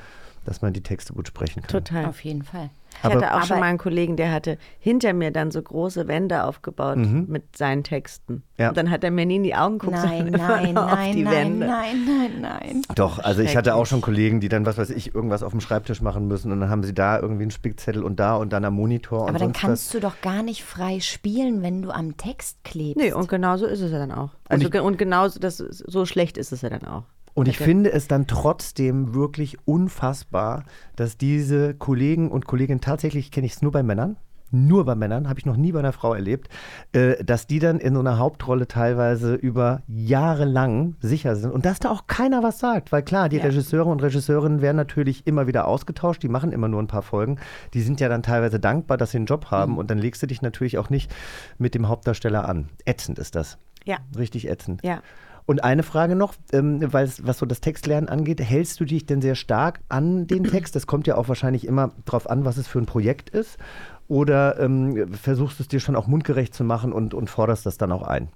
dass 0.44 0.62
man 0.62 0.73
die 0.73 0.83
Texte 0.83 1.12
gut 1.12 1.29
sprechen 1.29 1.62
kann. 1.62 1.70
Total. 1.70 2.07
Auf 2.07 2.25
jeden 2.25 2.42
Fall. 2.42 2.70
Ich 2.98 3.05
hatte 3.05 3.31
auch 3.31 3.37
Aber- 3.38 3.46
schon 3.46 3.61
mal 3.61 3.66
einen 3.66 3.79
Kollegen, 3.79 4.16
der 4.16 4.31
hatte 4.33 4.59
hinter 4.79 5.12
mir 5.14 5.31
dann 5.31 5.50
so 5.50 5.62
große 5.62 6.07
Wände 6.09 6.44
aufgebaut 6.44 6.96
Mhm. 6.98 7.26
mit 7.29 7.57
seinen 7.57 7.83
Texten. 7.83 8.42
Ja. 8.59 8.68
Und 8.68 8.76
dann 8.76 8.90
hat 8.90 9.03
er 9.05 9.11
mir 9.11 9.24
nie 9.24 9.37
in 9.37 9.42
die 9.42 9.55
Augen 9.55 9.79
geguckt, 9.79 9.96
Nein, 10.05 10.26
nein, 10.33 10.74
nein, 10.74 11.16
die 11.16 11.22
nein, 11.22 11.33
Wände. 11.35 11.66
nein, 11.66 11.96
nein, 12.07 12.31
nein. 12.40 12.83
Doch, 12.94 13.18
also 13.18 13.40
ich 13.42 13.57
hatte 13.57 13.74
auch 13.74 13.87
schon 13.87 14.00
Kollegen, 14.03 14.40
die 14.40 14.48
dann, 14.50 14.66
was 14.66 14.76
weiß 14.76 14.90
ich, 14.90 15.14
irgendwas 15.14 15.42
auf 15.42 15.53
dem 15.53 15.61
Schreibtisch 15.61 16.03
machen 16.03 16.29
müssen 16.29 16.53
und 16.53 16.61
dann 16.61 16.68
haben 16.68 16.83
sie 16.83 16.92
da 16.92 17.18
irgendwie 17.18 17.42
einen 17.44 17.50
Spickzettel 17.50 18.03
und 18.05 18.20
da 18.20 18.37
und 18.37 18.53
dann 18.53 18.64
am 18.66 18.74
Monitor 18.74 19.22
und 19.22 19.29
Aber 19.31 19.38
dann 19.38 19.48
sonst 19.48 19.61
kannst 19.61 19.87
was. 19.87 19.92
du 19.92 20.00
doch 20.00 20.20
gar 20.20 20.42
nicht 20.42 20.62
frei 20.62 21.00
spielen, 21.00 21.62
wenn 21.62 21.81
du 21.83 21.90
am 21.90 22.16
Text 22.18 22.59
klebst. 22.64 22.96
Nee, 22.98 23.12
und 23.12 23.29
genau 23.29 23.57
so 23.57 23.64
ist 23.66 23.81
es 23.81 23.92
ja 23.92 23.98
dann 23.98 24.12
auch. 24.12 24.31
Also 24.48 24.68
ge- 24.68 24.81
und 24.83 24.98
genau 24.98 25.26
so- 25.29 25.40
das, 25.40 25.57
so 25.57 26.05
schlecht 26.05 26.37
ist 26.37 26.53
es 26.53 26.61
ja 26.62 26.68
dann 26.68 26.85
auch. 26.85 27.05
Und 27.40 27.48
ich 27.48 27.59
finde 27.59 27.92
es 27.92 28.07
dann 28.07 28.26
trotzdem 28.26 29.14
wirklich 29.14 29.57
unfassbar, 29.66 30.64
dass 30.96 31.16
diese 31.16 31.74
Kollegen 31.74 32.31
und 32.31 32.46
Kolleginnen 32.46 32.81
tatsächlich, 32.81 33.31
kenne 33.31 33.46
ich 33.46 33.55
es 33.55 33.62
nur 33.62 33.72
bei 33.72 33.83
Männern, 33.83 34.16
nur 34.53 34.85
bei 34.85 34.94
Männern, 34.94 35.29
habe 35.29 35.38
ich 35.38 35.46
noch 35.46 35.57
nie 35.57 35.72
bei 35.72 35.79
einer 35.79 35.92
Frau 35.92 36.12
erlebt, 36.12 36.48
äh, 36.92 37.22
dass 37.24 37.46
die 37.46 37.61
dann 37.61 37.79
in 37.79 37.94
so 37.94 38.00
einer 38.00 38.18
Hauptrolle 38.18 38.66
teilweise 38.66 39.35
über 39.35 39.83
Jahre 39.87 40.44
lang 40.44 40.96
sicher 41.00 41.37
sind 41.37 41.53
und 41.53 41.64
dass 41.64 41.79
da 41.79 41.90
auch 41.90 42.09
keiner 42.09 42.42
was 42.42 42.59
sagt. 42.59 42.90
Weil 42.92 43.03
klar, 43.03 43.29
die 43.29 43.37
Ja. 43.37 43.44
Regisseure 43.44 43.88
und 43.88 44.03
Regisseurinnen 44.03 44.61
werden 44.61 44.76
natürlich 44.76 45.26
immer 45.26 45.46
wieder 45.46 45.66
ausgetauscht, 45.66 46.22
die 46.22 46.29
machen 46.29 46.53
immer 46.53 46.68
nur 46.68 46.83
ein 46.83 46.88
paar 46.88 47.03
Folgen. 47.03 47.38
Die 47.74 47.81
sind 47.81 48.00
ja 48.00 48.09
dann 48.09 48.22
teilweise 48.22 48.59
dankbar, 48.59 48.96
dass 48.96 49.12
sie 49.12 49.18
einen 49.18 49.26
Job 49.26 49.46
haben 49.53 49.79
und 49.79 49.90
dann 49.90 49.98
legst 49.98 50.22
du 50.22 50.26
dich 50.26 50.42
natürlich 50.42 50.79
auch 50.79 50.90
nicht 50.90 51.11
mit 51.59 51.74
dem 51.74 51.88
Hauptdarsteller 51.88 52.48
an. 52.48 52.68
Ätzend 52.85 53.18
ist 53.18 53.37
das. 53.37 53.57
Ja. 53.85 53.98
Richtig 54.18 54.48
ätzend. 54.48 54.83
Ja. 54.85 55.00
Und 55.46 55.64
eine 55.64 55.83
Frage 55.83 56.14
noch, 56.16 56.35
ähm, 56.53 56.92
weil 56.92 57.05
es, 57.05 57.26
was 57.26 57.38
so 57.38 57.46
das 57.46 57.61
Textlernen 57.61 58.09
angeht, 58.09 58.40
hältst 58.40 58.79
du 58.81 58.85
dich 58.85 59.07
denn 59.07 59.20
sehr 59.20 59.35
stark 59.35 59.81
an 59.88 60.26
den 60.26 60.44
Text? 60.44 60.76
Das 60.76 60.87
kommt 60.87 61.07
ja 61.07 61.16
auch 61.16 61.29
wahrscheinlich 61.29 61.66
immer 61.66 61.92
darauf 62.05 62.29
an, 62.31 62.44
was 62.44 62.57
es 62.57 62.68
für 62.68 62.79
ein 62.79 62.87
Projekt 62.87 63.31
ist. 63.31 63.59
Oder 64.09 64.59
ähm, 64.61 65.12
versuchst 65.14 65.59
du 65.59 65.62
es 65.62 65.68
dir 65.68 65.81
schon 65.81 65.96
auch 65.96 66.07
mundgerecht 66.07 66.55
zu 66.55 66.64
machen 66.64 66.92
und, 66.92 67.14
und 67.14 67.31
forderst 67.31 67.66
das 67.66 67.79
dann 67.79 67.92
auch 67.92 68.03
ein? 68.03 68.29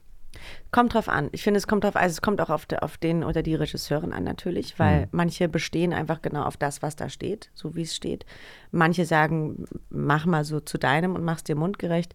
Kommt 0.73 0.95
drauf 0.95 1.09
an. 1.09 1.29
Ich 1.33 1.43
finde, 1.43 1.59
es 1.59 1.67
kommt 1.67 1.85
drauf, 1.85 1.95
also 1.97 2.13
es 2.13 2.23
kommt 2.23 2.41
auch 2.41 2.51
auf, 2.51 2.67
de, 2.67 2.79
auf 2.81 2.97
den 2.99 3.23
oder 3.23 3.43
die 3.43 3.55
Regisseurin 3.55 4.13
an 4.13 4.25
natürlich, 4.25 4.79
weil 4.79 5.03
Mhm. 5.03 5.07
manche 5.13 5.49
bestehen 5.49 5.93
einfach 5.93 6.23
genau 6.23 6.43
auf 6.43 6.57
das, 6.57 6.83
was 6.83 6.97
da 6.97 7.09
steht, 7.09 7.51
so 7.55 7.77
wie 7.77 7.83
es 7.83 7.95
steht. 7.95 8.27
Manche 8.73 9.05
sagen, 9.05 9.65
mach 9.91 10.27
mal 10.27 10.45
so 10.45 10.61
zu 10.61 10.77
deinem 10.79 11.15
und 11.15 11.25
mach's 11.25 11.45
dir 11.45 11.55
mundgerecht. 11.57 12.15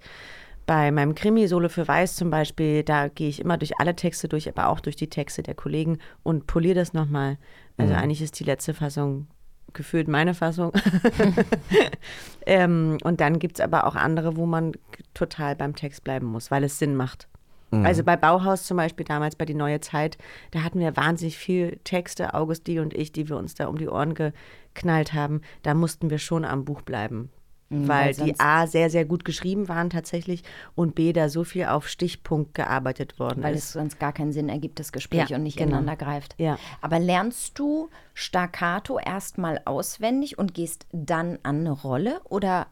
Bei 0.70 0.92
meinem 0.92 1.16
Krimi 1.16 1.48
Solo 1.48 1.68
für 1.68 1.88
Weiß 1.88 2.16
zum 2.16 2.30
Beispiel, 2.30 2.84
da 2.84 3.08
gehe 3.08 3.28
ich 3.28 3.40
immer 3.40 3.58
durch 3.58 3.80
alle 3.80 3.96
Texte 3.96 4.28
durch, 4.28 4.48
aber 4.48 4.70
auch 4.70 4.80
durch 4.80 4.96
die 4.96 5.10
Texte 5.10 5.42
der 5.42 5.56
Kollegen 5.56 5.98
und 6.22 6.46
poliere 6.46 6.76
das 6.76 6.94
nochmal. 6.94 7.40
Also 7.78 7.94
Mhm. 7.94 8.00
eigentlich 8.00 8.22
ist 8.22 8.40
die 8.40 8.44
letzte 8.44 8.76
Fassung 8.76 9.26
gefühlt 9.74 10.08
meine 10.08 10.36
Fassung. 10.36 10.72
ähm, 12.46 13.00
und 13.04 13.20
dann 13.20 13.40
gibt 13.40 13.58
es 13.58 13.66
aber 13.66 13.88
auch 13.88 13.96
andere, 13.96 14.38
wo 14.38 14.46
man 14.46 14.74
total 15.16 15.56
beim 15.56 15.76
Text 15.76 16.04
bleiben 16.04 16.28
muss, 16.28 16.52
weil 16.52 16.64
es 16.64 16.78
Sinn 16.78 16.96
macht. 16.96 17.28
Mhm. 17.72 17.84
Also 17.84 18.04
bei 18.04 18.16
Bauhaus 18.16 18.68
zum 18.68 18.78
Beispiel 18.78 19.08
damals 19.08 19.36
bei 19.36 19.46
Die 19.46 19.56
Neue 19.56 19.80
Zeit, 19.80 20.20
da 20.52 20.62
hatten 20.62 20.80
wir 20.80 20.96
wahnsinnig 20.96 21.40
viel 21.40 21.80
Texte, 21.84 22.36
August, 22.36 22.68
die 22.68 22.78
und 22.78 22.94
ich, 22.94 23.12
die 23.12 23.28
wir 23.28 23.38
uns 23.38 23.56
da 23.56 23.66
um 23.66 23.80
die 23.80 23.90
Ohren 23.90 24.14
geknallt 24.14 25.14
haben. 25.14 25.42
Da 25.64 25.74
mussten 25.74 26.12
wir 26.12 26.20
schon 26.20 26.46
am 26.46 26.64
Buch 26.64 26.84
bleiben. 26.84 27.32
Mhm, 27.70 27.88
weil 27.88 28.18
weil 28.18 28.26
die 28.26 28.40
A 28.40 28.66
sehr, 28.68 28.90
sehr 28.90 29.06
gut 29.06 29.26
geschrieben 29.26 29.68
waren 29.70 29.90
tatsächlich 29.90 30.44
und 30.76 30.96
B 30.96 31.14
da 31.14 31.30
so 31.30 31.44
viel 31.44 31.66
auf 31.66 31.88
Stichpunkt 31.88 32.56
gearbeitet 32.56 33.20
worden 33.20 33.44
Weil 33.44 33.54
ist. 33.56 33.66
es 33.66 33.72
sonst 33.74 34.00
gar 34.00 34.12
keinen 34.12 34.32
Sinn 34.34 34.50
ergibt, 34.50 34.80
das 34.80 34.92
Gespräch 34.92 35.30
Ja, 35.30 35.38
und 35.38 35.44
nicht 35.44 35.58
genau. 35.58 35.70
ineinander 35.78 35.96
greift. 35.96 36.34
Ja. 36.40 36.58
Aber 36.82 36.98
lernst 37.00 37.60
du 37.60 37.90
Staccato 38.14 38.98
erstmal 39.00 39.62
auswendig 39.66 40.38
und 40.40 40.54
gehst 40.54 40.88
dann 40.92 41.38
an 41.44 41.60
eine 41.60 41.72
Rolle 41.72 42.22
oder 42.24 42.68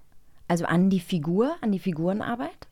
also 0.48 0.66
an 0.66 0.90
die 0.90 1.00
Figur, 1.00 1.56
an 1.62 1.72
die 1.72 1.80
Figurenarbeit? 1.80 2.68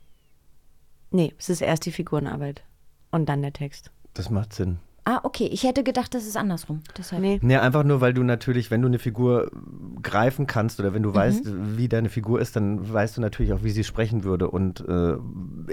Nee, 1.11 1.33
es 1.37 1.49
ist 1.49 1.61
erst 1.61 1.85
die 1.85 1.91
Figurenarbeit 1.91 2.63
und 3.11 3.27
dann 3.29 3.41
der 3.41 3.53
Text. 3.53 3.91
Das 4.13 4.29
macht 4.29 4.53
Sinn. 4.53 4.79
Ah, 5.07 5.19
okay. 5.21 5.45
Ich 5.51 5.63
hätte 5.63 5.83
gedacht, 5.83 6.15
das 6.15 6.25
ist 6.25 6.35
andersrum. 6.35 6.81
Deshalb. 6.97 7.21
Nee. 7.21 7.39
Nee, 7.43 7.57
einfach 7.57 7.83
nur, 7.83 8.01
weil 8.01 8.13
du 8.15 8.23
natürlich, 8.23 8.71
wenn 8.71 8.81
du 8.81 8.87
eine 8.87 8.97
Figur 8.97 9.51
greifen 10.01 10.47
kannst 10.47 10.79
oder 10.79 10.95
wenn 10.95 11.03
du 11.03 11.13
weißt, 11.13 11.43
wie 11.77 11.87
deine 11.87 12.09
Figur 12.09 12.41
ist, 12.41 12.55
dann 12.55 12.91
weißt 12.91 13.15
du 13.17 13.21
natürlich 13.21 13.53
auch, 13.53 13.61
wie 13.63 13.69
sie 13.69 13.83
sprechen 13.83 14.23
würde 14.23 14.49
und 14.49 14.79
äh, 14.87 15.13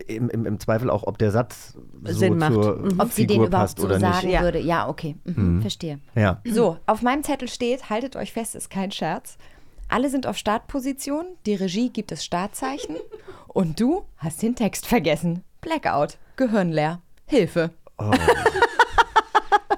im, 0.07 0.29
im, 0.29 0.45
im 0.45 0.61
Zweifel 0.61 0.91
auch, 0.91 1.05
ob 1.05 1.17
der 1.17 1.31
Satz 1.31 1.79
so 2.05 2.13
Sinn 2.13 2.37
macht. 2.37 2.53
zur 2.53 2.77
Mhm. 2.77 3.01
Ob 3.01 3.09
sie 3.11 3.23
Figur 3.23 3.37
den 3.37 3.47
überhaupt 3.47 3.51
passt 3.53 3.79
so 3.79 3.87
oder 3.87 3.99
sagen 4.01 4.27
nicht. 4.29 4.41
würde. 4.43 4.59
Ja, 4.61 4.87
okay. 4.89 5.17
Mhm, 5.25 5.55
Mhm. 5.57 5.61
Verstehe. 5.63 5.99
Ja. 6.15 6.43
So, 6.45 6.77
auf 6.87 7.01
meinem 7.01 7.23
Zettel 7.23 7.49
steht, 7.49 7.89
haltet 7.89 8.17
euch 8.17 8.33
fest, 8.35 8.55
ist 8.55 8.69
kein 8.69 8.93
Scherz. 8.93 9.39
Alle 9.89 10.11
sind 10.11 10.27
auf 10.27 10.37
Startposition, 10.37 11.25
die 11.47 11.55
Regie 11.55 11.89
gibt 11.89 12.11
das 12.13 12.23
Startzeichen 12.23 12.97
und 13.49 13.81
du 13.81 14.05
hast 14.19 14.43
den 14.43 14.55
Text 14.57 14.87
vergessen. 14.87 15.43
Blackout, 15.63 16.19
Gehirn 16.37 16.71
leer, 16.71 17.01
Hilfe. 17.27 17.71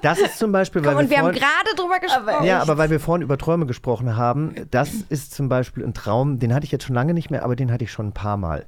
Das 0.05 0.19
ist 0.19 0.37
zum 0.37 0.51
Beispiel, 0.51 0.83
weil 0.85 0.93
Komm, 0.93 1.03
und 1.03 1.09
wir 1.09 1.17
haben 1.17 1.25
vorhin- 1.25 1.41
gerade 1.41 1.75
drüber 1.75 1.99
gesprochen. 1.99 2.45
Ja, 2.45 2.61
aber 2.61 2.77
weil 2.77 2.89
wir 2.89 2.99
vorhin 2.99 3.23
über 3.23 3.37
Träume 3.37 3.65
gesprochen 3.65 4.15
haben, 4.15 4.53
das 4.71 4.91
ist 5.09 5.33
zum 5.33 5.49
Beispiel 5.49 5.83
ein 5.83 5.93
Traum, 5.93 6.39
den 6.39 6.53
hatte 6.53 6.65
ich 6.65 6.71
jetzt 6.71 6.83
schon 6.85 6.95
lange 6.95 7.13
nicht 7.13 7.31
mehr, 7.31 7.43
aber 7.43 7.55
den 7.55 7.71
hatte 7.71 7.83
ich 7.85 7.91
schon 7.91 8.07
ein 8.09 8.13
paar 8.13 8.37
Mal. 8.37 8.65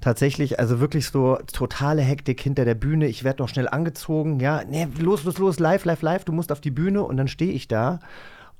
Tatsächlich, 0.00 0.60
also 0.60 0.78
wirklich 0.78 1.08
so 1.08 1.38
totale 1.52 2.02
Hektik 2.02 2.40
hinter 2.40 2.64
der 2.64 2.74
Bühne. 2.74 3.06
Ich 3.08 3.24
werde 3.24 3.42
noch 3.42 3.48
schnell 3.48 3.66
angezogen. 3.68 4.40
Ja, 4.40 4.62
nee, 4.68 4.86
los, 4.98 5.24
los, 5.24 5.38
los, 5.38 5.58
live, 5.58 5.84
live, 5.86 6.02
live. 6.02 6.24
Du 6.24 6.32
musst 6.32 6.52
auf 6.52 6.60
die 6.60 6.70
Bühne 6.70 7.02
und 7.02 7.16
dann 7.16 7.28
stehe 7.28 7.52
ich 7.52 7.66
da 7.66 7.98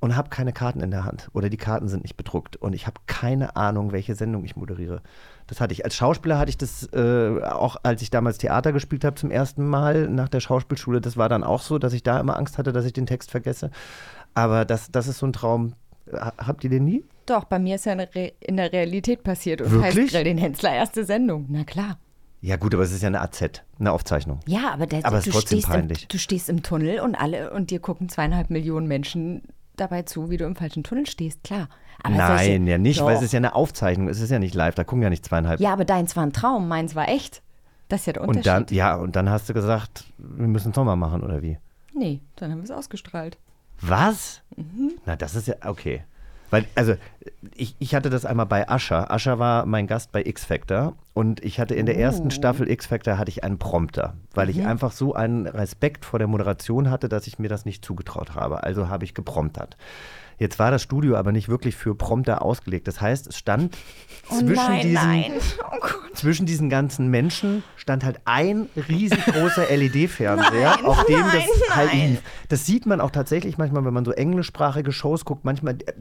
und 0.07 0.17
habe 0.17 0.29
keine 0.31 0.53
Karten 0.53 0.81
in 0.81 0.91
der 0.91 1.05
Hand 1.05 1.29
oder 1.33 1.49
die 1.51 1.57
Karten 1.57 1.89
sind 1.89 2.03
nicht 2.05 2.17
bedruckt 2.17 2.57
und 2.57 2.73
ich 2.75 2.87
habe 2.87 3.01
keine 3.07 3.57
Ahnung, 3.57 3.93
welche 3.93 4.15
Sendung 4.15 4.45
ich 4.45 4.57
moderiere. 4.57 5.03
Das 5.49 5.61
hatte 5.61 5.73
ich. 5.73 5.85
Als 5.85 5.95
Schauspieler 5.95 6.39
hatte 6.39 6.49
ich 6.51 6.59
das 6.59 6.89
äh, 6.93 7.41
auch, 7.43 7.77
als 7.83 8.03
ich 8.03 8.11
damals 8.11 8.39
Theater 8.39 8.73
gespielt 8.73 9.05
habe 9.05 9.17
zum 9.17 9.31
ersten 9.31 9.67
Mal 9.67 10.09
nach 10.09 10.29
der 10.29 10.41
Schauspielschule. 10.41 11.01
Das 11.01 11.17
war 11.17 11.29
dann 11.29 11.45
auch 11.45 11.61
so, 11.61 11.79
dass 11.79 11.93
ich 11.93 12.03
da 12.03 12.19
immer 12.21 12.37
Angst 12.37 12.59
hatte, 12.59 12.73
dass 12.73 12.85
ich 12.85 12.93
den 12.93 13.07
Text 13.07 13.31
vergesse. 13.31 13.71
Aber 14.35 14.65
das, 14.65 14.91
das 14.91 15.07
ist 15.09 15.19
so 15.19 15.27
ein 15.27 15.33
Traum. 15.33 15.75
Ha- 16.13 16.33
Habt 16.39 16.63
ihr 16.65 16.71
den 16.71 16.85
nie? 16.85 17.05
Doch, 17.27 17.45
bei 17.45 17.59
mir 17.59 17.75
ist 17.77 17.87
ja 17.87 17.93
in 17.95 18.57
der, 18.57 18.73
Realität 18.73 19.25
passiert 19.25 19.61
und 19.61 19.73
Wirklich? 19.73 19.97
heißt 19.97 20.11
Grill 20.15 20.25
den 20.25 20.39
Hensler 20.39 20.73
erste 20.73 21.05
Sendung. 21.05 21.47
Na 21.49 21.65
klar. 21.65 21.99
Ja, 22.41 22.57
gut, 22.57 22.75
aber 22.75 22.85
es 22.85 22.93
ist 22.93 23.03
ja 23.03 23.09
eine 23.09 23.21
AZ, 23.23 23.43
eine 23.81 23.91
Aufzeichnung. 23.91 24.39
Ja, 24.47 24.73
aber, 24.73 24.87
der, 24.87 25.05
Aber 25.05 25.19
es 25.19 25.25
du, 25.25 25.31
ist 25.31 25.35
trotzdem 25.37 25.59
stehst 25.59 25.69
peinlich. 25.69 26.03
Im, 26.03 26.09
du 26.09 26.19
stehst 26.19 26.49
im 26.49 26.63
Tunnel 26.63 27.01
und 27.01 27.15
alle 27.17 27.51
und 27.53 27.71
dir 27.71 27.81
gucken 27.81 28.09
zweieinhalb 28.09 28.51
Millionen 28.51 28.87
Menschen 28.87 29.43
dabei 29.77 30.03
zu, 30.03 30.31
wie 30.31 30.37
du 30.37 30.45
im 30.45 30.57
falschen 30.57 30.83
Tunnel 30.85 31.07
stehst, 31.07 31.43
klar. 31.45 31.69
Aber 32.03 32.15
Nein, 32.15 32.39
solche- 32.39 32.71
ja 32.71 32.79
nicht, 32.79 33.03
weil 33.03 33.15
es 33.15 33.21
Doch. 33.21 33.25
ist 33.27 33.33
ja 33.33 33.39
eine 33.39 33.55
Aufzeichnung. 33.55 34.09
Es 34.09 34.21
ist 34.21 34.31
ja 34.31 34.39
nicht 34.39 34.55
live, 34.55 34.75
da 34.75 34.85
gucken 34.85 35.03
ja 35.03 35.11
nicht 35.11 35.25
zweieinhalb. 35.25 35.61
Ja, 35.61 35.73
aber 35.73 35.85
deins 35.85 36.15
war 36.17 36.25
ein 36.25 36.33
Traum, 36.33 36.69
meins 36.69 36.95
war 36.95 37.09
echt. 37.09 37.43
Das 37.89 38.01
ist 38.01 38.07
ja 38.07 38.13
der 38.15 38.23
Unterschied. 38.23 38.53
und 38.53 38.71
dann, 38.71 38.77
ja, 38.77 38.97
und 38.97 39.15
dann 39.17 39.31
hast 39.31 39.49
du 39.49 39.55
gesagt, 39.55 40.05
wir 40.19 40.49
müssen 40.49 40.71
es 40.71 40.77
nochmal 40.77 40.97
machen, 40.97 41.23
oder 41.23 41.41
wie? 41.43 41.59
Nee, 41.95 42.21
dann 42.37 42.51
haben 42.51 42.59
wir 42.59 42.65
es 42.65 42.71
ausgestrahlt. 42.71 43.39
Was? 43.81 44.43
Mhm. 44.57 44.93
Na, 45.07 45.17
das 45.17 45.35
ist 45.35 45.49
ja, 45.49 45.55
okay. 45.65 46.03
Weil, 46.51 46.65
also, 46.75 46.95
ich, 47.57 47.75
ich 47.79 47.95
hatte 47.95 48.09
das 48.11 48.25
einmal 48.25 48.47
bei 48.47 48.69
Ascher. 48.69 49.11
Ascher 49.11 49.39
war 49.39 49.67
mein 49.67 49.87
Gast 49.87 50.13
bei 50.13 50.23
X 50.25 50.45
Factor 50.45 50.95
und 51.13 51.45
ich 51.45 51.59
hatte 51.59 51.75
in 51.75 51.87
der 51.87 51.99
ersten 51.99 52.29
Oh. 52.29 52.31
Staffel 52.31 52.71
X 52.71 52.87
Factor 52.87 53.19
hatte 53.19 53.31
ich 53.31 53.43
einen 53.45 53.59
Prompter, 53.59 54.15
weil 54.35 54.49
ich 54.51 54.59
Mhm. 54.59 54.67
einfach 54.67 54.93
so 54.93 55.15
einen 55.15 55.47
Respekt 55.47 56.05
vor 56.05 56.19
der 56.19 56.29
Moderation 56.29 56.91
hatte, 56.91 57.09
dass 57.09 57.27
ich 57.27 57.39
mir 57.39 57.49
das 57.49 57.65
nicht 57.65 57.85
zugetraut 57.85 58.35
habe. 58.35 58.63
Also 58.63 58.89
habe 58.89 59.05
ich 59.05 59.15
gepromptert. 59.15 59.77
Jetzt 60.39 60.59
war 60.59 60.71
das 60.71 60.83
Studio 60.83 61.17
aber 61.17 61.33
nicht 61.33 61.49
wirklich 61.49 61.77
für 61.77 61.95
Prompter 61.95 62.43
ausgelegt. 62.43 62.89
Das 62.89 63.01
heißt, 63.01 63.27
es 63.27 63.37
stand 63.37 63.77
Oh 64.29 64.39
zwischen 64.39 64.55
nein, 64.55 64.83
diesen 64.83 64.95
nein. 64.95 65.33
Oh 65.71 65.87
zwischen 66.15 66.47
diesen 66.47 66.71
ganzen 66.71 67.09
Menschen 67.09 67.63
stand 67.77 68.05
halt 68.05 68.21
ein 68.25 68.69
riesengroßer 68.89 69.67
LED-Fernseher, 69.71 70.85
auf 70.85 71.05
dem 71.05 71.21
nein, 71.21 71.43
das 71.69 71.77
halt 71.77 71.93
lief. 71.93 72.23
Das 72.49 72.67
sieht 72.67 72.87
man 72.87 73.01
auch 73.01 73.11
tatsächlich 73.11 73.59
manchmal, 73.59 73.85
wenn 73.85 73.95
man 73.95 74.05
so 74.05 74.13
englischsprachige 74.13 74.93
Shows 74.93 75.25
guckt. 75.25 75.45
Manchmal, 75.45 75.75
äh, 75.75 75.93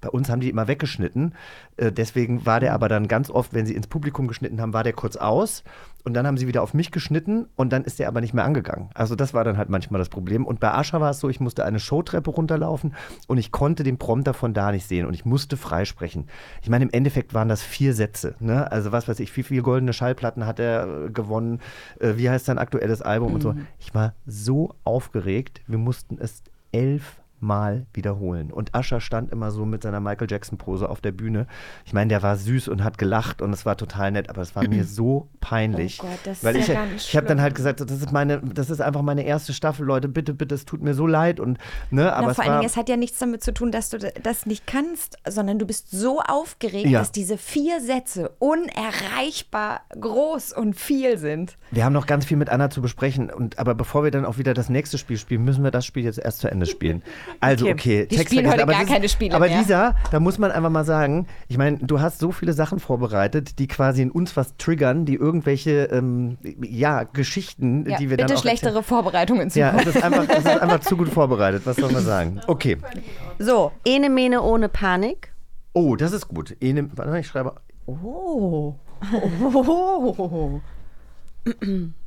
bei 0.00 0.08
uns 0.08 0.28
haben 0.28 0.40
die 0.40 0.50
immer 0.50 0.68
weggeschnitten. 0.68 1.34
Äh, 1.76 1.92
Deswegen 1.92 2.46
war 2.46 2.60
der 2.60 2.74
aber 2.74 2.88
dann 2.88 3.08
ganz 3.08 3.30
oft, 3.30 3.54
wenn 3.54 3.66
sie 3.66 3.74
ins 3.74 3.86
Publikum 3.86 4.26
geschnitten 4.28 4.60
haben, 4.60 4.72
war 4.72 4.84
der 4.84 4.92
kurz 4.92 5.16
aus. 5.16 5.64
Und 6.04 6.14
dann 6.14 6.26
haben 6.26 6.36
sie 6.36 6.46
wieder 6.46 6.62
auf 6.62 6.74
mich 6.74 6.90
geschnitten 6.90 7.46
und 7.56 7.72
dann 7.72 7.84
ist 7.84 7.98
der 7.98 8.08
aber 8.08 8.20
nicht 8.20 8.34
mehr 8.34 8.44
angegangen. 8.44 8.90
Also 8.94 9.14
das 9.14 9.34
war 9.34 9.44
dann 9.44 9.56
halt 9.56 9.68
manchmal 9.68 9.98
das 9.98 10.08
Problem. 10.08 10.46
Und 10.46 10.60
bei 10.60 10.72
Ascha 10.72 11.00
war 11.00 11.10
es 11.10 11.20
so, 11.20 11.28
ich 11.28 11.40
musste 11.40 11.64
eine 11.64 11.80
Showtreppe 11.80 12.30
runterlaufen 12.30 12.94
und 13.26 13.38
ich 13.38 13.52
konnte 13.52 13.82
den 13.82 13.98
Prompter 13.98 14.34
von 14.34 14.54
da 14.54 14.72
nicht 14.72 14.86
sehen 14.86 15.06
und 15.06 15.14
ich 15.14 15.24
musste 15.24 15.56
freisprechen. 15.56 16.28
Ich 16.62 16.68
meine, 16.68 16.84
im 16.84 16.90
Endeffekt 16.90 17.34
waren 17.34 17.48
das 17.48 17.62
vier 17.62 17.94
Sätze. 17.94 18.34
Ne? 18.40 18.70
Also 18.70 18.92
was 18.92 19.08
weiß 19.08 19.20
ich, 19.20 19.36
wie 19.36 19.42
viele 19.42 19.62
goldene 19.62 19.92
Schallplatten 19.92 20.46
hat 20.46 20.58
er 20.58 21.06
äh, 21.06 21.10
gewonnen? 21.10 21.60
Äh, 21.98 22.14
wie 22.16 22.30
heißt 22.30 22.46
sein 22.46 22.58
aktuelles 22.58 23.02
Album 23.02 23.34
und 23.34 23.42
so. 23.42 23.54
Ich 23.78 23.94
war 23.94 24.14
so 24.26 24.74
aufgeregt, 24.84 25.60
wir 25.66 25.78
mussten 25.78 26.18
es 26.18 26.42
elf 26.72 27.19
Mal 27.40 27.86
wiederholen. 27.94 28.52
Und 28.52 28.74
Ascher 28.74 29.00
stand 29.00 29.32
immer 29.32 29.50
so 29.50 29.64
mit 29.64 29.82
seiner 29.82 30.00
Michael 30.00 30.28
Jackson-Pose 30.30 30.88
auf 30.88 31.00
der 31.00 31.12
Bühne. 31.12 31.46
Ich 31.84 31.92
meine, 31.92 32.08
der 32.08 32.22
war 32.22 32.36
süß 32.36 32.68
und 32.68 32.84
hat 32.84 32.98
gelacht 32.98 33.40
und 33.42 33.52
es 33.52 33.64
war 33.66 33.76
total 33.76 34.10
nett, 34.12 34.28
aber 34.28 34.42
es 34.42 34.54
war 34.54 34.66
mir 34.68 34.84
so 34.84 35.28
peinlich. 35.40 36.00
Oh 36.02 36.06
Gott, 36.06 36.18
das 36.24 36.38
ist 36.38 36.44
weil 36.44 36.56
ja 36.56 36.60
ich, 36.62 36.68
ganz 36.68 37.06
ich 37.08 37.16
habe 37.16 37.26
dann 37.26 37.40
halt 37.40 37.54
gesagt, 37.54 37.80
das 37.80 37.90
ist 37.90 38.12
meine, 38.12 38.40
das 38.40 38.70
ist 38.70 38.80
einfach 38.80 39.02
meine 39.02 39.24
erste 39.24 39.52
Staffel, 39.52 39.86
Leute, 39.86 40.08
bitte, 40.08 40.34
bitte, 40.34 40.54
es 40.54 40.64
tut 40.64 40.82
mir 40.82 40.94
so 40.94 41.06
leid 41.06 41.40
und 41.40 41.58
ne, 41.90 42.12
aber 42.12 42.26
Na, 42.26 42.30
es 42.30 42.36
vor 42.36 42.44
allen 42.44 42.52
war, 42.52 42.60
Dingen, 42.60 42.70
es 42.70 42.76
hat 42.76 42.88
ja 42.88 42.96
nichts 42.96 43.18
damit 43.18 43.42
zu 43.42 43.52
tun, 43.54 43.72
dass 43.72 43.90
du 43.90 43.98
das 43.98 44.46
nicht 44.46 44.66
kannst, 44.66 45.16
sondern 45.28 45.58
du 45.58 45.66
bist 45.66 45.90
so 45.90 46.20
aufgeregt, 46.20 46.86
Ja. 46.88 46.98
dass 47.00 47.12
diese 47.12 47.38
vier 47.38 47.80
Sätze 47.80 48.30
unerreichbar 48.38 49.82
groß 49.98 50.52
und 50.52 50.74
viel 50.76 51.18
sind. 51.18 51.56
wir 51.70 51.84
haben 51.84 51.92
noch 51.92 52.06
ganz 52.06 52.24
viel 52.24 52.36
mit 52.36 52.48
Anna 52.50 52.70
zu 52.70 52.82
besprechen 52.82 53.30
und 53.30 53.58
aber 53.58 53.74
bevor 53.74 54.04
wir 54.04 54.10
dann 54.10 54.24
auch 54.24 54.38
wieder 54.38 54.54
das 54.54 54.68
nächste 54.68 54.98
Spiel 54.98 55.16
spielen, 55.16 55.44
müssen 55.44 55.64
wir 55.64 55.70
das 55.70 55.86
Spiel 55.86 56.04
jetzt 56.04 56.18
erst 56.18 56.40
zu 56.40 56.50
Ende 56.50 56.66
spielen. 56.66 57.02
Also 57.38 57.66
Okay. 57.66 57.72
okay, 57.74 57.98
Wir 58.10 58.18
Text 58.18 58.26
spielen 58.32 58.50
heute 58.50 58.62
aber 58.62 58.72
gar 58.72 58.82
ist- 58.82 58.88
keine 58.88 59.08
Spiele 59.08 59.34
Aber 59.34 59.46
mehr. 59.46 59.58
Lisa, 59.58 59.94
da 60.10 60.20
muss 60.20 60.38
man 60.38 60.50
einfach 60.50 60.70
mal 60.70 60.84
sagen, 60.84 61.26
ich 61.48 61.56
meine, 61.58 61.78
du 61.78 62.00
hast 62.00 62.18
so 62.18 62.32
viele 62.32 62.52
Sachen 62.52 62.80
vorbereitet, 62.80 63.58
die 63.58 63.66
quasi 63.68 64.02
in 64.02 64.10
uns 64.10 64.36
was 64.36 64.56
triggern, 64.56 65.04
die 65.06 65.14
irgendwelche 65.14 65.84
ähm, 65.92 66.38
ja, 66.62 67.04
Geschichten, 67.04 67.88
Ja, 67.88 67.96
die 67.98 68.10
wir 68.10 68.16
bitte 68.16 68.28
dann 68.28 68.36
auch 68.36 68.40
schlechtere 68.42 68.82
Vorbereitungen 68.82 69.50
zu 69.50 69.58
Ja, 69.60 69.74
es 69.78 69.86
ist, 69.86 70.02
einfach, 70.02 70.28
es 70.28 70.38
ist 70.38 70.46
einfach 70.46 70.80
zu 70.80 70.96
gut 70.96 71.08
vorbereitet, 71.08 71.62
was 71.64 71.76
soll 71.76 71.92
man 71.92 72.04
sagen? 72.04 72.40
Okay. 72.46 72.76
So, 73.38 73.72
Ene 73.84 74.10
Mene 74.10 74.42
ohne 74.42 74.68
Panik. 74.68 75.32
Oh, 75.72 75.94
das 75.96 76.12
ist 76.12 76.26
gut. 76.28 76.56
Ene, 76.60 76.90
warte 76.96 77.10
mal, 77.10 77.20
ich 77.20 77.26
schreibe. 77.28 77.54
Oh. 77.86 78.74
oh. 79.54 80.60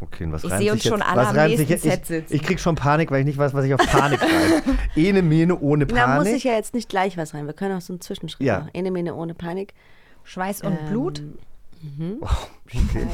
Okay, 0.00 0.26
was 0.30 0.44
Ich 0.44 0.52
sehe 0.54 0.72
uns 0.72 0.82
schon 0.82 1.02
alle 1.02 1.20
was 1.22 1.28
am 1.28 1.36
nächsten 1.36 1.68
jetzt? 1.68 1.82
Set 1.82 2.06
sitzen. 2.06 2.34
Ich, 2.34 2.40
ich 2.40 2.46
krieg 2.46 2.58
schon 2.60 2.74
Panik, 2.74 3.10
weil 3.10 3.20
ich 3.20 3.26
nicht 3.26 3.36
weiß, 3.38 3.52
was 3.54 3.64
ich 3.66 3.74
auf 3.74 3.80
Panik 3.86 4.18
schreibe. 4.18 4.78
Ene 4.96 5.22
Mene 5.22 5.58
ohne 5.58 5.86
Da 5.86 6.06
muss 6.16 6.24
Panik. 6.24 6.36
ich 6.36 6.44
ja 6.44 6.52
jetzt 6.54 6.72
nicht 6.74 6.88
gleich 6.88 7.16
was 7.18 7.34
rein. 7.34 7.46
Wir 7.46 7.52
können 7.52 7.76
auch 7.76 7.80
so 7.82 7.92
einen 7.92 8.00
Zwischenschritt 8.00 8.46
Ja. 8.46 8.60
machen. 8.60 8.70
Ene 8.72 8.90
Mene 8.90 9.14
ohne 9.14 9.34
Panik. 9.34 9.74
Schweiß 10.24 10.62
und 10.62 10.72
Ähm, 10.72 10.86
Blut? 10.88 11.22
Mhm. 11.82 12.18
okay. 12.22 13.06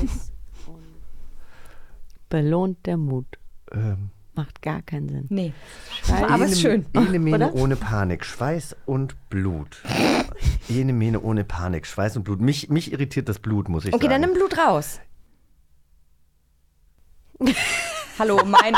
Belohnt 2.29 2.85
der 2.87 2.96
Mut. 2.96 3.27
Ähm, 3.72 4.11
Macht 4.35 4.61
gar 4.61 4.83
keinen 4.83 5.09
Sinn. 5.09 5.27
Nee. 5.31 5.53
Schweiß. 6.05 6.22
Aber 6.31 6.44
ist 6.44 6.61
schön. 6.61 6.85
Ene 6.92 7.18
Mene 7.18 7.53
ohne 7.53 7.75
Panik, 7.77 8.25
Schweiß 8.25 8.77
und 8.85 9.17
Blut. 9.31 9.83
Ene 10.69 10.92
Mene 10.92 11.21
ohne 11.21 11.44
Panik, 11.44 11.87
Schweiß 11.87 12.17
und 12.19 12.25
Blut. 12.25 12.40
Mich, 12.40 12.69
mich 12.69 12.92
irritiert 12.92 13.29
das 13.31 13.38
Blut, 13.38 13.69
muss 13.71 13.87
ich 13.87 13.94
Okay, 13.94 14.08
dann 14.08 14.21
sagen. 14.21 14.33
nimm 14.35 14.35
Blut 14.48 14.58
raus. 14.58 15.00
Hallo, 18.19 18.41
mein. 18.45 18.75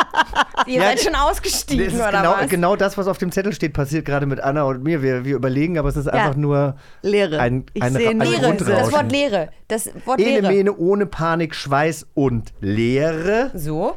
Ihr 0.66 0.76
Ja, 0.76 0.82
seid 0.82 1.00
schon 1.00 1.14
ausgestiegen, 1.14 1.84
Das 1.84 1.94
ist 1.94 2.00
oder 2.00 2.10
genau, 2.10 2.32
was? 2.32 2.48
genau 2.48 2.76
das, 2.76 2.98
was 2.98 3.06
auf 3.06 3.18
dem 3.18 3.30
Zettel 3.32 3.52
steht, 3.52 3.72
passiert 3.72 4.04
gerade 4.04 4.26
mit 4.26 4.40
Anna 4.40 4.62
und 4.64 4.82
mir. 4.82 5.02
Wir, 5.02 5.24
wir 5.24 5.36
überlegen, 5.36 5.78
aber 5.78 5.88
es 5.88 5.96
ist 5.96 6.08
einfach 6.08 6.36
nur 6.36 6.76
Leere. 7.02 7.38
ein, 7.38 7.64
Ich 7.74 7.84
sehe 7.84 8.10
ein 8.10 8.20
Leere, 8.20 8.54
das 8.56 8.92
Wort 8.92 9.12
Leere. 9.12 9.50
Das 9.68 9.90
Wort 10.04 10.20
Ene 10.20 10.40
Leere. 10.40 10.48
Mene 10.52 10.76
ohne 10.76 11.06
Panik, 11.06 11.54
Schweiß 11.54 12.06
und 12.14 12.52
Leere. 12.60 13.50
So. 13.54 13.96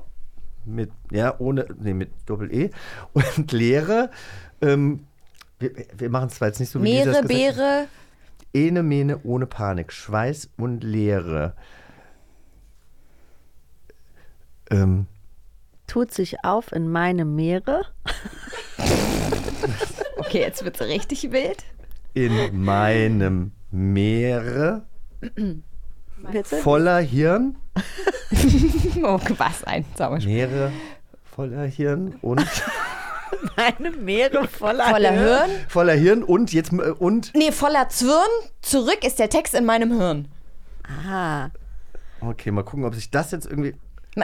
Mit, 0.66 0.92
ja, 1.12 1.36
ohne, 1.40 1.66
nee, 1.80 1.94
mit 1.94 2.12
Doppel-E. 2.26 2.70
Und 3.14 3.52
Leere. 3.52 4.10
Ähm, 4.62 5.08
wir 5.60 5.72
wir 5.98 6.10
machen 6.10 6.28
es 6.30 6.36
zwar 6.36 6.48
jetzt 6.50 6.60
nicht 6.60 6.72
so 6.72 6.80
wie 6.80 6.84
Meere. 6.84 7.24
Beere. 7.24 7.88
Ene 8.54 8.84
Mene 8.84 9.20
ohne 9.24 9.46
Panik, 9.48 9.92
Schweiß 9.92 10.50
und 10.58 10.84
Leere. 10.84 11.56
Ähm, 14.72 15.08
Tut 15.88 16.12
sich 16.14 16.44
auf 16.44 16.72
in 16.72 16.90
meine 16.92 17.26
Meere. 17.26 17.86
Okay, 20.18 20.40
jetzt 20.40 20.64
wird 20.64 20.80
es 20.80 20.88
richtig 20.88 21.32
wild. 21.32 21.64
in 22.14 22.64
meinem 22.64 23.52
Meere 23.72 24.84
voller 26.62 27.00
Hirn. 27.00 27.58
oh, 29.04 29.20
was 29.38 29.64
ein 29.66 29.86
Sauerstoff. 29.96 30.32
Meere 30.32 30.72
voller 31.24 31.66
Hirn 31.66 32.16
und 32.22 32.42
Meine 33.58 33.92
Meere 33.92 34.48
voller, 34.48 34.86
Voller 34.90 35.12
Hirn? 35.12 35.50
voller 35.68 35.94
Hirn 35.94 36.24
und 36.24 36.54
jetzt 36.54 36.72
äh, 36.72 36.92
und 36.92 37.34
Nee, 37.36 37.52
voller 37.52 37.90
Zwirn. 37.90 38.30
Zurück 38.62 39.04
ist 39.04 39.20
der 39.20 39.30
Text 39.30 39.54
in 39.54 39.66
meinem 39.66 39.92
Hirn. 39.98 40.28
Ah. 41.08 41.50
okay, 42.22 42.52
mal 42.52 42.64
gucken, 42.64 42.86
ob 42.86 42.96
sich 42.96 43.10
das 43.12 43.32
jetzt 43.32 43.46
irgendwie 43.46 43.76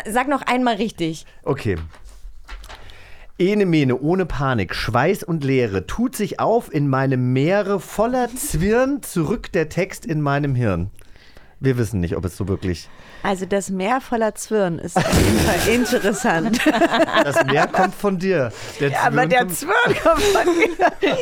Sag 0.10 0.28
noch 0.28 0.42
einmal 0.44 0.76
richtig. 0.76 1.26
Okay. 1.44 1.78
Ene 3.38 3.66
Mene 3.66 3.98
ohne 4.00 4.26
Panik, 4.26 4.76
Schweiß 4.76 5.24
und 5.24 5.44
Leere 5.44 5.88
tut 5.88 6.16
sich 6.16 6.40
auf 6.40 6.72
in 6.72 6.88
meinem 6.88 7.34
Meere 7.34 7.80
voller 7.80 8.30
Zwirn, 8.36 9.02
zurück 9.02 9.52
der 9.52 9.68
Text 9.68 10.06
in 10.06 10.22
meinem 10.22 10.54
Hirn. 10.54 10.92
Wir 11.64 11.78
wissen 11.78 12.00
nicht, 12.00 12.18
ob 12.18 12.26
es 12.26 12.36
so 12.36 12.48
wirklich. 12.48 12.90
Also 13.22 13.46
das 13.46 13.70
Meer 13.70 14.02
voller 14.02 14.34
Zwirn 14.34 14.80
ist 14.80 14.98
auf 14.98 15.14
jeden 15.14 15.38
Fall 15.40 15.68
interessant. 15.76 16.60
Das 17.24 17.46
Meer 17.46 17.68
kommt 17.68 17.94
von 17.94 18.18
dir. 18.18 18.52
Der 18.80 18.90
Ja, 18.90 19.02
aber 19.04 19.28
der 19.28 19.42
kommt- 19.42 19.56
Zwirn 19.56 19.96
kommt 20.04 20.22
von 20.24 20.46
mir. 20.58 21.18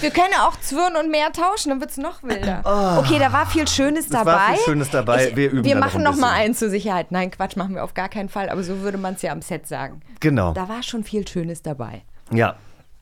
Wir 0.00 0.10
können 0.10 0.30
ja 0.32 0.48
auch 0.48 0.58
Zwirn 0.60 0.96
und 0.96 1.10
Meer 1.10 1.30
tauschen, 1.32 1.68
dann 1.68 1.80
wird 1.80 1.92
es 1.92 1.98
noch 1.98 2.22
wilder. 2.24 2.62
Okay, 2.98 3.20
da 3.20 3.32
war 3.32 3.46
viel 3.46 3.68
Schönes 3.68 4.06
Es 4.06 4.12
war 4.12 4.24
dabei. 4.24 4.54
viel 4.56 4.64
Schönes 4.64 4.90
dabei. 4.90 5.28
Ich, 5.28 5.36
Wir 5.36 5.50
üben 5.52 5.64
wir 5.64 5.74
noch 5.76 5.80
machen 5.82 6.00
ein 6.00 6.02
noch 6.12 6.16
mal 6.16 6.32
eins 6.32 6.58
zur 6.58 6.68
Sicherheit. 6.70 7.12
Nein, 7.12 7.30
Quatsch, 7.30 7.54
machen 7.56 7.76
wir 7.76 7.84
auf 7.84 7.94
gar 7.94 8.08
keinen 8.08 8.28
Fall. 8.28 8.48
Aber 8.48 8.64
so 8.64 8.80
würde 8.80 8.98
man 8.98 9.14
es 9.14 9.22
ja 9.22 9.30
am 9.30 9.40
Set 9.40 9.68
sagen. 9.68 10.00
Genau. 10.18 10.52
Da 10.52 10.68
war 10.68 10.82
schon 10.82 11.04
viel 11.04 11.26
Schönes 11.28 11.62
dabei. 11.62 12.02
Ja. 12.32 12.56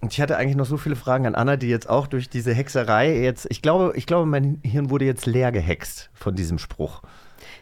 Und 0.05 0.13
ich 0.13 0.21
hatte 0.21 0.37
eigentlich 0.37 0.57
noch 0.57 0.67
so 0.67 0.77
viele 0.77 0.97
Fragen 0.97 1.27
an 1.27 1.35
Anna, 1.35 1.57
die 1.57 1.69
jetzt 1.69 1.89
auch 1.89 2.07
durch 2.07 2.29
diese 2.29 2.53
Hexerei 2.53 3.23
jetzt. 3.23 3.47
Ich 3.49 3.63
glaube, 3.63 3.95
ich 3.97 4.05
glaube, 4.05 4.27
mein 4.27 4.61
Hirn 4.63 4.91
wurde 4.91 5.07
jetzt 5.07 5.25
leer 5.25 5.51
gehext 5.51 6.11
von 6.13 6.35
diesem 6.35 6.59
Spruch. 6.59 7.01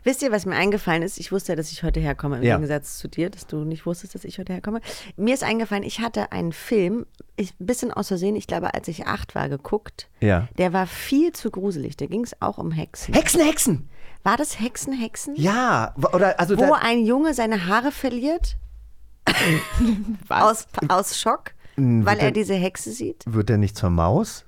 Wisst 0.03 0.22
ihr, 0.22 0.32
was 0.32 0.45
mir 0.45 0.57
eingefallen 0.57 1.05
ist? 1.05 1.20
Ich 1.20 1.30
wusste 1.30 1.53
ja, 1.53 1.57
dass 1.57 1.70
ich 1.70 1.84
heute 1.84 2.01
herkomme, 2.01 2.38
im 2.38 2.43
Ja. 2.43 2.57
Gegensatz 2.57 2.99
zu 2.99 3.07
dir, 3.07 3.30
dass 3.30 3.47
du 3.47 3.59
nicht 3.59 3.86
wusstest, 3.86 4.16
dass 4.16 4.24
ich 4.24 4.40
heute 4.40 4.55
herkomme. 4.55 4.80
Mir 5.16 5.34
ist 5.34 5.45
eingefallen, 5.45 5.84
ich 5.84 6.01
hatte 6.01 6.32
einen 6.32 6.53
Film, 6.53 7.07
ich, 7.36 7.55
ein 7.61 7.66
bisschen 7.66 7.93
aus 7.93 8.09
Versehen, 8.09 8.34
ich 8.34 8.49
glaube, 8.49 8.74
als 8.74 8.88
ich 8.88 9.07
acht 9.07 9.36
war, 9.36 9.49
geguckt. 9.49 10.09
Ja. 10.18 10.49
Der 10.59 10.72
war 10.72 10.88
viel 10.88 11.30
zu 11.30 11.49
gruselig. 11.53 11.97
Da 11.97 12.07
ging 12.07 12.24
es 12.24 12.43
auch 12.43 12.59
um 12.59 12.72
Hexen. 12.72 13.14
Hexen, 13.14 13.40
Hexen! 13.40 13.88
War 14.24 14.36
das 14.36 14.59
Hexen, 14.59 14.93
Hexen? 14.93 15.36
Ja, 15.36 15.95
oder 16.12 16.40
also 16.40 16.59
Wo 16.59 16.72
ein 16.72 17.07
Junge 17.07 17.34
seine 17.34 17.68
Haare 17.68 17.93
verliert? 17.93 18.57
aus, 20.28 20.66
aus 20.88 21.16
Schock, 21.20 21.53
weil 21.76 22.04
wird 22.04 22.08
er 22.16 22.16
der- 22.22 22.30
diese 22.32 22.54
Hexe 22.54 22.90
sieht? 22.92 23.22
wird 23.26 23.48
der 23.48 23.58
nicht 23.58 23.76
zur 23.76 23.90
Maus? 23.90 24.44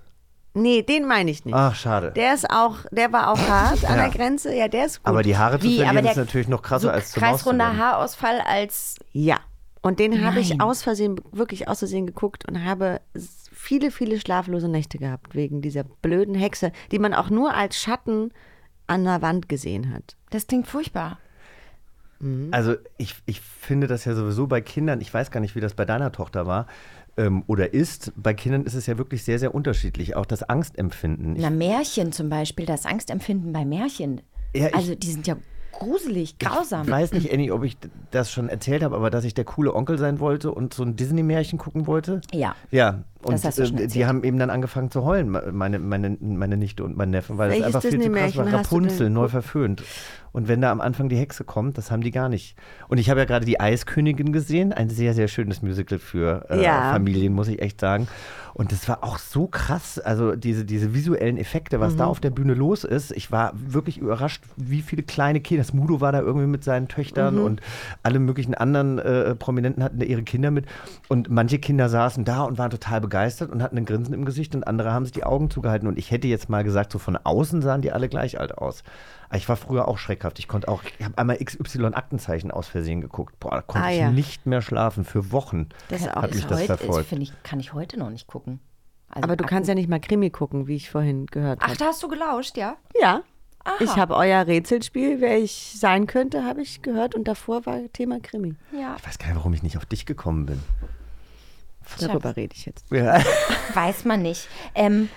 Nee, 0.57 0.83
den 0.83 1.05
meine 1.07 1.31
ich 1.33 1.45
nicht. 1.45 1.55
Ach, 1.55 1.75
schade. 1.75 2.12
Der 2.12 2.33
ist 2.33 2.49
auch, 2.49 2.77
der 2.93 3.12
war 3.12 3.33
auch 3.33 3.39
hart 3.49 3.85
an 3.85 3.97
Ja. 3.97 4.03
der 4.03 4.11
Grenze. 4.11 4.55
Ja, 4.55 4.68
der 4.68 4.87
ist 4.87 4.99
gut. 5.03 5.07
Aber 5.09 5.22
die 5.25 5.37
Haare 5.37 5.59
zu 5.59 5.64
Wie, 5.66 5.79
verlieren 5.81 6.07
ist 6.07 6.16
natürlich 6.16 6.47
noch 6.47 6.62
krasser 6.62 6.83
so 6.83 6.91
als 6.91 7.11
zur 7.11 7.22
Maus 7.22 7.31
zu 7.39 7.45
kreisrunder. 7.45 7.77
Haarausfall 7.77 8.41
als 8.41 8.97
Ja. 9.12 9.39
Und 9.83 9.99
den 9.99 10.25
habe 10.25 10.39
ich 10.41 10.61
aus 10.62 10.83
Versehen, 10.83 11.20
wirklich 11.33 11.66
aus 11.68 11.81
Versehen 11.81 12.07
geguckt 12.07 12.49
und 12.49 12.64
habe 12.64 13.01
viele, 13.53 13.91
viele 13.91 14.18
schlaflose 14.20 14.68
Nächte 14.68 14.97
gehabt 14.99 15.35
wegen 15.35 15.61
dieser 15.61 15.83
blöden 15.85 16.35
Hexe, 16.37 16.72
die 16.93 16.99
man 17.01 17.12
auch 17.14 17.29
nur 17.31 17.53
als 17.55 17.77
Schatten 17.77 18.31
an 18.87 19.05
der 19.05 19.20
Wand 19.22 19.49
gesehen 19.49 19.93
hat. 19.93 20.16
Das 20.31 20.47
klingt 20.47 20.68
furchtbar. 20.68 21.18
Also 22.53 22.77
ich, 22.97 23.16
ich 23.27 23.41
finde 23.43 23.87
das 23.87 24.07
ja 24.07 24.14
sowieso 24.14 24.47
bei 24.47 24.62
Kindern, 24.62 25.01
ich 25.03 25.12
weiß 25.12 25.31
gar 25.31 25.41
nicht, 25.41 25.55
wie 25.57 25.61
das 25.61 25.75
bei 25.75 25.85
deiner 25.85 26.12
Tochter 26.12 26.47
war 26.47 26.66
ähm, 27.17 27.45
oder 27.47 27.73
ist. 27.75 28.12
Bei 28.17 28.35
Kindern 28.35 28.65
ist 28.65 28.75
es 28.75 28.87
ja 28.87 28.99
wirklich 28.99 29.23
sehr, 29.25 29.39
sehr 29.39 29.55
unterschiedlich. 29.55 30.17
Auch 30.17 30.27
das 30.27 30.43
Angstempfinden. 30.43 31.37
Ich, 31.37 31.43
Na, 31.43 31.51
Märchen 31.51 32.12
zum 32.12 32.29
Beispiel, 32.29 32.67
das 32.67 32.87
Angstempfinden 32.87 33.53
bei 33.53 33.65
Märchen. 33.65 34.21
Ja, 34.55 34.69
ich- 34.69 34.75
also 34.75 34.95
die 34.95 35.11
sind 35.11 35.27
ja 35.27 35.37
gruselig, 35.73 36.39
grausam. 36.39 36.85
ich 36.87 36.91
weiß 36.93 37.12
nicht, 37.15 37.33
Annie, 37.33 37.53
ob 37.53 37.65
ich 37.65 37.77
das 38.12 38.31
schon 38.31 38.49
erzählt 38.49 38.83
habe, 38.85 38.95
aber 38.95 39.11
dass 39.11 39.25
ich 39.25 39.35
der 39.35 39.45
coole 39.45 39.75
Onkel 39.75 39.99
sein 39.99 40.21
wollte 40.21 40.53
und 40.53 40.73
so 40.73 40.85
ein 40.85 40.95
Disney-Märchen 40.95 41.59
gucken 41.59 41.87
wollte. 41.89 42.21
Ja. 42.33 42.55
Ja, 42.71 43.03
und 43.25 43.33
Das 43.35 43.45
hast 43.45 43.59
du 43.59 43.66
schon 43.66 43.75
äh, 43.75 43.79
die 43.79 43.83
erzählt. 43.85 44.07
haben 44.07 44.25
eben 44.25 44.39
dann 44.39 44.51
angefangen 44.51 44.91
zu 44.91 45.05
heulen, 45.05 45.31
me- 45.31 45.51
meine, 45.53 45.79
meine, 45.79 46.16
meine 46.20 46.57
Nichte 46.57 46.85
und 46.85 46.97
mein 46.97 47.11
Neffe, 47.11 47.39
weil 47.39 47.51
Welches 47.51 47.68
es 47.68 47.75
einfach 47.75 47.83
viel 47.89 48.01
zu 48.01 48.11
krass 48.11 48.37
war. 48.37 48.53
Rapunzel, 48.53 49.11
neu 49.11 49.29
verföhnt. 49.29 49.83
Und 50.33 50.49
wenn 50.49 50.61
da 50.61 50.72
am 50.72 50.81
Anfang 50.81 51.09
die 51.09 51.16
Hexe 51.16 51.45
kommt, 51.45 51.79
das 51.79 51.93
haben 51.93 52.03
die 52.03 52.11
gar 52.11 52.29
nicht. 52.29 52.57
Und 52.89 52.99
ich 52.99 53.09
habe 53.09 53.20
ja 53.20 53.25
gerade 53.27 53.47
die 53.47 53.61
Eiskönigin 53.61 54.33
gesehen, 54.33 54.72
ein 54.72 54.91
sehr, 54.91 55.14
sehr 55.14 55.29
schönes 55.29 55.62
Musical 55.62 56.01
für 56.01 56.47
äh, 56.51 56.61
Ja. 56.61 56.91
Familien, 56.93 57.33
muss 57.35 57.47
ich 57.47 57.62
echt 57.62 57.81
sagen. 57.81 58.09
Und 58.53 58.70
das 58.72 58.89
war 58.89 59.03
auch 59.03 59.18
so 59.18 59.47
krass, 59.49 59.99
also 60.01 60.35
diese, 60.37 60.64
diese 60.64 60.93
visuellen 60.95 61.39
Effekte, 61.39 61.79
was 61.81 61.95
Mhm. 61.95 61.99
da 61.99 62.07
auf 62.07 62.20
der 62.20 62.31
Bühne 62.31 62.55
los 62.55 62.83
ist. 62.85 63.11
Ich 63.12 63.31
war 63.33 63.53
wirklich 63.55 63.99
überrascht, 63.99 64.43
wie 64.57 64.83
viele 64.83 65.03
kleine 65.05 65.41
Kinder, 65.41 65.62
das 65.62 65.72
Mudo 65.72 66.01
war 66.01 66.11
da 66.12 66.20
irgendwie 66.20 66.47
mit 66.49 66.62
seinen 66.64 66.89
Töchtern 66.89 67.37
Mhm. 67.37 67.45
und 67.45 67.61
alle 68.03 68.18
möglichen 68.18 68.55
anderen 68.55 68.99
äh, 68.99 69.35
Prominenten 69.37 69.83
hatten 69.85 69.99
da 70.01 70.05
ihre 70.07 70.22
Kinder 70.25 70.51
mit. 70.51 70.66
Und 71.09 71.31
manche 71.31 71.59
Kinder 71.61 71.89
saßen 71.89 72.25
da 72.25 72.43
und 72.43 72.59
waren 72.59 72.70
total 72.70 73.01
begeistert 73.01 73.14
und 73.51 73.62
hatten 73.62 73.77
ein 73.79 73.85
Grinsen 73.85 74.12
im 74.15 74.25
Gesicht 74.25 74.55
und 74.55 74.67
andere 74.67 74.93
haben 74.93 75.05
sich 75.05 75.12
die 75.12 75.25
Augen 75.25 75.51
zugehalten. 75.51 75.89
Und 75.89 75.99
ich 75.99 76.11
hätte 76.11 76.27
jetzt 76.29 76.49
mal 76.49 76.65
gesagt, 76.65 76.93
so 76.93 76.99
von 76.99 77.17
außen 77.17 77.62
sahen 77.62 77.81
die 77.83 77.93
alle 77.93 78.09
gleich 78.09 78.39
alt 78.41 78.59
aus. 78.59 78.83
Aber 79.29 79.37
Ich 79.39 79.49
war 79.49 79.57
früher 79.57 79.89
auch 79.89 79.99
schreckhaft. 79.99 80.39
Ich 80.39 80.49
konnte 80.49 80.69
auch, 80.69 80.83
ich 80.99 81.05
habe 81.05 81.17
einmal 81.19 81.37
XY 81.39 81.87
Aktenzeichen 81.95 82.51
aus 82.51 82.67
Versehen 82.69 83.01
geguckt. 83.01 83.39
Boah, 83.41 83.53
da 83.53 83.62
konnte 83.62 83.87
Ah, 83.87 83.91
ich 83.93 83.99
ja. 83.99 84.11
nicht 84.11 84.47
mehr 84.47 84.62
schlafen 84.62 85.05
für 85.05 85.33
Wochen. 85.33 85.69
Das 85.89 86.01
ist 86.03 86.09
auch 86.17 86.23
hat 86.23 86.35
mich 86.35 86.45
das 86.47 86.59
heute, 86.61 86.77
verfolgt. 86.77 87.09
finde 87.09 87.23
ich, 87.25 87.33
kann 87.43 87.61
ich 87.61 87.73
heute 87.73 87.99
noch 87.99 88.11
nicht 88.11 88.27
gucken. 88.27 88.61
Also 89.09 89.25
Aber 89.25 89.37
du 89.37 89.45
kannst 89.45 89.69
ja 89.69 89.75
nicht 89.75 89.89
mal 89.89 90.01
Krimi 90.01 90.31
gucken, 90.31 90.67
wie 90.67 90.75
ich 90.77 90.91
vorhin 90.91 91.27
gehört 91.27 91.61
Ach, 91.62 91.69
habe. 91.69 91.77
da 91.79 91.85
hast 91.87 92.03
du 92.03 92.09
gelauscht, 92.09 92.57
ja? 92.57 92.77
Ja. 93.01 93.23
Aha. 93.67 93.77
Ich 93.81 93.97
habe 93.97 94.15
euer 94.15 94.47
Rätselspiel, 94.47 95.21
wer 95.23 95.39
ich 95.39 95.77
sein 95.79 96.07
könnte, 96.07 96.45
habe 96.45 96.61
ich 96.61 96.83
gehört 96.83 97.15
und 97.15 97.27
davor 97.27 97.65
war 97.65 97.79
Thema 97.95 98.21
Krimi. 98.21 98.57
Ja. 98.73 98.97
Ich 98.99 99.07
weiß 99.07 99.19
gar 99.19 99.29
nicht, 99.29 99.37
warum 99.37 99.55
ich 99.55 99.62
nicht 99.62 99.79
auf 99.79 99.87
dich 99.87 100.05
gekommen 100.05 100.45
bin. 100.47 100.61
Darüber 102.01 102.37
rede 102.37 102.55
ich 102.57 102.66
jetzt. 102.66 102.91
Ja. 102.91 103.22
Weiß 103.74 104.05
man 104.05 104.22
nicht. 104.22 104.49
Ähm, 104.74 105.09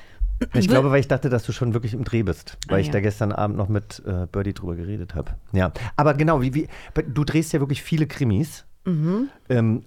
Ich 0.54 0.68
glaube, 0.68 0.92
weil 0.92 1.00
ich 1.00 1.08
dachte, 1.08 1.30
dass 1.30 1.44
du 1.44 1.52
schon 1.52 1.74
wirklich 1.74 1.94
im 1.94 2.04
Dreh 2.04 2.24
bist, 2.24 2.58
weil 2.68 2.78
Ah, 2.78 2.80
ich 2.80 2.88
ja. 2.88 2.94
da 2.94 3.00
gestern 3.00 3.32
Abend 3.32 3.58
noch 3.58 3.70
mit 3.70 4.04
äh, 4.06 4.28
Birdie 4.32 4.54
drüber 4.54 4.76
geredet 4.76 5.16
habe. 5.16 5.36
Ja, 5.52 5.72
aber 5.96 6.14
genau, 6.14 6.42
wie, 6.42 6.54
wie, 6.54 6.68
du 7.08 7.24
drehst 7.24 7.54
ja 7.54 7.60
wirklich 7.60 7.82
viele 7.82 8.06
Krimis. 8.08 8.66
Mhm. 8.86 9.30
Ähm, 9.50 9.84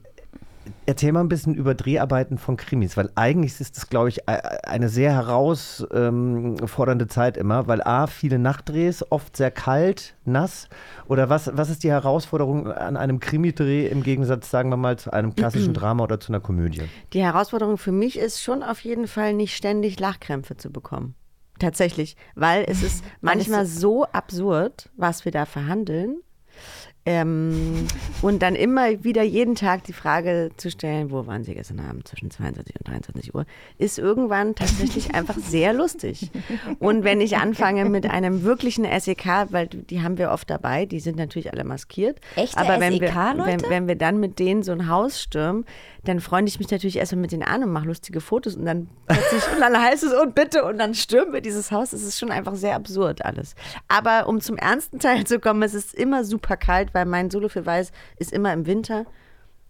erzähl 0.86 1.12
mal 1.12 1.20
ein 1.20 1.28
bisschen 1.28 1.54
über 1.54 1.74
Dreharbeiten 1.74 2.38
von 2.38 2.56
Krimis, 2.56 2.96
weil 2.96 3.10
eigentlich 3.14 3.60
ist 3.60 3.76
das, 3.76 3.88
glaube 3.88 4.08
ich, 4.08 4.28
eine 4.28 4.88
sehr 4.88 5.12
herausfordernde 5.12 7.06
Zeit 7.06 7.36
immer, 7.36 7.66
weil 7.66 7.82
A, 7.82 8.06
viele 8.06 8.38
Nachtdrehs, 8.38 9.04
oft 9.10 9.36
sehr 9.36 9.50
kalt, 9.50 10.14
nass. 10.24 10.68
Oder 11.08 11.28
was, 11.28 11.50
was 11.54 11.70
ist 11.70 11.84
die 11.84 11.90
Herausforderung 11.90 12.70
an 12.70 12.96
einem 12.96 13.20
Krimi-Dreh 13.20 13.86
im 13.86 14.02
Gegensatz, 14.02 14.50
sagen 14.50 14.70
wir 14.70 14.76
mal, 14.76 14.98
zu 14.98 15.12
einem 15.12 15.34
klassischen 15.34 15.74
Drama 15.74 16.04
oder 16.04 16.20
zu 16.20 16.32
einer 16.32 16.40
Komödie? 16.40 16.82
Die 17.12 17.22
Herausforderung 17.22 17.78
für 17.78 17.92
mich 17.92 18.18
ist 18.18 18.42
schon 18.42 18.62
auf 18.62 18.80
jeden 18.80 19.06
Fall 19.06 19.34
nicht 19.34 19.56
ständig 19.56 19.98
Lachkrämpfe 19.98 20.56
zu 20.56 20.70
bekommen. 20.70 21.14
Tatsächlich, 21.58 22.16
weil 22.34 22.64
es 22.66 22.82
ist 22.82 23.04
manchmal 23.20 23.66
so 23.66 24.04
absurd, 24.06 24.88
was 24.96 25.26
wir 25.26 25.32
da 25.32 25.44
verhandeln. 25.44 26.22
Ähm, 27.06 27.86
und 28.20 28.42
dann 28.42 28.54
immer 28.54 29.02
wieder 29.02 29.22
jeden 29.22 29.54
Tag 29.54 29.84
die 29.84 29.94
Frage 29.94 30.50
zu 30.58 30.70
stellen, 30.70 31.10
wo 31.10 31.26
waren 31.26 31.44
Sie 31.44 31.54
gestern 31.54 31.80
Abend 31.80 32.06
zwischen 32.06 32.30
22 32.30 32.76
und 32.78 32.88
23 32.88 33.34
Uhr, 33.34 33.46
ist 33.78 33.98
irgendwann 33.98 34.54
tatsächlich 34.54 35.14
einfach 35.14 35.38
sehr 35.38 35.72
lustig. 35.72 36.30
Und 36.78 37.02
wenn 37.02 37.22
ich 37.22 37.38
anfange 37.38 37.86
mit 37.86 38.08
einem 38.08 38.44
wirklichen 38.44 38.84
SEK, 38.84 39.46
weil 39.50 39.68
die 39.68 40.02
haben 40.02 40.18
wir 40.18 40.30
oft 40.30 40.50
dabei, 40.50 40.84
die 40.84 41.00
sind 41.00 41.16
natürlich 41.16 41.52
alle 41.52 41.64
maskiert. 41.64 42.20
Echte 42.36 42.58
aber 42.58 42.80
wenn 42.80 43.00
wir, 43.00 43.08
SEK-Leute? 43.08 43.46
wenn, 43.46 43.70
wenn 43.70 43.88
wir 43.88 43.96
dann 43.96 44.20
mit 44.20 44.38
denen 44.38 44.62
so 44.62 44.72
ein 44.72 44.86
Haus 44.88 45.22
stürmen, 45.22 45.64
dann 46.04 46.20
freunde 46.20 46.48
ich 46.48 46.58
mich 46.58 46.70
natürlich 46.70 46.96
erstmal 46.96 47.22
mit 47.22 47.32
denen 47.32 47.42
an 47.42 47.62
und 47.62 47.72
mache 47.72 47.86
lustige 47.86 48.20
Fotos 48.20 48.56
und 48.56 48.64
dann 48.64 48.88
plötzlich, 49.06 49.42
und 49.54 49.60
dann 49.60 49.80
heißt 49.80 50.02
es, 50.04 50.12
und 50.12 50.34
bitte, 50.34 50.64
und 50.64 50.78
dann 50.78 50.94
stürmen 50.94 51.32
wir 51.32 51.40
dieses 51.40 51.70
Haus. 51.70 51.92
Es 51.92 52.02
ist 52.02 52.18
schon 52.18 52.30
einfach 52.30 52.54
sehr 52.54 52.74
absurd 52.74 53.24
alles. 53.24 53.54
Aber 53.88 54.28
um 54.28 54.40
zum 54.40 54.56
ernsten 54.56 54.98
Teil 54.98 55.24
zu 55.24 55.40
kommen, 55.40 55.62
es 55.62 55.74
ist 55.74 55.94
immer 55.94 56.24
super 56.24 56.56
kalt, 56.56 56.89
weil 56.92 57.06
mein 57.06 57.30
Solo 57.30 57.48
für 57.48 57.66
Weiß 57.66 57.92
ist 58.18 58.32
immer 58.32 58.52
im 58.52 58.66
Winter. 58.66 59.04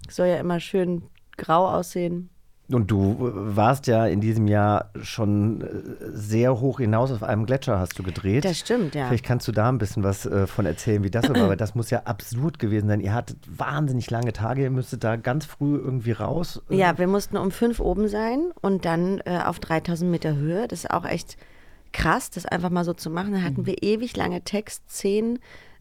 Soll 0.08 0.28
ja 0.28 0.36
immer 0.36 0.60
schön 0.60 1.02
grau 1.36 1.68
aussehen. 1.68 2.30
Und 2.72 2.90
du 2.90 3.16
warst 3.18 3.88
ja 3.88 4.06
in 4.06 4.20
diesem 4.20 4.46
Jahr 4.46 4.90
schon 5.02 5.60
äh, 5.60 5.66
sehr 6.12 6.60
hoch 6.60 6.78
hinaus 6.78 7.10
auf 7.10 7.22
einem 7.22 7.46
Gletscher, 7.46 7.78
hast 7.78 7.98
du 7.98 8.02
gedreht. 8.02 8.44
Das 8.44 8.60
stimmt, 8.60 8.94
ja. 8.94 9.08
Vielleicht 9.08 9.24
kannst 9.24 9.48
du 9.48 9.52
da 9.52 9.68
ein 9.68 9.78
bisschen 9.78 10.04
was 10.04 10.24
äh, 10.24 10.46
von 10.46 10.66
erzählen, 10.66 11.02
wie 11.02 11.10
das 11.10 11.28
war, 11.28 11.48
weil 11.48 11.56
das 11.56 11.74
muss 11.74 11.90
ja 11.90 12.02
absurd 12.04 12.58
gewesen 12.58 12.88
sein. 12.88 13.00
Ihr 13.00 13.12
hattet 13.12 13.38
wahnsinnig 13.48 14.10
lange 14.10 14.32
Tage, 14.32 14.62
ihr 14.62 14.70
müsstet 14.70 15.02
da 15.02 15.16
ganz 15.16 15.46
früh 15.46 15.76
irgendwie 15.76 16.12
raus. 16.12 16.62
Ja, 16.68 16.96
wir 16.96 17.08
mussten 17.08 17.36
um 17.36 17.50
fünf 17.50 17.80
oben 17.80 18.08
sein 18.08 18.52
und 18.60 18.84
dann 18.84 19.20
äh, 19.24 19.40
auf 19.44 19.58
3000 19.58 20.08
Meter 20.08 20.36
Höhe. 20.36 20.68
Das 20.68 20.80
ist 20.84 20.90
auch 20.90 21.04
echt 21.04 21.36
krass, 21.92 22.30
das 22.30 22.46
einfach 22.46 22.70
mal 22.70 22.84
so 22.84 22.94
zu 22.94 23.10
machen. 23.10 23.32
Da 23.32 23.42
hatten 23.42 23.66
wir 23.66 23.82
ewig 23.82 24.16
lange 24.16 24.42
Textszenen 24.42 25.40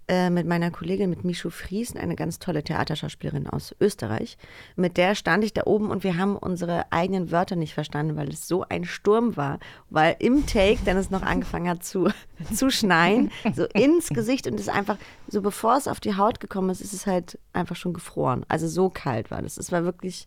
äh, 0.09 0.31
mit 0.31 0.47
meiner 0.47 0.71
Kollegin, 0.71 1.09
mit 1.09 1.23
Michu 1.23 1.51
Fries, 1.51 1.95
eine 1.95 2.15
ganz 2.15 2.39
tolle 2.39 2.63
Theaterschauspielerin 2.63 3.47
aus 3.47 3.75
Österreich. 3.79 4.39
Mit 4.75 4.97
der 4.97 5.13
stand 5.13 5.43
ich 5.43 5.53
da 5.53 5.63
oben 5.65 5.91
und 5.91 6.03
wir 6.03 6.17
haben 6.17 6.35
unsere 6.35 6.91
eigenen 6.91 7.31
Wörter 7.31 7.55
nicht 7.55 7.75
verstanden, 7.75 8.15
weil 8.15 8.29
es 8.29 8.47
so 8.47 8.65
ein 8.67 8.85
Sturm 8.85 9.37
war. 9.37 9.59
Weil 9.91 10.15
im 10.17 10.47
Take 10.47 10.79
dann 10.83 10.97
es 10.97 11.11
noch 11.11 11.21
angefangen 11.21 11.69
hat 11.69 11.83
zu, 11.83 12.09
zu 12.53 12.71
schneien, 12.71 13.31
so 13.53 13.65
ins 13.65 14.09
Gesicht 14.09 14.47
und 14.47 14.59
es 14.59 14.67
einfach, 14.67 14.97
so 15.27 15.43
bevor 15.43 15.77
es 15.77 15.87
auf 15.87 15.99
die 15.99 16.17
Haut 16.17 16.39
gekommen 16.39 16.71
ist, 16.71 16.81
ist 16.81 16.93
es 16.93 17.05
halt 17.05 17.37
einfach 17.53 17.75
schon 17.75 17.93
gefroren. 17.93 18.45
Also 18.49 18.67
so 18.67 18.89
kalt 18.89 19.29
war 19.29 19.43
das. 19.43 19.57
Es 19.57 19.71
war 19.71 19.83
wirklich, 19.83 20.25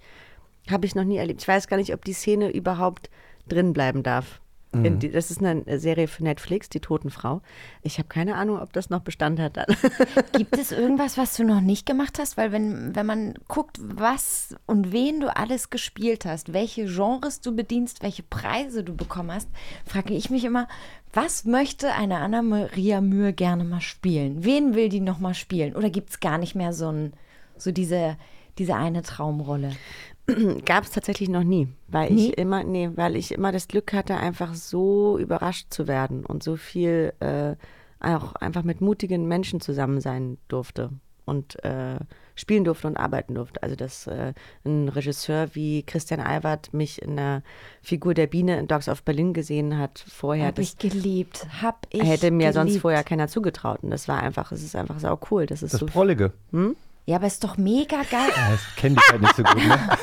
habe 0.71 0.87
ich 0.87 0.95
noch 0.95 1.05
nie 1.05 1.17
erlebt. 1.17 1.43
Ich 1.43 1.49
weiß 1.49 1.67
gar 1.67 1.77
nicht, 1.77 1.93
ob 1.93 2.05
die 2.05 2.13
Szene 2.13 2.51
überhaupt 2.51 3.11
drin 3.49 3.73
bleiben 3.73 4.05
darf. 4.05 4.42
Mhm. 4.73 5.13
Das 5.13 5.31
ist 5.31 5.43
eine 5.43 5.79
Serie 5.79 6.09
für 6.09 6.25
Netflix, 6.25 6.69
Die 6.71 6.81
Totenfrau. 6.81 7.43
Ich 7.83 7.99
habe 7.99 8.09
keine 8.09 8.37
Ahnung, 8.37 8.59
ob 8.59 8.73
das 8.73 8.89
noch 8.89 9.01
Bestand 9.01 9.39
hat. 9.39 9.55
Gibt 10.33 10.57
es 10.57 10.73
irgendwas, 10.73 11.19
was 11.19 11.37
du 11.37 11.45
noch 11.45 11.61
nicht 11.61 11.85
gemacht 11.85 12.19
hast? 12.19 12.37
Weil 12.37 12.53
wenn, 12.53 12.97
wenn 12.97 13.05
man 13.05 13.35
guckt, 13.49 13.79
was 13.83 14.57
und 14.67 14.93
wen 14.93 15.21
du 15.21 15.35
alles 15.35 15.69
gespielt 15.69 16.25
hast, 16.25 16.53
welche 16.55 16.87
Genres 16.87 17.41
du 17.41 17.55
bedienst, 17.55 18.03
welche 18.03 18.23
Preise 18.23 18.83
du 18.83 18.97
bekommen 18.97 19.33
hast, 19.33 19.49
frage 19.85 20.15
ich 20.15 20.31
mich 20.31 20.45
immer, 20.45 20.69
was 21.13 21.45
möchte 21.45 21.93
eine 21.93 22.19
Anna-Maria 22.19 23.03
Mühe 23.03 23.35
gerne 23.35 23.65
mal 23.65 23.83
spielen? 23.83 24.43
Wen 24.45 24.75
will 24.75 24.89
die 24.89 25.01
noch 25.01 25.19
mal 25.19 25.35
spielen? 25.35 25.77
Oder 25.77 25.91
gibt 25.91 26.11
es 26.11 26.21
gar 26.21 26.39
nicht 26.39 26.55
mehr 26.55 26.73
so, 26.73 26.91
ein, 26.91 27.13
so 27.59 27.73
diese, 27.73 28.17
diese 28.57 28.75
eine 28.75 29.03
Traumrolle? 29.03 29.73
Gab 30.67 30.85
es 30.85 30.91
tatsächlich 30.91 31.29
noch 31.29 31.45
nie, 31.45 31.69
weil 31.89 32.13
Nie? 32.13 32.29
ich 32.31 32.39
immer, 32.39 32.63
nee, 32.65 32.91
weil 32.95 33.17
ich 33.17 33.33
immer 33.33 33.53
das 33.53 33.69
Glück 33.69 33.93
hatte, 33.93 34.17
einfach 34.17 34.55
so 34.55 35.19
überrascht 35.19 35.67
zu 35.71 35.89
werden 35.89 36.25
und 36.25 36.43
so 36.43 36.57
viel 36.57 37.13
äh, 37.21 37.55
auch 38.01 38.35
einfach 38.37 38.63
mit 38.63 38.81
mutigen 38.81 39.27
Menschen 39.29 39.61
zusammen 39.61 40.01
sein 40.01 40.39
durfte 40.49 40.91
und 41.25 41.63
äh, 41.65 41.99
spielen 42.35 42.65
durfte 42.65 42.89
und 42.89 42.97
arbeiten 42.97 43.35
durfte. 43.35 43.63
Also 43.63 43.77
dass 43.77 44.07
äh, 44.09 44.33
ein 44.65 44.89
Regisseur 44.89 45.55
wie 45.55 45.83
Christian 45.85 46.21
Albert 46.21 46.73
mich 46.75 47.01
in 47.01 47.17
der 47.17 47.43
Figur 47.81 48.15
der 48.15 48.27
Biene 48.27 48.59
in 48.59 48.67
Dogs 48.67 48.89
of 48.89 49.03
Berlin 49.05 49.33
gesehen 49.33 49.79
hat 49.79 50.05
vorher. 50.09 50.47
Hab 50.47 50.59
ich 50.59 50.79
geliebt. 50.79 51.47
Hab 51.63 51.87
ich 51.91 52.03
hätte 52.03 52.31
mir 52.33 52.53
sonst 52.53 52.69
geliebt. 52.71 52.83
vorher 52.83 53.05
keiner 53.05 53.29
zugetraut. 53.29 53.83
Und 53.83 53.91
das 53.91 54.09
war 54.09 54.21
einfach, 54.21 54.51
es 54.51 54.63
ist 54.65 54.75
einfach 54.75 54.99
sau 54.99 55.19
cool. 55.31 55.47
Das 55.47 55.63
ist 55.63 55.75
Das 55.75 55.81
so 55.81 55.87
Prollige. 55.87 56.33
Hm? 56.51 56.75
Ja, 57.05 57.17
aber 57.17 57.27
ist 57.27 57.43
doch 57.43 57.57
mega 57.57 58.03
geil. 58.11 58.31
Ja, 58.37 58.55
ich 58.55 58.77
kenne 58.77 58.97
dich 58.97 59.09
halt 59.11 59.23
nicht 59.23 59.37
so 59.37 59.43
gut, 59.43 59.57
ne? 59.57 59.79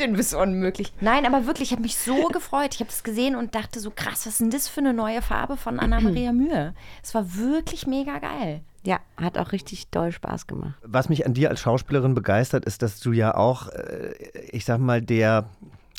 Ein 0.00 0.14
bisschen 0.14 0.40
unmöglich. 0.40 0.92
Nein, 1.00 1.24
aber 1.24 1.46
wirklich, 1.46 1.68
ich 1.68 1.72
habe 1.72 1.82
mich 1.82 1.96
so 1.96 2.26
gefreut. 2.28 2.74
Ich 2.74 2.80
habe 2.80 2.90
das 2.90 3.04
gesehen 3.04 3.36
und 3.36 3.54
dachte 3.54 3.78
so, 3.78 3.90
krass, 3.90 4.26
was 4.26 4.26
ist 4.26 4.40
denn 4.40 4.50
das 4.50 4.68
für 4.68 4.80
eine 4.80 4.92
neue 4.92 5.22
Farbe 5.22 5.56
von 5.56 5.78
Anna-Maria 5.78 6.32
Mühe? 6.32 6.74
Es 7.02 7.14
war 7.14 7.36
wirklich 7.36 7.86
mega 7.86 8.18
geil. 8.18 8.62
Ja, 8.84 8.98
hat 9.16 9.38
auch 9.38 9.52
richtig 9.52 9.88
doll 9.90 10.10
Spaß 10.10 10.48
gemacht. 10.48 10.74
Was 10.82 11.08
mich 11.08 11.24
an 11.24 11.34
dir 11.34 11.50
als 11.50 11.60
Schauspielerin 11.60 12.14
begeistert, 12.14 12.64
ist, 12.64 12.82
dass 12.82 12.98
du 12.98 13.12
ja 13.12 13.36
auch, 13.36 13.68
äh, 13.68 14.14
ich 14.50 14.64
sag 14.64 14.80
mal, 14.80 15.00
der 15.00 15.48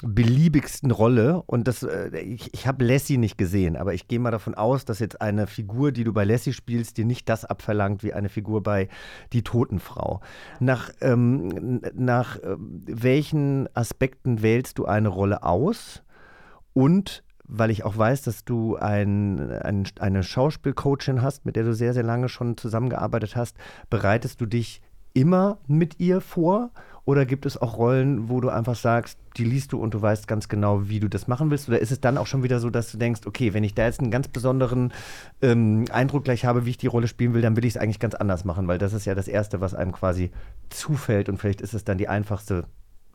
beliebigsten 0.02 0.92
Rolle 0.92 1.44
und 1.46 1.68
das, 1.68 1.84
äh, 1.84 2.18
ich, 2.20 2.54
ich 2.54 2.68
habe 2.68 2.86
Lassie 2.86 3.18
nicht 3.18 3.38
gesehen, 3.38 3.78
aber 3.78 3.94
ich 3.94 4.08
gehe 4.08 4.20
mal 4.20 4.32
davon 4.32 4.56
aus, 4.56 4.86
dass 4.86 5.00
jetzt 5.00 5.22
eine 5.22 5.48
Figur, 5.48 5.92
die 5.92 6.04
du 6.04 6.14
bei 6.14 6.26
Lassie 6.26 6.54
spielst, 6.54 6.98
dir 6.98 7.06
nicht 7.06 7.30
das 7.30 7.46
abverlangt 7.46 8.04
wie 8.04 8.14
eine 8.14 8.30
Figur 8.30 8.64
bei 8.64 8.90
Die 9.32 9.44
Totenfrau. 9.44 10.22
Nach, 10.60 10.92
ähm, 11.02 11.82
nach 11.94 12.38
äh, 12.38 12.56
welchen 12.58 13.70
Aspekten 13.76 14.42
wählst 14.42 14.78
du 14.78 14.86
eine 14.86 15.10
Rolle 15.10 15.44
aus 15.44 16.04
und 16.74 17.24
weil 17.46 17.72
ich 17.72 17.84
auch 17.84 17.98
weiß, 17.98 18.24
dass 18.24 18.46
du 18.46 18.78
ein, 18.78 19.52
ein, 19.52 19.84
eine 20.00 20.24
Schauspielcoachin 20.24 21.22
hast, 21.22 21.46
mit 21.46 21.56
der 21.56 21.64
du 21.64 21.74
sehr, 21.74 21.94
sehr 21.94 22.04
lange 22.04 22.30
schon 22.30 22.58
zusammengearbeitet 22.58 23.36
hast, 23.36 23.58
bereitest 23.90 24.42
du 24.42 24.46
dich 24.46 24.82
immer 25.14 25.60
mit 25.68 26.00
ihr 26.00 26.22
vor? 26.22 26.72
Oder 27.06 27.26
gibt 27.26 27.46
es 27.46 27.62
auch 27.62 27.78
Rollen, 27.78 28.30
wo 28.30 28.40
du 28.40 28.48
einfach 28.50 28.76
sagst, 28.76 29.18
die 29.36 29.44
liest 29.44 29.74
du 29.74 29.78
und 29.80 29.94
du 29.94 30.02
weißt 30.02 30.26
ganz 30.28 30.48
genau, 30.48 30.88
wie 30.88 31.02
du 31.02 31.10
das 31.10 31.28
machen 31.28 31.52
willst? 31.52 31.68
Oder 31.68 31.80
ist 31.80 31.92
es 31.92 32.00
dann 32.00 32.18
auch 32.18 32.28
schon 32.28 32.44
wieder 32.44 32.60
so, 32.62 32.70
dass 32.70 32.92
du 32.94 32.98
denkst, 32.98 33.22
okay, 33.26 33.54
wenn 33.54 33.66
ich 33.66 33.76
da 33.76 33.84
jetzt 33.84 34.00
einen 34.00 34.10
ganz 34.12 34.30
besonderen 34.30 34.94
ähm, 35.42 35.84
Eindruck 35.92 36.24
gleich 36.24 36.46
habe, 36.46 36.66
wie 36.66 36.70
ich 36.70 36.78
die 36.78 36.88
Rolle 36.88 37.08
spielen 37.10 37.34
will, 37.34 37.42
dann 37.42 37.58
will 37.58 37.66
ich 37.66 37.76
es 37.76 37.78
eigentlich 37.82 38.00
ganz 38.00 38.16
anders 38.16 38.46
machen, 38.46 38.68
weil 38.70 38.78
das 38.78 38.94
ist 38.94 39.04
ja 39.06 39.16
das 39.16 39.28
Erste, 39.28 39.60
was 39.60 39.74
einem 39.74 39.92
quasi 39.92 40.32
zufällt 40.70 41.28
und 41.28 41.38
vielleicht 41.40 41.60
ist 41.60 41.74
es 41.74 41.84
dann 41.84 41.98
die 41.98 42.08
einfachste 42.08 42.66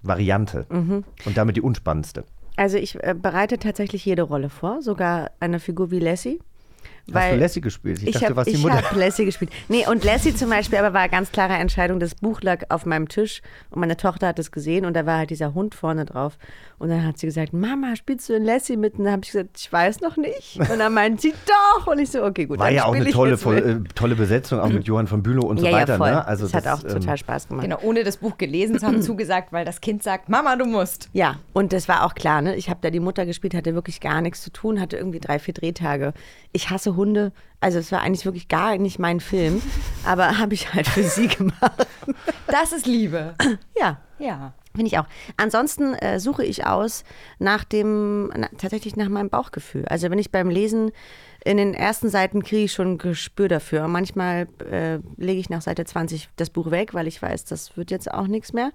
Variante 0.02 0.66
Mhm. 0.70 1.04
und 1.24 1.36
damit 1.36 1.56
die 1.56 1.62
unspannendste. 1.62 2.24
Also 2.56 2.76
ich 2.76 3.02
äh, 3.02 3.14
bereite 3.14 3.58
tatsächlich 3.58 4.04
jede 4.04 4.22
Rolle 4.22 4.50
vor, 4.50 4.82
sogar 4.82 5.30
eine 5.40 5.60
Figur 5.60 5.90
wie 5.90 5.98
Lassie. 6.00 6.40
Hast 7.12 7.32
du 7.32 7.36
Lassie 7.36 7.60
gespielt? 7.60 7.98
Ich, 8.02 8.08
Ich 8.08 8.12
dachte, 8.14 8.26
habe 8.26 8.34
du 8.34 8.36
warst 8.38 8.50
die 8.52 8.56
Mutter. 8.58 8.76
hab 8.82 8.96
Lassie 8.96 9.24
gespielt. 9.24 9.50
Nee, 9.68 9.86
und 9.88 10.04
Lassie 10.04 10.34
zum 10.34 10.50
Beispiel 10.50 10.78
aber 10.78 10.92
war 10.92 11.00
eine 11.02 11.10
ganz 11.10 11.32
klare 11.32 11.54
Entscheidung. 11.54 12.00
Das 12.00 12.14
Buch 12.14 12.40
lag 12.42 12.64
auf 12.68 12.86
meinem 12.86 13.08
Tisch 13.08 13.40
und 13.70 13.80
meine 13.80 13.96
Tochter 13.96 14.28
hat 14.28 14.38
es 14.38 14.52
gesehen 14.52 14.84
und 14.84 14.94
da 14.94 15.06
war 15.06 15.18
halt 15.18 15.30
dieser 15.30 15.54
Hund 15.54 15.74
vorne 15.74 16.04
drauf. 16.04 16.38
Und 16.78 16.90
dann 16.90 17.04
hat 17.04 17.18
sie 17.18 17.26
gesagt, 17.26 17.52
Mama, 17.52 17.96
spielst 17.96 18.28
du 18.28 18.34
in 18.34 18.44
Lassie 18.44 18.76
mit? 18.76 18.94
Und 18.98 19.04
dann 19.04 19.12
habe 19.14 19.22
ich 19.24 19.32
gesagt, 19.32 19.50
ich 19.58 19.72
weiß 19.72 20.00
noch 20.00 20.16
nicht. 20.16 20.58
Und 20.60 20.78
dann 20.78 20.94
meint 20.94 21.20
sie, 21.20 21.34
doch. 21.76 21.86
Und 21.88 21.98
ich 21.98 22.10
so, 22.10 22.22
okay, 22.24 22.46
gut. 22.46 22.58
War 22.58 22.66
dann 22.66 22.74
ja 22.76 22.84
auch 22.84 22.94
eine 22.94 23.04
ich 23.08 23.12
tolle, 23.14 23.36
voll, 23.36 23.58
äh, 23.58 23.88
tolle 23.94 24.14
Besetzung, 24.14 24.60
auch 24.60 24.68
mit 24.68 24.84
Johann 24.86 25.08
von 25.08 25.22
Bülow 25.22 25.44
und 25.46 25.58
so 25.58 25.64
Ja, 25.64 25.72
ja, 25.72 25.76
weiter. 25.78 25.96
voll. 25.96 26.10
Ne? 26.12 26.24
Also 26.26 26.46
Das 26.46 26.54
hat 26.54 26.68
auch 26.68 26.82
total 26.82 27.16
Spaß 27.18 27.48
gemacht. 27.48 27.64
Genau, 27.64 27.78
ohne 27.82 28.04
das 28.04 28.18
Buch 28.18 28.38
gelesen 28.38 28.78
zu 28.78 28.86
haben, 28.86 29.02
zugesagt, 29.02 29.52
weil 29.52 29.64
das 29.64 29.80
Kind 29.80 30.04
sagt, 30.04 30.28
Mama, 30.28 30.54
du 30.54 30.66
musst. 30.66 31.08
Ja, 31.12 31.36
und 31.52 31.72
das 31.72 31.88
war 31.88 32.04
auch 32.04 32.14
klar, 32.14 32.42
ne? 32.42 32.54
Ich 32.54 32.70
habe 32.70 32.78
da 32.80 32.90
die 32.90 33.00
Mutter 33.00 33.26
gespielt, 33.26 33.54
hatte 33.54 33.74
wirklich 33.74 34.00
gar 34.00 34.20
nichts 34.20 34.42
zu 34.42 34.50
tun, 34.52 34.80
hatte 34.80 34.96
irgendwie 34.96 35.18
drei, 35.20 35.38
vier 35.40 35.54
Drehtage. 35.54 36.12
Ich 36.52 36.70
hasse 36.70 36.94
Hunde. 36.98 37.32
Also 37.60 37.78
es 37.78 37.90
war 37.90 38.02
eigentlich 38.02 38.26
wirklich 38.26 38.48
gar 38.48 38.76
nicht 38.76 38.98
mein 38.98 39.20
Film, 39.20 39.62
aber 40.04 40.38
habe 40.38 40.52
ich 40.52 40.74
halt 40.74 40.86
für 40.86 41.02
sie 41.02 41.28
gemacht. 41.28 41.86
Das 42.46 42.72
ist 42.72 42.86
Liebe. 42.86 43.34
Ja. 43.80 43.98
Ja. 44.18 44.52
Finde 44.74 44.86
ich 44.86 44.98
auch. 44.98 45.06
Ansonsten 45.36 45.94
äh, 45.94 46.20
suche 46.20 46.44
ich 46.44 46.66
aus 46.66 47.02
nach 47.38 47.64
dem, 47.64 48.30
na, 48.36 48.48
tatsächlich 48.58 48.94
nach 48.94 49.08
meinem 49.08 49.30
Bauchgefühl. 49.30 49.86
Also 49.86 50.10
wenn 50.10 50.18
ich 50.18 50.30
beim 50.30 50.50
Lesen 50.50 50.92
in 51.44 51.56
den 51.56 51.72
ersten 51.72 52.08
Seiten 52.08 52.42
kriege 52.42 52.64
ich 52.64 52.72
schon 52.72 52.92
ein 52.92 52.98
Gespür 52.98 53.48
dafür. 53.48 53.86
Manchmal 53.86 54.48
äh, 54.70 54.98
lege 55.16 55.38
ich 55.38 55.50
nach 55.50 55.62
Seite 55.62 55.84
20 55.84 56.28
das 56.36 56.50
Buch 56.50 56.70
weg, 56.70 56.94
weil 56.94 57.06
ich 57.06 57.22
weiß, 57.22 57.44
das 57.44 57.76
wird 57.76 57.90
jetzt 57.90 58.12
auch 58.12 58.26
nichts 58.26 58.52
mehr. 58.52 58.72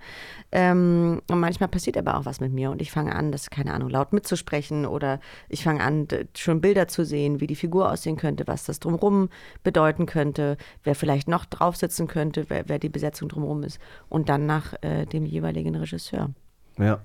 Ähm, 0.51 1.21
und 1.29 1.39
manchmal 1.39 1.67
passiert 1.67 1.97
aber 1.97 2.17
auch 2.17 2.25
was 2.25 2.39
mit 2.39 2.53
mir 2.53 2.71
und 2.71 2.81
ich 2.81 2.91
fange 2.91 3.13
an, 3.13 3.31
das, 3.31 3.49
keine 3.49 3.73
Ahnung, 3.73 3.89
laut 3.89 4.13
mitzusprechen 4.13 4.85
oder 4.85 5.19
ich 5.49 5.63
fange 5.63 5.83
an, 5.83 6.07
schon 6.37 6.61
Bilder 6.61 6.87
zu 6.87 7.03
sehen, 7.03 7.41
wie 7.41 7.47
die 7.47 7.55
Figur 7.55 7.91
aussehen 7.91 8.15
könnte, 8.15 8.47
was 8.47 8.63
das 8.63 8.79
drumherum 8.79 9.29
bedeuten 9.63 10.05
könnte, 10.05 10.57
wer 10.83 10.95
vielleicht 10.95 11.27
noch 11.27 11.45
drauf 11.45 11.75
sitzen 11.75 12.07
könnte, 12.07 12.45
wer, 12.49 12.69
wer 12.69 12.79
die 12.79 12.89
Besetzung 12.89 13.27
drumherum 13.27 13.63
ist 13.63 13.79
und 14.07 14.29
dann 14.29 14.45
nach 14.45 14.73
äh, 14.81 15.05
dem 15.05 15.25
jeweiligen 15.25 15.75
Regisseur. 15.75 16.29
Ja. 16.77 17.01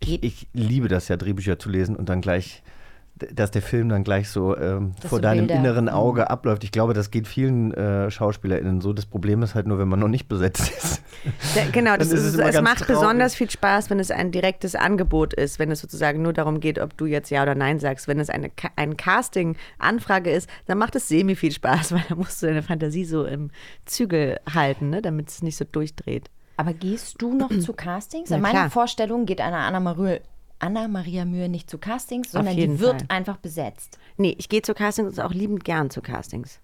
Ich, 0.00 0.22
ich 0.22 0.48
liebe 0.52 0.88
das 0.88 1.08
ja, 1.08 1.16
Drehbücher 1.16 1.58
zu 1.58 1.68
lesen 1.68 1.94
und 1.94 2.08
dann 2.08 2.20
gleich 2.22 2.62
dass 3.14 3.50
der 3.52 3.62
Film 3.62 3.88
dann 3.88 4.02
gleich 4.04 4.28
so 4.30 4.56
ähm, 4.56 4.94
vor 5.00 5.10
so 5.10 5.18
deinem 5.20 5.46
Bilder- 5.46 5.54
inneren 5.60 5.84
Mhm. 5.84 5.90
Auge 5.90 6.30
abläuft. 6.30 6.64
Ich 6.64 6.72
glaube, 6.72 6.92
das 6.94 7.10
geht 7.10 7.28
vielen 7.28 7.72
äh, 7.74 8.10
SchauspielerInnen 8.10 8.80
so. 8.80 8.92
Das 8.92 9.06
Problem 9.06 9.42
ist 9.42 9.54
halt 9.54 9.66
nur, 9.66 9.78
wenn 9.78 9.86
man 9.88 10.00
noch 10.00 10.08
nicht 10.08 10.28
besetzt 10.28 10.70
ist. 10.70 11.02
Ja, 11.54 11.62
genau, 11.70 11.96
das 11.98 12.08
ist, 12.08 12.24
ist 12.24 12.34
es 12.34 12.54
es, 12.56 12.60
macht 12.62 12.78
traurig. 12.78 12.94
besonders 12.98 13.34
viel 13.34 13.48
Spaß, 13.50 13.90
wenn 13.90 14.00
es 14.00 14.10
ein 14.10 14.32
direktes 14.32 14.74
Angebot 14.74 15.34
ist, 15.34 15.58
wenn 15.58 15.70
es 15.70 15.80
sozusagen 15.80 16.22
nur 16.22 16.32
darum 16.32 16.58
geht, 16.58 16.78
ob 16.80 16.96
du 16.96 17.06
jetzt 17.06 17.30
Ja 17.30 17.42
oder 17.42 17.54
Nein 17.54 17.78
sagst. 17.78 18.08
Wenn 18.08 18.18
es 18.18 18.28
eine, 18.30 18.50
eine 18.76 18.96
Casting-Anfrage 18.96 20.30
ist, 20.30 20.48
dann 20.66 20.78
macht 20.78 20.96
es 20.96 21.08
semi 21.08 21.36
viel 21.36 21.52
Spaß, 21.52 21.92
weil 21.92 22.02
da 22.08 22.14
musst 22.14 22.42
du 22.42 22.46
deine 22.46 22.62
Fantasie 22.62 23.04
so 23.04 23.24
im 23.24 23.50
Zügel 23.84 24.40
halten, 24.52 24.90
ne, 24.90 25.02
damit 25.02 25.28
es 25.28 25.42
nicht 25.42 25.56
so 25.56 25.64
durchdreht. 25.64 26.28
Aber 26.56 26.74
gehst 26.74 27.20
du 27.20 27.34
noch 27.34 27.48
zu 27.60 27.72
Castings? 27.72 28.30
In 28.30 28.40
meiner. 28.40 28.70
Vorstellung 28.70 29.26
geht 29.26 29.40
eine 29.40 29.56
Anna 29.56 29.80
Maria, 29.80 30.18
Anna 30.62 30.86
Maria 30.88 31.24
Mühe 31.24 31.48
nicht 31.48 31.68
zu 31.68 31.76
Castings, 31.78 32.32
sondern 32.32 32.56
die 32.56 32.78
wird 32.80 33.00
Fall. 33.02 33.06
einfach 33.08 33.36
besetzt. 33.36 33.98
Nee, 34.16 34.34
ich 34.38 34.48
gehe 34.48 34.62
zu 34.62 34.74
Castings 34.74 35.18
und 35.18 35.24
auch 35.24 35.32
liebend 35.34 35.64
gern 35.64 35.90
zu 35.90 36.00
Castings. 36.02 36.60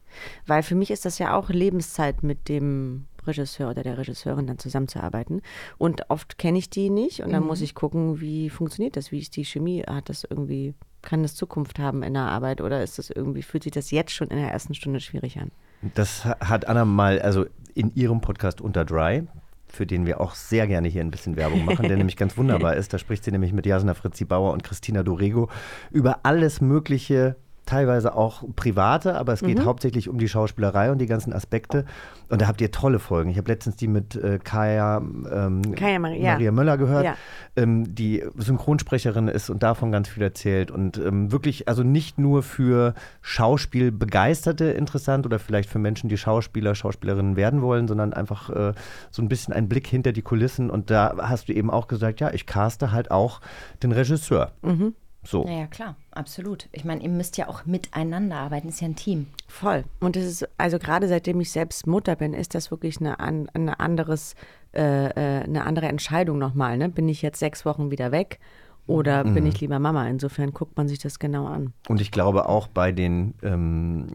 Weil 0.47 0.63
für 0.63 0.75
mich 0.75 0.91
ist 0.91 1.05
das 1.05 1.19
ja 1.19 1.35
auch 1.37 1.51
Lebenszeit 1.51 2.23
mit 2.23 2.49
dem 2.49 3.07
Regisseur 3.27 3.71
oder 3.71 3.83
der 3.83 3.99
Regisseurin 3.99 4.47
dann 4.47 4.59
zusammenzuarbeiten. 4.59 5.43
Und 5.77 6.09
oft 6.11 6.39
kenne 6.39 6.59
ich 6.59 6.71
die 6.71 6.89
nicht 6.91 7.23
und 7.23 7.33
dann 7.33 7.43
Mhm. 7.43 7.49
muss 7.49 7.61
ich 7.61 7.75
gucken, 7.75 8.21
wie 8.21 8.49
funktioniert 8.51 8.97
das, 8.97 9.11
wie 9.13 9.19
ist 9.19 9.37
die 9.37 9.45
Chemie, 9.45 9.83
hat 9.83 10.09
das 10.09 10.25
irgendwie, 10.25 10.75
kann 11.03 11.23
das 11.23 11.35
Zukunft 11.35 11.79
haben 11.79 12.03
in 12.03 12.15
der 12.15 12.23
Arbeit 12.23 12.61
oder 12.61 12.83
ist 12.83 12.99
das 12.99 13.11
irgendwie, 13.11 13.43
fühlt 13.43 13.65
sich 13.65 13.73
das 13.73 13.91
jetzt 13.91 14.13
schon 14.13 14.29
in 14.29 14.39
der 14.39 14.51
ersten 14.51 14.75
Stunde 14.75 15.01
schwierig 15.01 15.39
an? 15.39 15.51
Das 15.95 16.25
ha- 16.25 16.37
hat 16.41 16.67
Anna 16.67 16.85
mal, 16.85 17.21
also 17.21 17.47
in 17.75 17.95
ihrem 17.95 18.21
Podcast 18.21 18.61
Unter 18.61 18.85
Dry, 18.85 19.25
für 19.73 19.87
den 19.87 20.07
wir 20.07 20.21
auch 20.21 20.35
sehr 20.35 20.67
gerne 20.67 20.89
hier 20.89 21.03
ein 21.03 21.11
bisschen 21.11 21.37
Werbung 21.37 21.65
machen, 21.65 21.89
der 21.89 21.97
nämlich 21.99 22.17
ganz 22.17 22.37
wunderbar 22.37 22.77
ist. 22.77 22.93
Da 22.93 22.99
spricht 22.99 23.25
sie 23.25 23.31
nämlich 23.31 23.53
mit 23.53 23.67
Jasna 23.67 23.95
Fritzi 23.95 24.25
Bauer 24.25 24.53
und 24.53 24.65
Christina 24.65 25.03
Dorego 25.03 25.49
über 25.91 26.21
alles 26.25 26.61
Mögliche, 26.61 27.37
teilweise 27.69 28.15
auch 28.15 28.43
private, 28.57 29.15
aber 29.17 29.33
es 29.35 29.41
geht 29.41 29.59
Mhm. 29.59 29.65
hauptsächlich 29.67 30.09
um 30.09 30.19
die 30.19 30.29
Schauspielerei 30.29 30.91
und 30.91 30.99
die 30.99 31.07
ganzen 31.07 31.33
Aspekte. 31.33 31.85
Und 32.31 32.41
da 32.43 32.47
habt 32.49 32.61
ihr 32.61 32.71
tolle 32.71 32.99
Folgen. 32.99 33.31
Ich 33.31 33.39
habe 33.39 33.51
letztens 33.51 33.77
die 33.77 33.89
mit 33.89 34.17
äh, 34.17 34.39
Kaya, 34.43 34.99
ähm, 34.99 35.75
Kaya 35.75 35.93
ja. 36.15 36.33
Maria 36.33 36.53
Möller 36.53 36.77
gehört, 36.79 37.05
Ja. 37.05 37.15
ähm, 37.57 37.95
die 37.95 38.25
Synchronsprecherin 38.37 39.29
ist 39.29 39.51
und 39.51 39.63
davon 39.63 39.93
ganz 39.93 40.09
viel 40.09 40.23
erzählt. 40.23 40.71
Und 40.71 40.99
ähm, 40.99 41.31
wirklich, 41.33 41.69
also 41.69 41.83
nicht 41.83 42.19
nur 42.19 42.43
für 42.43 42.95
Schauspielbegeisterte 43.23 44.65
interessant 44.67 45.27
oder 45.27 45.39
vielleicht 45.39 45.69
für 45.69 45.79
Menschen, 45.79 46.09
die 46.09 46.17
Schauspieler, 46.19 46.75
Schauspielerinnen 46.75 47.37
werden 47.37 47.63
wollen, 47.63 47.89
sondern 47.89 48.13
einfach 48.13 48.51
äh, 48.51 48.73
so 49.11 49.23
ein 49.23 49.29
bisschen 49.29 49.53
ein 49.55 49.69
Blick 49.69 49.87
hinter 49.87 50.13
die 50.13 50.23
Kulissen. 50.23 50.71
Und 50.71 50.91
da 50.91 51.15
hast 51.21 51.49
du 51.49 51.53
eben 51.53 51.71
auch 51.71 51.89
gesagt, 51.89 52.21
ja, 52.21 52.31
ich 52.33 52.47
caste 52.47 52.93
halt 52.93 53.11
auch 53.11 53.41
den 53.83 53.93
Regisseur. 53.93 54.53
Mhm. 54.63 54.95
So. 55.25 55.45
Naja, 55.45 55.67
klar, 55.67 55.97
absolut. 56.13 56.69
Ich 56.73 56.85
meine, 56.85 57.03
ihr 57.03 57.09
müsst 57.09 57.37
ja 57.37 57.49
auch 57.49 57.67
miteinander 57.67 58.37
arbeiten, 58.37 58.69
ist 58.69 58.81
ja 58.81 58.89
ein 58.89 58.97
Team. 58.97 59.27
Voll. 59.47 59.85
Und 60.01 60.17
es 60.17 60.25
ist, 60.25 60.49
also 60.59 60.79
gerade 60.79 61.09
seitdem 61.09 61.41
ich 61.41 61.51
selbst 61.51 61.87
Mutter 61.87 62.17
bin, 62.17 62.35
ist 62.35 62.55
das 62.55 62.71
wirklich 62.71 62.99
eine, 63.01 63.21
an, 63.21 63.49
eine, 63.53 63.81
anderes, 63.81 64.35
äh, 64.75 65.07
äh, 65.09 65.43
eine 65.45 65.65
andere 65.67 65.87
Entscheidung 65.87 66.39
nochmal. 66.39 66.79
Ne? 66.79 66.89
Bin 66.89 67.09
ich 67.09 67.21
jetzt 67.23 67.41
sechs 67.41 67.65
Wochen 67.67 67.91
wieder 67.91 68.11
weg 68.13 68.39
oder 68.87 69.23
bin 69.25 69.43
Mhm. 69.43 69.47
ich 69.51 69.61
lieber 69.61 69.79
Mama? 69.79 70.09
Insofern 70.09 70.53
guckt 70.53 70.77
man 70.79 70.89
sich 70.89 70.99
das 71.01 71.19
genau 71.19 71.47
an. 71.47 71.75
Und 71.89 72.01
ich 72.01 72.11
glaube 72.11 72.49
auch 72.49 72.69
bei 72.69 72.91
den, 72.93 73.35
ähm, 73.43 74.07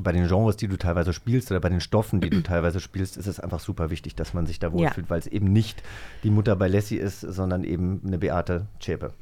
bei 0.00 0.12
den 0.12 0.28
Genres, 0.28 0.56
die 0.56 0.68
du 0.68 0.76
teilweise 0.76 1.12
spielst 1.12 1.50
oder 1.50 1.58
bei 1.60 1.70
den 1.70 1.80
Stoffen, 1.80 2.20
die 2.20 2.30
du 2.30 2.40
teilweise 2.42 2.78
spielst, 2.80 3.16
ist 3.16 3.26
es 3.26 3.40
einfach 3.40 3.60
super 3.60 3.90
wichtig, 3.90 4.14
dass 4.14 4.34
man 4.34 4.46
sich 4.46 4.58
da 4.60 4.68
Ja. 4.68 4.72
wohlfühlt, 4.74 5.10
weil 5.10 5.18
es 5.18 5.26
eben 5.26 5.52
nicht 5.52 5.82
die 6.22 6.30
Mutter 6.30 6.54
bei 6.54 6.68
Lassie 6.68 6.98
ist, 6.98 7.22
sondern 7.22 7.64
eben 7.64 8.02
eine 8.06 8.18
Beate 8.18 8.66
Zschäpe. 8.78 9.14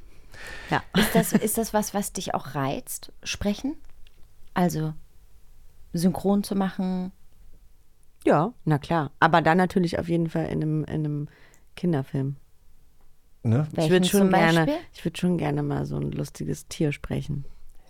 Ja. 0.70 0.82
Ist 0.96 1.14
das, 1.14 1.32
ist 1.32 1.58
das 1.58 1.74
was, 1.74 1.94
was 1.94 2.12
dich 2.12 2.34
auch 2.34 2.54
reizt? 2.54 3.12
Sprechen? 3.22 3.76
Also 4.54 4.94
synchron 5.92 6.42
zu 6.42 6.54
machen? 6.54 7.12
Ja, 8.24 8.52
na 8.64 8.78
klar. 8.78 9.10
Aber 9.20 9.42
dann 9.42 9.58
natürlich 9.58 9.98
auf 9.98 10.08
jeden 10.08 10.28
Fall 10.28 10.46
in 10.46 10.62
einem, 10.62 10.84
in 10.84 10.94
einem 10.94 11.28
Kinderfilm. 11.76 12.36
Ne? 13.42 13.66
Ich 13.76 13.88
würde 13.90 14.06
schon 14.06 14.30
gerne, 14.30 14.68
ich 14.92 15.04
würde 15.04 15.18
schon 15.18 15.38
gerne 15.38 15.62
mal 15.62 15.86
so 15.86 15.96
ein 15.96 16.10
lustiges 16.10 16.66
Tier 16.68 16.92
sprechen. 16.92 17.44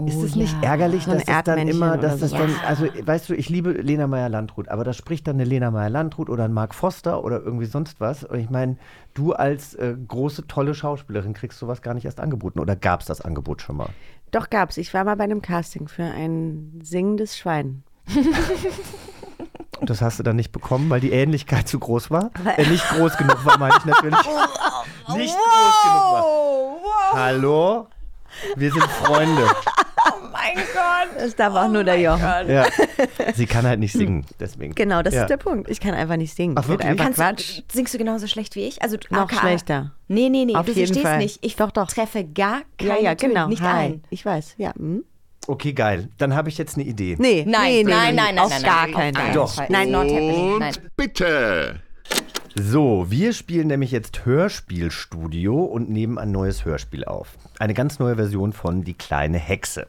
Ist 0.07 0.23
es 0.23 0.37
nicht 0.37 0.55
ärgerlich, 0.63 1.05
So 1.05 1.13
dass 1.13 1.25
das 1.25 1.43
dann 1.43 1.67
immer, 1.67 1.99
dass 1.99 2.21
das 2.21 2.31
so. 2.31 2.37
dann, 2.37 2.55
also 2.65 2.87
weißt 3.05 3.29
du, 3.31 3.35
ich 3.35 3.49
liebe 3.49 3.73
Lena 3.73 4.07
Meyer-Landrut, 4.07 4.69
aber 4.69 4.85
das 4.85 4.97
spricht 4.97 5.27
dann 5.27 5.37
eine 5.37 5.45
Lena 5.45 5.73
Meyer-Landrut 5.73 6.31
oder 6.31 6.45
ein 6.45 6.53
Mark 6.53 6.75
Foster 6.75 7.25
oder 7.25 7.41
irgendwie 7.41 7.67
sonst 7.67 8.01
was. 8.01 8.23
Und 8.23 8.39
ich 8.39 8.49
meine, 8.49 8.77
du 9.15 9.33
als 9.33 9.75
äh, 9.75 9.97
große, 10.07 10.47
tolle 10.47 10.75
Schauspielerin 10.75 11.35
kriegst 11.35 11.59
sowas 11.59 11.83
gar 11.83 11.95
nicht 11.95 12.05
erst 12.05 12.21
angeboten 12.21 12.61
oder 12.61 12.77
gab 12.77 13.01
es 13.01 13.07
das 13.07 13.21
Angebot 13.21 13.61
schon 13.61 13.77
mal? 13.77 13.89
Doch 14.31 14.51
gab's. 14.51 14.77
Ich 14.77 14.95
war 14.95 15.03
mal 15.03 15.17
bei 15.17 15.25
einem 15.25 15.43
Casting 15.43 15.89
für 15.89 16.05
ein 16.05 16.81
singendes 16.83 17.37
Schwein. 17.37 17.83
Und 19.81 19.91
das 19.91 20.01
hast 20.01 20.21
du 20.21 20.23
dann 20.23 20.37
nicht 20.37 20.53
bekommen, 20.53 20.91
weil 20.91 21.01
die 21.01 21.11
Ähnlichkeit 21.11 21.67
zu 21.67 21.81
groß 21.81 22.13
war? 22.13 22.31
Äh, 22.57 22.69
nicht 22.69 22.89
groß 22.89 23.17
genug 23.17 23.45
war, 23.45 23.59
meine 23.59 23.75
ich 23.79 23.85
natürlich. 23.85 24.19
Nicht 25.17 25.35
groß 25.35 25.83
genug 25.83 26.13
war. 26.13 27.13
Hallo? 27.15 27.89
Wir 28.57 28.73
sind 28.73 28.83
Freunde. 28.85 29.47
Oh 30.11 30.29
mein 30.33 30.55
Gott. 30.55 31.21
Das 31.21 31.35
darf 31.35 31.55
auch 31.55 31.69
nur 31.69 31.83
der 31.83 31.99
Jochen. 32.01 32.49
Ja. 32.49 32.67
Sie 33.35 33.47
kann 33.47 33.67
halt 33.67 33.81
nicht 33.81 33.93
singen, 33.93 34.25
deswegen. 34.39 34.75
Genau, 34.75 35.03
das 35.03 35.13
ja. 35.13 35.23
ist 35.23 35.27
der 35.29 35.37
Punkt. 35.37 35.69
Ich 35.69 35.81
kann 35.81 35.93
einfach 35.93 36.17
nicht 36.17 36.35
singen. 36.35 36.55
Ach, 36.57 36.67
wirklich? 36.69 36.89
einfach 36.89 37.05
Kannst 37.07 37.19
Quatsch. 37.19 37.59
du, 37.59 37.63
singst 37.73 37.95
du 37.95 37.99
genauso 37.99 38.27
schlecht 38.29 38.55
wie 38.55 38.65
ich? 38.65 38.81
Also 38.81 38.97
Noch 39.11 39.23
aka 39.23 39.41
schlechter. 39.41 39.93
Nee, 40.07 40.29
nee, 40.31 40.45
nee, 40.45 40.55
Auf 40.55 40.65
du 40.67 40.73
jeden 40.73 40.87
verstehst 40.87 41.07
Fall. 41.07 41.19
nicht. 41.19 41.45
Ich 41.45 41.57
Doch, 41.57 41.73
doch. 41.73 41.89
treffe 41.89 42.25
gar 42.25 42.63
keine 42.79 42.95
Ja, 42.95 43.03
ja, 43.03 43.15
Töne, 43.17 43.35
genau. 43.35 43.49
nicht 43.49 43.61
Hi. 43.61 43.87
ein. 43.87 44.05
Ich 44.09 44.25
weiß, 44.25 44.55
ja. 44.59 44.73
Hm? 44.77 45.05
Okay, 45.47 45.73
geil. 45.73 46.09
Dann 46.17 46.35
habe 46.35 46.49
ich 46.49 46.57
jetzt 46.59 46.77
eine 46.77 46.87
Idee. 46.87 47.17
Nee, 47.19 47.45
Nein, 47.47 47.73
nee, 47.73 47.85
nee, 47.85 47.91
nein, 47.91 48.15
nee, 48.15 48.21
nein, 48.23 48.35
nein, 48.37 48.39
auf 48.39 48.51
nein, 48.51 48.63
gar 48.63 48.87
nein, 48.87 48.95
keinen 48.95 49.17
auf 49.17 49.23
Fall. 49.23 49.25
keinen 49.25 49.35
Doch. 49.35 49.55
Fall. 49.55 49.67
Nein, 49.69 49.91
not 49.91 50.05
happening. 50.05 50.53
Und 50.55 50.59
Nein. 50.61 50.75
bitte. 50.97 51.81
So, 52.61 53.09
wir 53.09 53.35
spielen 53.35 53.69
nämlich 53.69 53.93
jetzt 53.93 54.27
Hörspielstudio 54.27 55.63
und 55.63 55.91
nehmen 55.91 56.19
ein 56.19 56.33
neues 56.33 56.65
Hörspiel 56.65 57.05
auf. 57.05 57.39
Eine 57.61 57.73
ganz 57.73 58.01
neue 58.01 58.17
Version 58.17 58.53
von 58.53 58.83
Die 58.83 58.95
kleine 58.95 59.39
Hexe. 59.39 59.87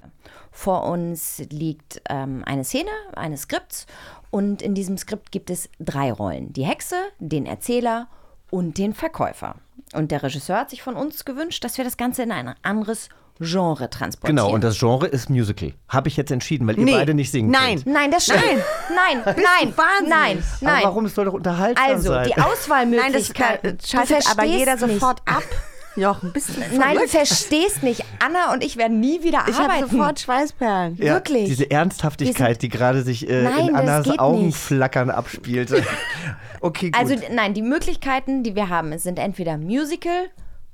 Vor 0.51 0.83
uns 0.83 1.41
liegt 1.49 1.99
ähm, 2.09 2.43
eine 2.45 2.63
Szene 2.63 2.91
eines 3.15 3.41
Skripts 3.41 3.87
und 4.29 4.61
in 4.61 4.75
diesem 4.75 4.99
Skript 4.99 5.31
gibt 5.31 5.49
es 5.49 5.67
drei 5.79 6.11
Rollen. 6.11 6.53
Die 6.53 6.63
Hexe, 6.63 6.95
den 7.17 7.47
Erzähler 7.47 8.07
und 8.51 8.77
den 8.77 8.93
Verkäufer. 8.93 9.55
Und 9.93 10.11
der 10.11 10.21
Regisseur 10.21 10.59
hat 10.59 10.69
sich 10.69 10.83
von 10.83 10.95
uns 10.95 11.25
gewünscht, 11.25 11.63
dass 11.63 11.77
wir 11.79 11.85
das 11.85 11.97
Ganze 11.97 12.21
in 12.21 12.31
ein 12.31 12.53
anderes 12.61 13.09
Genre 13.39 13.89
transportieren. 13.89 14.35
Genau, 14.35 14.51
und 14.53 14.63
das 14.63 14.77
Genre 14.77 15.07
ist 15.07 15.29
Musical. 15.29 15.73
Habe 15.87 16.09
ich 16.09 16.17
jetzt 16.17 16.29
entschieden, 16.31 16.67
weil 16.67 16.77
ihr 16.77 16.83
Nee. 16.85 16.91
beide 16.91 17.13
nicht 17.13 17.31
singen 17.31 17.51
Nein. 17.51 17.75
könnt. 17.83 17.87
Nein, 17.87 18.11
das 18.11 18.25
stimmt. 18.25 18.41
Nein, 18.43 19.21
nein, 19.25 19.35
nein, 19.35 19.73
nein, 20.07 20.43
nein. 20.61 20.73
Aber 20.75 20.83
warum? 20.89 21.05
Es 21.05 21.15
soll 21.15 21.25
doch 21.25 21.33
unterhaltsam 21.33 21.85
Also, 21.89 22.09
sein. 22.09 22.27
die 22.27 22.41
Auswahlmöglichkeiten. 22.41 23.59
Nein, 23.69 23.77
das 23.79 23.89
schaltet 23.89 24.31
aber 24.31 24.43
jeder 24.43 24.77
verstehst 24.77 24.99
sofort 24.99 25.21
ab. 25.25 25.43
Jochen, 25.95 26.31
bist 26.31 26.49
du 26.49 26.77
Nein, 26.77 26.97
du 26.97 27.07
verstehst 27.07 27.81
nicht. 27.83 28.03
Anna 28.23 28.53
und 28.53 28.63
ich 28.63 28.77
werden 28.77 28.99
nie 28.99 29.23
wieder 29.23 29.39
Ich 29.47 29.55
habe 29.57 29.73
arbeiten. 29.73 29.89
sofort 29.89 30.19
Schweißperlen. 30.19 30.95
ja, 30.97 31.13
wirklich. 31.15 31.45
Diese 31.45 31.69
Ernsthaftigkeit, 31.69 32.61
die 32.61 32.69
gerade 32.69 33.01
sich 33.01 33.27
äh, 33.29 33.43
Nein, 33.43 33.69
in 33.69 33.75
Annas 33.75 34.07
Augenflackern 34.19 35.09
abspielte. 35.09 35.83
okay, 36.61 36.91
gut. 36.91 36.99
Also 36.99 37.15
nein, 37.33 37.53
die 37.53 37.61
Möglichkeiten, 37.63 38.43
die 38.43 38.55
wir 38.55 38.69
haben, 38.69 38.97
sind 38.97 39.17
entweder 39.19 39.57
Musical, 39.57 40.29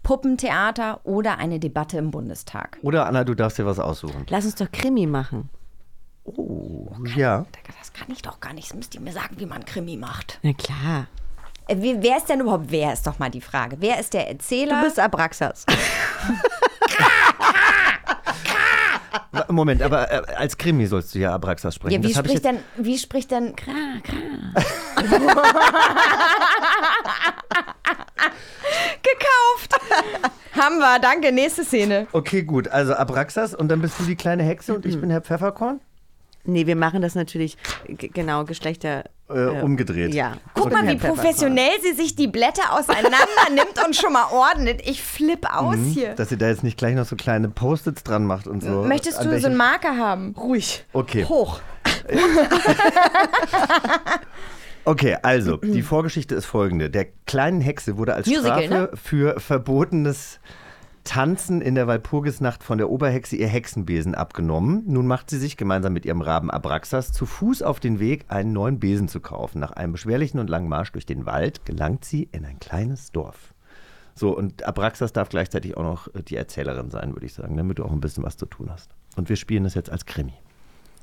Puppentheater 0.05 1.01
oder 1.03 1.39
eine 1.39 1.59
Debatte 1.59 1.97
im 1.97 2.11
Bundestag. 2.11 2.77
Oder 2.83 3.07
Anna, 3.07 3.23
du 3.23 3.33
darfst 3.33 3.57
dir 3.57 3.65
was 3.65 3.79
aussuchen. 3.79 4.25
Lass 4.29 4.45
uns 4.45 4.53
doch 4.55 4.71
Krimi 4.71 5.07
machen. 5.07 5.49
Oh, 6.23 6.87
ja. 7.15 7.45
Das 7.79 7.91
kann 7.91 8.09
ich 8.11 8.21
doch 8.21 8.39
gar 8.39 8.53
nicht. 8.53 8.69
Das 8.69 8.75
müsst 8.77 8.93
ihr 8.93 9.01
mir 9.01 9.11
sagen, 9.11 9.35
wie 9.39 9.47
man 9.47 9.65
Krimi 9.65 9.97
macht. 9.97 10.39
Na 10.43 10.53
klar. 10.53 11.07
Äh, 11.67 11.77
wie- 11.81 11.97
wer 12.01 12.17
ist 12.17 12.29
denn 12.29 12.39
überhaupt 12.41 12.65
wer, 12.69 12.93
ist 12.93 13.07
doch 13.07 13.17
mal 13.17 13.31
die 13.31 13.41
Frage. 13.41 13.77
Wer 13.79 13.99
ist 13.99 14.13
der 14.13 14.29
Erzähler? 14.29 14.79
Du 14.81 14.85
bist 14.85 14.99
Abraxas. 14.99 15.65
Moment, 19.49 19.81
aber 19.81 20.11
äh, 20.11 20.21
als 20.35 20.57
Krimi 20.57 20.85
sollst 20.87 21.15
du 21.15 21.19
ja 21.19 21.33
Abraxas 21.33 21.75
sprechen. 21.75 22.01
ja, 22.01 22.03
wie 22.03 22.07
das 22.09 22.17
hab 22.17 22.25
ich 22.25 22.31
spricht 22.31 22.45
jetzt, 22.45 22.63
denn, 22.77 22.85
wie 22.85 22.97
spricht 22.97 23.31
denn 23.31 23.55
Gekauft. 29.03 29.73
Haben 30.55 30.77
wir, 30.79 30.99
danke. 30.99 31.31
Nächste 31.31 31.63
Szene. 31.63 32.07
Okay, 32.11 32.43
gut. 32.43 32.67
Also 32.67 32.93
Abraxas 32.93 33.53
und 33.53 33.67
dann 33.67 33.81
bist 33.81 33.99
du 33.99 34.03
die 34.03 34.15
kleine 34.15 34.43
Hexe 34.43 34.73
und 34.73 34.85
ich 34.85 34.99
bin 34.99 35.09
Herr 35.09 35.21
Pfefferkorn? 35.21 35.79
Nee, 36.45 36.67
wir 36.67 36.75
machen 36.75 37.01
das 37.01 37.15
natürlich 37.15 37.57
genau 37.89 38.45
Geschlechter 38.45 39.05
Äh, 39.29 39.61
umgedreht. 39.61 40.13
Ja. 40.13 40.33
Guck 40.53 40.71
mal, 40.71 40.87
wie 40.87 40.95
professionell 40.97 41.71
sie 41.81 41.93
sich 41.93 42.15
die 42.15 42.27
Blätter 42.27 42.73
auseinander 42.73 43.17
nimmt 43.49 43.83
und 43.85 43.95
schon 43.95 44.13
mal 44.13 44.25
ordnet. 44.31 44.81
Ich 44.87 45.01
flipp 45.01 45.47
aus 45.51 45.77
Mhm, 45.77 45.85
hier. 45.91 46.13
Dass 46.15 46.31
ihr 46.31 46.37
da 46.37 46.47
jetzt 46.47 46.63
nicht 46.63 46.77
gleich 46.77 46.95
noch 46.95 47.05
so 47.05 47.15
kleine 47.15 47.49
Post-its 47.49 48.03
dran 48.03 48.25
macht 48.25 48.47
und 48.47 48.61
so. 48.63 48.83
Möchtest 48.83 49.19
An 49.19 49.29
du 49.29 49.39
so 49.39 49.47
einen 49.47 49.57
Marker 49.57 49.97
haben? 49.97 50.35
Ruhig. 50.37 50.85
Okay. 50.93 51.25
Hoch. 51.25 51.59
Okay, 54.87 55.17
also, 55.23 55.57
die 55.57 55.81
Vorgeschichte 55.81 56.35
ist 56.35 56.45
folgende. 56.45 56.91
Der 56.91 57.07
kleinen 57.25 57.59
Hexe 57.59 57.97
wurde 57.97 58.13
als 58.13 58.27
Musical, 58.27 58.63
Strafe 58.65 58.69
ne? 58.73 58.89
für 58.93 59.39
verbotenes 59.39 60.39
Tanzen 61.05 61.61
in 61.61 61.75
der 61.75 61.87
Walpurgisnacht 61.87 62.63
von 62.63 62.77
der 62.77 62.89
Oberhexe 62.89 63.37
ihr 63.37 63.47
Hexenbesen 63.47 64.15
abgenommen. 64.15 64.83
Nun 64.87 65.07
macht 65.07 65.29
sie 65.29 65.37
sich 65.37 65.55
gemeinsam 65.55 65.93
mit 65.93 66.05
ihrem 66.05 66.21
Raben 66.21 66.51
Abraxas 66.51 67.13
zu 67.13 67.25
Fuß 67.25 67.61
auf 67.61 67.79
den 67.79 67.99
Weg, 67.99 68.25
einen 68.27 68.51
neuen 68.51 68.79
Besen 68.79 69.07
zu 69.07 69.21
kaufen. 69.21 69.59
Nach 69.59 69.71
einem 69.71 69.93
beschwerlichen 69.93 70.39
und 70.39 70.49
langen 70.49 70.67
Marsch 70.67 70.91
durch 70.91 71.05
den 71.05 71.25
Wald 71.25 71.65
gelangt 71.65 72.03
sie 72.03 72.27
in 72.31 72.43
ein 72.43 72.59
kleines 72.59 73.11
Dorf. 73.11 73.53
So, 74.15 74.35
und 74.35 74.65
Abraxas 74.65 75.13
darf 75.13 75.29
gleichzeitig 75.29 75.77
auch 75.77 75.83
noch 75.83 76.13
äh, 76.15 76.23
die 76.23 76.35
Erzählerin 76.35 76.89
sein, 76.89 77.13
würde 77.13 77.25
ich 77.25 77.33
sagen, 77.33 77.55
damit 77.55 77.79
du 77.79 77.85
auch 77.85 77.91
ein 77.91 78.01
bisschen 78.01 78.23
was 78.23 78.37
zu 78.37 78.45
tun 78.45 78.69
hast. 78.71 78.91
Und 79.15 79.29
wir 79.29 79.35
spielen 79.35 79.63
das 79.63 79.75
jetzt 79.75 79.91
als 79.91 80.05
Krimi. 80.05 80.33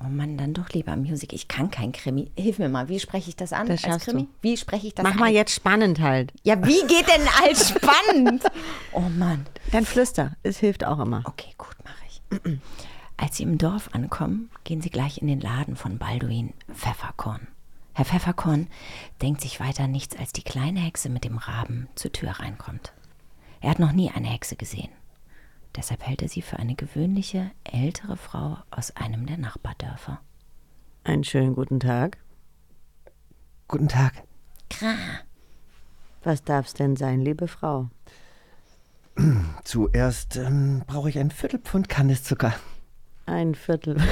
Oh 0.01 0.09
Mann, 0.09 0.37
dann 0.37 0.53
doch 0.55 0.69
lieber 0.71 0.97
Musik. 0.97 1.33
Ich 1.33 1.47
kann 1.49 1.71
kein 1.71 1.93
Krimi. 1.93 2.31
Hilf 2.37 2.59
mir 2.59 2.69
mal, 2.69 2.89
wie 2.89 2.99
spreche 2.99 3.29
ich 3.29 3.37
das 3.37 3.53
an 3.53 3.67
Das 3.69 3.85
als 3.85 4.05
Krimi? 4.05 4.23
du. 4.23 4.29
Wie 4.43 4.57
spreche 4.57 4.89
ich 4.89 4.95
das 4.95 5.05
Mach 5.05 5.13
an? 5.13 5.19
mal 5.19 5.31
jetzt 5.31 5.55
spannend 5.55 6.01
halt. 6.01 6.33
Ja, 6.43 6.57
wie 6.67 6.81
geht 6.87 7.07
denn 7.09 7.27
als 7.45 7.69
spannend? 7.77 8.45
oh 8.93 9.01
Mann. 9.01 9.47
Dann 9.71 9.85
flüster. 9.87 10.37
Es 10.43 10.59
hilft 10.59 10.85
auch 10.85 10.99
immer. 10.99 11.23
Okay, 11.25 11.53
gut, 11.57 11.77
mache 11.85 11.95
ich. 12.09 12.59
Als 13.17 13.37
sie 13.37 13.45
im 13.45 13.59
Dorf 13.59 13.91
ankommen, 13.93 14.51
gehen 14.65 14.81
sie 14.83 14.91
gleich 14.91 15.19
in 15.19 15.29
den 15.29 15.41
Laden 15.41 15.77
von 15.77 15.99
Balduin 15.99 16.53
Pfefferkorn. 16.75 17.47
Herr 17.95 18.05
Pfefferkorn 18.07 18.69
denkt 19.21 19.41
sich 19.43 19.61
weiter 19.61 19.87
nichts, 19.87 20.17
als 20.17 20.33
die 20.33 20.43
kleine 20.43 20.81
Hexe 20.81 21.11
mit 21.11 21.25
dem 21.25 21.37
Raben 21.37 21.89
zur 21.95 22.11
Tür 22.11 22.31
reinkommt. 22.31 22.93
Er 23.61 23.71
hat 23.71 23.79
noch 23.79 23.93
nie 23.93 24.11
eine 24.11 24.27
Hexe 24.29 24.57
gesehen. 24.57 24.89
Deshalb 25.77 26.03
hält 26.07 26.23
er 26.23 26.29
sie 26.29 26.43
für 26.43 26.59
eine 26.59 26.75
gewöhnliche, 26.75 27.51
ältere 27.65 28.17
Frau 28.17 28.59
aus 28.71 28.95
einem 28.97 29.27
der 29.27 29.39
Nachbardörfer. 29.39 30.21
Einen 31.05 31.25
schönen 31.25 31.55
guten 31.55 31.81
Tag. 31.81 32.19
Guten 33.69 33.89
Tag. 33.89 34.13
Kra. 34.69 34.95
Was 36.23 36.45
darf's 36.45 36.75
denn 36.75 36.95
sein, 36.97 37.21
liebe 37.21 37.49
Frau? 37.49 37.89
Zuerst 39.65 40.37
ähm, 40.37 40.83
brauche 40.87 41.09
ich 41.09 41.19
ein 41.19 41.31
Viertelpfund 41.31 41.89
Kandiszucker. 41.89 42.55
Ein 43.27 43.55
Viertel. 43.55 43.97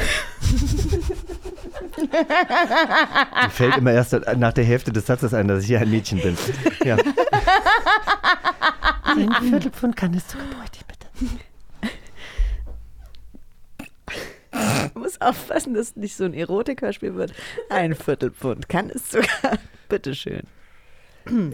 Mir 2.01 3.51
fällt 3.51 3.77
immer 3.77 3.93
erst 3.93 4.13
nach 4.37 4.53
der 4.53 4.65
Hälfte 4.65 4.93
des 4.93 5.07
Satzes 5.07 5.35
ein, 5.35 5.49
dass 5.49 5.63
ich 5.63 5.69
hier 5.69 5.81
ein 5.81 5.91
Mädchen 5.91 6.21
bin. 6.21 6.37
Ja. 6.85 6.97
Ein 9.03 9.33
Viertelpfund 9.43 9.97
Kandiszucker 9.97 10.45
bräuchte 10.57 10.79
ich 10.79 10.87
bitte. 10.87 11.07
Du 14.95 15.01
musst 15.01 15.23
aufpassen, 15.23 15.75
dass 15.75 15.97
nicht 15.97 16.17
so 16.17 16.25
ein 16.25 16.35
Erotikerspiel 16.35 17.15
wird. 17.15 17.33
Ein 17.69 17.95
Viertelpfund 17.95 18.69
kann 18.69 18.91
es 18.91 19.11
sogar. 19.11 19.59
Bitteschön. 19.89 20.43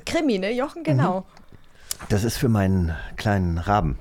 Krimi, 0.05 0.39
ne, 0.39 0.53
Jochen? 0.53 0.85
Genau. 0.85 1.27
Das 2.09 2.25
ist 2.25 2.39
für 2.39 2.49
meinen 2.49 2.95
kleinen 3.17 3.59
Raben. 3.59 3.99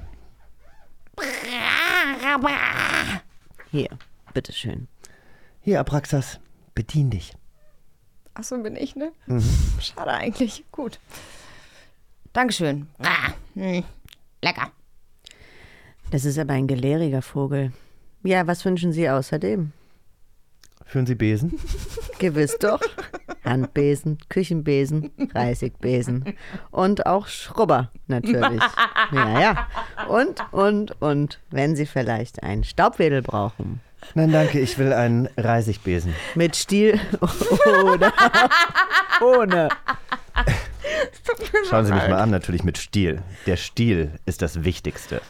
Hier, 3.72 3.90
bitteschön. 4.34 4.88
Hier, 5.62 5.80
Abraxas, 5.80 6.40
bedien 6.76 7.10
dich. 7.10 7.34
Achso, 8.34 8.58
bin 8.62 8.76
ich, 8.76 8.96
ne? 8.96 9.12
Mhm. 9.28 9.44
Schade 9.80 10.12
eigentlich. 10.12 10.64
Gut. 10.72 11.00
Dankeschön. 12.34 12.88
Ah, 13.00 13.34
hm, 13.54 13.84
lecker. 14.42 14.72
Das 16.12 16.26
ist 16.26 16.38
aber 16.38 16.54
ein 16.54 16.68
gelehriger 16.68 17.22
Vogel. 17.22 17.72
Ja, 18.26 18.48
was 18.48 18.66
wünschen 18.66 18.92
Sie 18.92 19.08
außerdem? 19.08 19.72
Führen 20.84 21.06
Sie 21.06 21.14
Besen? 21.16 21.60
Gewiss 22.20 22.58
doch. 22.60 22.82
Handbesen, 23.44 24.18
Küchenbesen, 24.30 25.12
Reisigbesen 25.34 26.36
und 26.72 27.06
auch 27.06 27.28
Schrubber 27.28 27.92
natürlich. 28.08 28.62
Ja, 29.12 29.40
ja. 29.40 29.68
Und, 30.08 30.44
und, 30.52 31.00
und, 31.00 31.40
wenn 31.52 31.76
Sie 31.76 31.86
vielleicht 31.86 32.42
einen 32.42 32.64
Staubwedel 32.64 33.22
brauchen. 33.22 33.82
Nein, 34.16 34.32
danke, 34.32 34.60
ich 34.60 34.80
will 34.80 34.94
einen 34.94 35.30
Reisigbesen. 35.38 36.16
Mit 36.34 36.56
Stiel 36.56 37.00
oder 37.84 38.12
ohne. 39.22 39.70
Schauen 41.70 41.86
Sie 41.86 41.94
mich 41.94 42.08
mal 42.08 42.20
an, 42.20 42.32
natürlich 42.32 42.64
mit 42.64 42.80
Stiel. 42.80 43.22
Der 43.46 43.58
Stiel 43.58 44.12
ist 44.26 44.42
das 44.42 44.64
Wichtigste. 44.64 45.22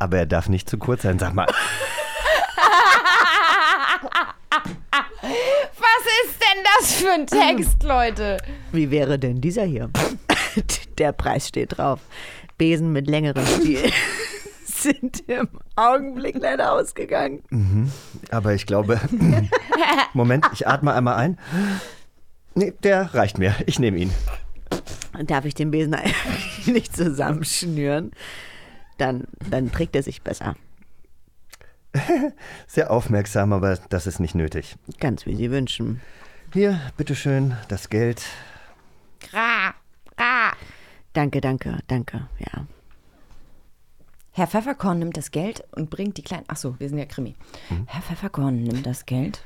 Aber 0.00 0.18
er 0.18 0.26
darf 0.26 0.48
nicht 0.48 0.68
zu 0.68 0.78
kurz 0.78 1.02
sein, 1.02 1.18
sag 1.18 1.34
mal. 1.34 1.46
Was 5.22 6.06
ist 6.24 6.40
denn 6.40 6.64
das 6.78 6.92
für 6.94 7.10
ein 7.12 7.26
Text, 7.26 7.82
Leute? 7.82 8.38
Wie 8.72 8.90
wäre 8.90 9.18
denn 9.18 9.42
dieser 9.42 9.64
hier? 9.64 9.90
Der 10.98 11.12
Preis 11.12 11.48
steht 11.48 11.76
drauf. 11.76 12.00
Besen 12.56 12.92
mit 12.92 13.06
längerem 13.08 13.44
Stiel 13.46 13.90
sind 14.64 15.28
im 15.28 15.48
Augenblick 15.76 16.36
leider 16.38 16.72
ausgegangen. 16.72 17.42
Mhm. 17.50 17.92
Aber 18.30 18.54
ich 18.54 18.64
glaube. 18.66 19.00
Moment, 20.14 20.46
ich 20.54 20.66
atme 20.66 20.94
einmal 20.94 21.16
ein. 21.16 21.38
Nee, 22.54 22.72
der 22.82 23.14
reicht 23.14 23.38
mir. 23.38 23.54
Ich 23.66 23.78
nehme 23.78 23.98
ihn. 23.98 24.12
Darf 25.24 25.44
ich 25.44 25.54
den 25.54 25.70
Besen 25.70 25.94
eigentlich 25.94 26.66
nicht 26.66 26.96
zusammenschnüren? 26.96 28.12
Dann, 29.00 29.24
dann 29.48 29.72
trägt 29.72 29.96
er 29.96 30.02
sich 30.02 30.20
besser. 30.20 30.56
Sehr 32.66 32.90
aufmerksam, 32.90 33.54
aber 33.54 33.78
das 33.88 34.06
ist 34.06 34.20
nicht 34.20 34.34
nötig. 34.34 34.76
Ganz 34.98 35.24
wie 35.24 35.34
Sie 35.34 35.50
wünschen. 35.50 36.02
Hier, 36.52 36.78
bitteschön, 36.98 37.56
das 37.68 37.88
Geld. 37.88 38.22
Ra, 39.32 39.74
ra. 40.18 40.52
Danke, 41.14 41.40
danke, 41.40 41.78
danke, 41.86 42.28
ja. 42.38 42.66
Herr 44.32 44.46
Pfefferkorn 44.46 44.98
nimmt 44.98 45.16
das 45.16 45.30
Geld 45.30 45.64
und 45.72 45.88
bringt 45.88 46.18
die 46.18 46.22
kleine. 46.22 46.44
Achso, 46.48 46.78
wir 46.78 46.88
sind 46.88 46.98
ja 46.98 47.06
Krimi. 47.06 47.34
Herr 47.86 48.02
Pfefferkorn 48.02 48.62
nimmt 48.62 48.84
das 48.84 49.06
Geld 49.06 49.42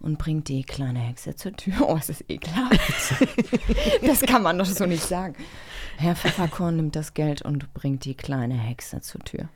und 0.00 0.18
bringt 0.18 0.48
die 0.48 0.62
kleine 0.62 1.00
Hexe 1.00 1.34
zur 1.34 1.52
Tür. 1.52 1.74
Oh, 1.88 1.96
es 1.96 2.08
ist 2.08 2.24
ekelhaft. 2.28 2.78
das 4.06 4.20
kann 4.22 4.42
man 4.42 4.58
doch 4.58 4.66
so 4.66 4.86
nicht 4.86 5.02
sagen. 5.02 5.34
Herr 5.96 6.14
Pfefferkorn 6.14 6.76
nimmt 6.76 6.96
das 6.96 7.14
Geld 7.14 7.42
und 7.42 7.72
bringt 7.74 8.04
die 8.04 8.14
kleine 8.14 8.54
Hexe 8.54 9.00
zur 9.00 9.20
Tür. 9.22 9.48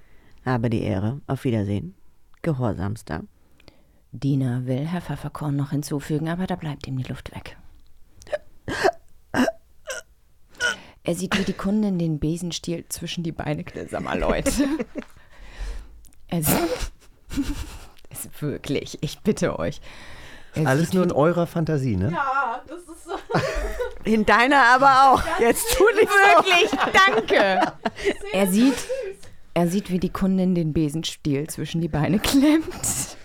Habe 0.45 0.70
die 0.70 0.82
Ehre. 0.82 1.20
Auf 1.26 1.45
Wiedersehen. 1.45 1.95
Gehorsamster. 2.43 3.22
Diener 4.11 4.66
will 4.66 4.86
Herr 4.86 5.01
Pfefferkorn 5.01 5.57
noch 5.57 5.70
hinzufügen, 5.70 6.28
aber 6.28 6.47
da 6.47 6.57
bleibt 6.57 6.86
ihm 6.86 6.99
die 6.99 7.09
Luft 7.09 7.34
weg. 7.34 7.57
Er 11.05 11.14
sieht, 11.14 11.36
wie 11.36 11.45
die 11.45 11.53
Kundin 11.53 11.99
den 11.99 12.20
Besenstiel 12.20 12.84
zwischen 12.88 13.24
die 13.24 13.32
Beine 13.32 13.64
mal, 14.01 14.18
Leute. 14.18 14.51
Sieht, 16.40 16.93
ist 18.09 18.40
wirklich, 18.40 18.99
ich 19.03 19.20
bitte 19.20 19.59
euch. 19.59 19.80
Er 20.55 20.66
Alles 20.66 20.92
nur 20.92 21.05
in 21.05 21.12
eurer 21.12 21.46
Fantasie, 21.46 21.96
ne? 21.96 22.11
Ja, 22.12 22.61
das 22.68 22.80
ist 22.80 23.05
so. 23.05 23.12
In 24.05 24.26
deiner 24.26 24.62
aber 24.74 25.12
auch. 25.12 25.40
Jetzt 25.40 25.74
tu 25.76 25.84
nicht 25.94 26.11
Wirklich, 26.11 26.70
danke. 26.92 27.72
Er 28.32 28.46
sieht, 28.48 28.74
er 29.55 29.68
sieht, 29.68 29.90
wie 29.90 29.98
die 29.98 30.09
Kundin 30.09 30.55
den 30.55 30.72
Besenstiel 30.72 31.46
zwischen 31.48 31.80
die 31.80 31.88
Beine 31.88 32.18
klemmt, 32.18 33.16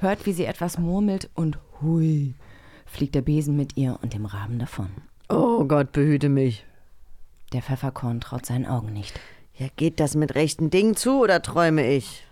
hört, 0.00 0.26
wie 0.26 0.32
sie 0.32 0.44
etwas 0.44 0.78
murmelt 0.78 1.30
und 1.34 1.58
hui, 1.80 2.34
fliegt 2.86 3.14
der 3.14 3.22
Besen 3.22 3.56
mit 3.56 3.76
ihr 3.76 3.98
und 4.02 4.12
dem 4.12 4.26
Raben 4.26 4.58
davon. 4.58 4.90
Oh 5.28 5.64
Gott, 5.64 5.92
behüte 5.92 6.28
mich. 6.28 6.64
Der 7.52 7.62
Pfefferkorn 7.62 8.20
traut 8.20 8.46
seinen 8.46 8.66
Augen 8.66 8.92
nicht. 8.92 9.18
Ja, 9.56 9.66
geht 9.76 9.98
das 9.98 10.14
mit 10.14 10.34
rechten 10.34 10.70
Dingen 10.70 10.96
zu 10.96 11.20
oder 11.20 11.42
träume 11.42 11.90
ich? 11.90 12.24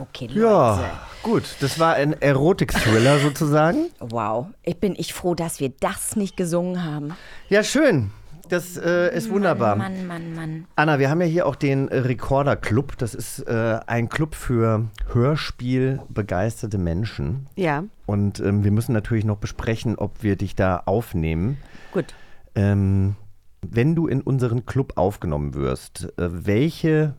Okay, 0.00 0.28
Leute. 0.28 0.40
Ja, 0.40 1.00
gut. 1.22 1.44
Das 1.60 1.78
war 1.78 1.94
ein 1.94 2.20
Erotik-Thriller 2.20 3.18
sozusagen. 3.22 3.90
Wow, 4.00 4.46
ich 4.62 4.78
bin 4.78 4.94
ich 4.96 5.12
froh, 5.12 5.34
dass 5.34 5.60
wir 5.60 5.68
das 5.68 6.16
nicht 6.16 6.38
gesungen 6.38 6.82
haben. 6.84 7.12
Ja, 7.50 7.62
schön. 7.62 8.10
Das 8.48 8.76
äh, 8.76 9.14
ist 9.14 9.30
wunderbar. 9.30 9.76
Mann, 9.76 10.06
Mann, 10.06 10.34
Mann. 10.34 10.66
Anna, 10.74 10.98
wir 10.98 11.08
haben 11.08 11.20
ja 11.20 11.26
hier 11.26 11.46
auch 11.46 11.54
den 11.54 11.86
Recorder 11.86 12.56
Club. 12.56 12.98
Das 12.98 13.14
ist 13.14 13.40
äh, 13.40 13.78
ein 13.86 14.08
Club 14.08 14.34
für 14.34 14.88
Hörspiel-begeisterte 15.12 16.76
Menschen. 16.76 17.46
Ja. 17.54 17.84
Und 18.06 18.40
ähm, 18.40 18.64
wir 18.64 18.72
müssen 18.72 18.92
natürlich 18.92 19.24
noch 19.24 19.36
besprechen, 19.36 19.96
ob 19.96 20.24
wir 20.24 20.34
dich 20.34 20.56
da 20.56 20.82
aufnehmen. 20.84 21.58
Gut. 21.92 22.14
Ähm, 22.56 23.14
wenn 23.62 23.94
du 23.94 24.08
in 24.08 24.20
unseren 24.20 24.66
Club 24.66 24.94
aufgenommen 24.96 25.54
wirst, 25.54 26.08
äh, 26.18 26.46
welche, 26.46 27.14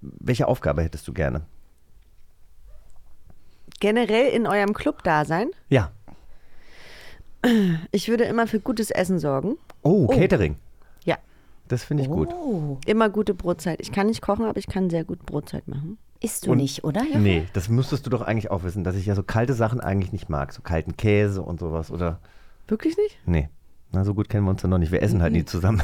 welche 0.00 0.46
Aufgabe 0.46 0.82
hättest 0.82 1.08
du 1.08 1.12
gerne? 1.14 1.46
Generell 3.80 4.28
in 4.32 4.46
eurem 4.46 4.74
Club 4.74 5.02
da 5.04 5.24
sein? 5.24 5.50
Ja. 5.68 5.92
Ich 7.92 8.08
würde 8.08 8.24
immer 8.24 8.46
für 8.46 8.58
gutes 8.60 8.90
Essen 8.90 9.18
sorgen. 9.18 9.56
Oh, 9.82 10.06
Catering. 10.08 10.56
Ja. 11.04 11.16
Das 11.68 11.84
finde 11.84 12.02
ich 12.02 12.08
gut. 12.08 12.28
Immer 12.86 13.08
gute 13.10 13.34
Brotzeit. 13.34 13.80
Ich 13.80 13.92
kann 13.92 14.08
nicht 14.08 14.22
kochen, 14.22 14.44
aber 14.46 14.58
ich 14.58 14.66
kann 14.66 14.90
sehr 14.90 15.04
gut 15.04 15.24
Brotzeit 15.24 15.68
machen. 15.68 15.98
Isst 16.20 16.46
du 16.46 16.52
Und- 16.52 16.58
nicht, 16.58 16.82
oder? 16.82 17.04
Jochen? 17.04 17.22
Nee, 17.22 17.46
das 17.52 17.68
müsstest 17.68 18.04
du 18.06 18.10
doch 18.10 18.22
eigentlich 18.22 18.50
auch 18.50 18.64
wissen, 18.64 18.82
dass 18.82 18.96
ich 18.96 19.06
ja 19.06 19.14
so 19.14 19.22
kalte 19.22 19.54
Sachen 19.54 19.80
eigentlich 19.80 20.10
nicht 20.12 20.28
mag. 20.28 20.52
So 20.52 20.62
kalten 20.62 20.96
Käse 20.96 21.42
und 21.42 21.60
sowas, 21.60 21.92
oder? 21.92 22.18
Wirklich 22.66 22.96
nicht? 22.96 23.18
Nee. 23.24 23.48
Na, 23.92 24.04
so 24.04 24.14
gut 24.14 24.28
kennen 24.28 24.44
wir 24.44 24.50
uns 24.50 24.60
dann 24.62 24.70
noch 24.72 24.78
nicht. 24.78 24.90
Wir 24.92 25.00
essen 25.02 25.22
halt 25.22 25.32
nie 25.32 25.44
zusammen. 25.44 25.80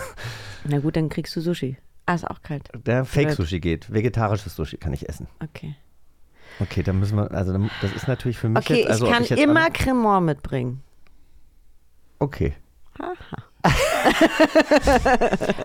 Na 0.64 0.80
gut, 0.80 0.96
dann 0.96 1.08
kriegst 1.08 1.34
du 1.36 1.40
Sushi. 1.40 1.76
Ah, 2.06 2.14
ist 2.16 2.28
auch 2.28 2.42
kalt. 2.42 2.68
Der 2.84 3.04
Fake-Sushi 3.06 3.60
geht. 3.60 3.90
Vegetarisches 3.92 4.56
Sushi 4.56 4.76
kann 4.76 4.92
ich 4.92 5.08
essen. 5.08 5.26
Okay. 5.42 5.76
Okay, 6.60 6.82
dann 6.82 6.98
müssen 6.98 7.16
wir, 7.16 7.30
also 7.32 7.52
das 7.82 7.92
ist 7.92 8.08
natürlich 8.08 8.38
für 8.38 8.48
mich 8.48 8.64
Okay, 8.64 8.80
jetzt, 8.80 8.90
also 8.90 9.06
ich 9.06 9.12
kann 9.12 9.24
jetzt 9.24 9.40
immer 9.40 9.70
Cremant 9.70 10.26
mitbringen. 10.26 10.82
Okay. 12.18 12.54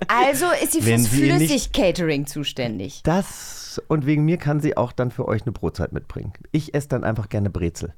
Also 0.07 0.45
ist 0.63 0.71
sie 0.71 0.85
Wenn 0.85 1.03
fürs 1.03 1.07
Flüssig-Catering 1.09 2.25
zuständig. 2.25 3.01
Das 3.03 3.81
und 3.87 4.05
wegen 4.05 4.25
mir 4.25 4.37
kann 4.37 4.59
sie 4.59 4.77
auch 4.77 4.91
dann 4.91 5.11
für 5.11 5.27
euch 5.27 5.43
eine 5.43 5.51
Brotzeit 5.51 5.91
mitbringen. 5.91 6.33
Ich 6.51 6.73
esse 6.73 6.87
dann 6.87 7.03
einfach 7.03 7.29
gerne 7.29 7.49
Brezel. 7.49 7.93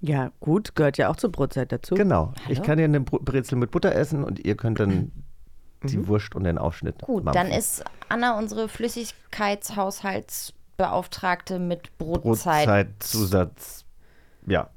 Ja, 0.00 0.30
gut, 0.40 0.74
gehört 0.76 0.98
ja 0.98 1.08
auch 1.08 1.16
zur 1.16 1.32
Brotzeit 1.32 1.72
dazu. 1.72 1.94
Genau. 1.94 2.32
Ich 2.48 2.58
Hallo? 2.58 2.66
kann 2.66 2.78
ja 2.78 2.84
eine 2.84 3.00
Brezel 3.00 3.56
mit 3.58 3.70
Butter 3.70 3.94
essen 3.94 4.22
und 4.22 4.38
ihr 4.44 4.56
könnt 4.56 4.78
dann 4.78 5.10
die 5.82 6.06
Wurst 6.06 6.34
und 6.34 6.44
den 6.44 6.58
Aufschnitt. 6.58 7.00
Gut, 7.00 7.24
mampfen. 7.24 7.42
dann 7.42 7.56
ist 7.56 7.84
Anna 8.08 8.38
unsere 8.38 8.68
Flüssigkeitshaushaltsbeauftragte 10.78 11.58
mit 11.58 11.98
Brotzeit. 11.98 12.66
Brotzeitzusatz. 12.66 13.84
Ja. 14.46 14.68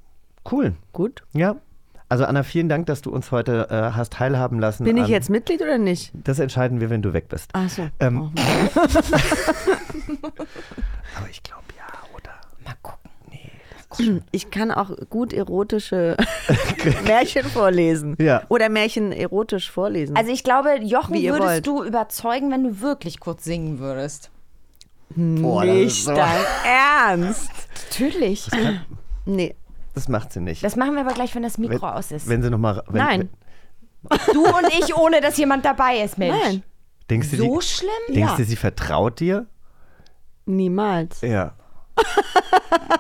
Cool. 0.50 0.74
Gut. 0.94 1.22
Ja. 1.34 1.56
Also 2.10 2.26
Anna, 2.26 2.42
vielen 2.44 2.68
Dank, 2.68 2.88
dass 2.88 3.02
du 3.02 3.10
uns 3.12 3.32
heute 3.32 3.68
äh, 3.70 3.96
hast 3.96 4.14
teilhaben 4.14 4.60
lassen. 4.60 4.84
Bin 4.84 4.98
ich 4.98 5.04
an- 5.06 5.10
jetzt 5.12 5.30
Mitglied 5.30 5.62
oder 5.62 5.78
nicht? 5.78 6.12
Das 6.14 6.40
entscheiden 6.40 6.82
wir, 6.82 6.90
wenn 6.90 7.02
du 7.02 7.14
weg 7.14 7.30
bist. 7.30 7.52
Ach 7.54 7.70
so. 7.70 7.88
Ähm, 8.00 8.20
Oh. 8.22 8.32
aber 11.16 11.30
ich 11.30 11.42
glaube 11.44 11.64
ja, 11.78 11.86
oder? 12.18 12.32
Mal 12.66 12.76
gucken. 12.82 14.24
Ich 14.32 14.50
kann 14.52 14.72
auch 14.72 14.90
gut 15.10 15.32
erotische 15.34 16.18
Märchen 17.06 17.44
vorlesen. 17.46 18.16
Ja. 18.20 18.42
Oder 18.50 18.68
Märchen 18.70 19.12
erotisch 19.14 19.70
vorlesen. 19.72 20.16
Also 20.18 20.32
ich 20.32 20.44
glaube, 20.44 20.80
Jochen 20.82 21.14
Wie 21.16 21.30
würdest 21.30 21.48
wollt. 21.48 21.68
du 21.68 21.84
überzeugen, 21.84 22.52
wenn 22.52 22.64
du 22.64 22.82
wirklich 22.82 23.20
kurz 23.22 23.44
singen 23.46 23.80
würdest. 23.80 24.31
Boah, 25.16 25.66
das 25.66 25.76
ist 25.76 25.84
nicht 25.84 26.04
so- 26.06 26.14
dein 26.16 26.42
Ernst. 26.66 27.52
Natürlich. 27.90 28.48
Nee. 29.26 29.56
Das 29.94 30.08
macht 30.08 30.32
sie 30.34 30.40
nicht. 30.42 30.64
Das 30.64 30.76
machen 30.76 30.94
wir 30.96 31.02
aber 31.02 31.14
gleich, 31.14 31.36
wenn 31.36 31.44
das 31.44 31.58
Mikro 31.58 31.82
wenn, 31.88 31.90
aus 31.90 32.12
ist. 32.12 32.28
Wenn 32.30 32.42
sie 32.42 32.50
noch 32.50 32.58
mal, 32.58 32.82
wenn, 32.88 33.02
Nein. 33.04 33.30
du 34.34 34.46
und 34.46 34.68
ich, 34.80 34.96
ohne 34.96 35.20
dass 35.22 35.38
jemand 35.38 35.66
dabei 35.66 35.98
ist, 35.98 36.18
Mensch. 36.18 36.36
Nein. 36.44 36.64
Denkst 37.10 37.32
du, 37.32 37.38
So 37.38 37.60
die, 37.60 37.66
schlimm? 37.66 37.90
Denkst 38.16 38.32
Ja. 38.32 38.38
du, 38.38 38.44
sie 38.46 38.56
vertraut 38.56 39.20
dir? 39.20 39.48
Niemals. 40.46 41.22
Ja. 41.22 41.54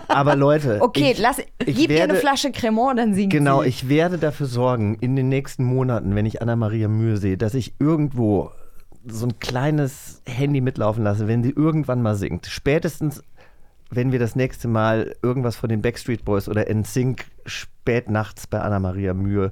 Aber 0.09 0.35
Leute, 0.35 0.79
Okay, 0.81 1.11
ich, 1.13 1.19
lass, 1.19 1.39
ich 1.39 1.47
gib 1.65 1.89
ihr 1.89 1.89
werde, 1.89 2.13
eine 2.13 2.19
Flasche 2.19 2.51
Cremant, 2.51 2.99
dann 2.99 3.13
singt 3.13 3.31
Genau, 3.31 3.61
sie. 3.63 3.69
ich 3.69 3.87
werde 3.89 4.17
dafür 4.17 4.45
sorgen, 4.47 4.95
in 4.95 5.15
den 5.15 5.29
nächsten 5.29 5.63
Monaten, 5.63 6.13
wenn 6.15 6.25
ich 6.25 6.41
Anna-Maria 6.41 6.87
Mühe 6.89 7.15
sehe, 7.17 7.37
dass 7.37 7.53
ich 7.53 7.75
irgendwo 7.79 8.51
so 9.07 9.25
ein 9.25 9.39
kleines 9.39 10.21
Handy 10.25 10.61
mitlaufen 10.61 11.03
lasse, 11.03 11.27
wenn 11.27 11.43
sie 11.43 11.51
irgendwann 11.51 12.01
mal 12.01 12.15
singt. 12.15 12.47
Spätestens, 12.47 13.23
wenn 13.89 14.11
wir 14.11 14.19
das 14.19 14.35
nächste 14.35 14.67
Mal 14.67 15.15
irgendwas 15.21 15.55
von 15.55 15.69
den 15.69 15.81
Backstreet 15.81 16.23
Boys 16.23 16.47
oder 16.47 16.73
NSYNC 16.73 17.25
spät 17.45 18.09
nachts 18.09 18.47
bei 18.47 18.59
Anna-Maria 18.59 19.13
Mühe 19.13 19.51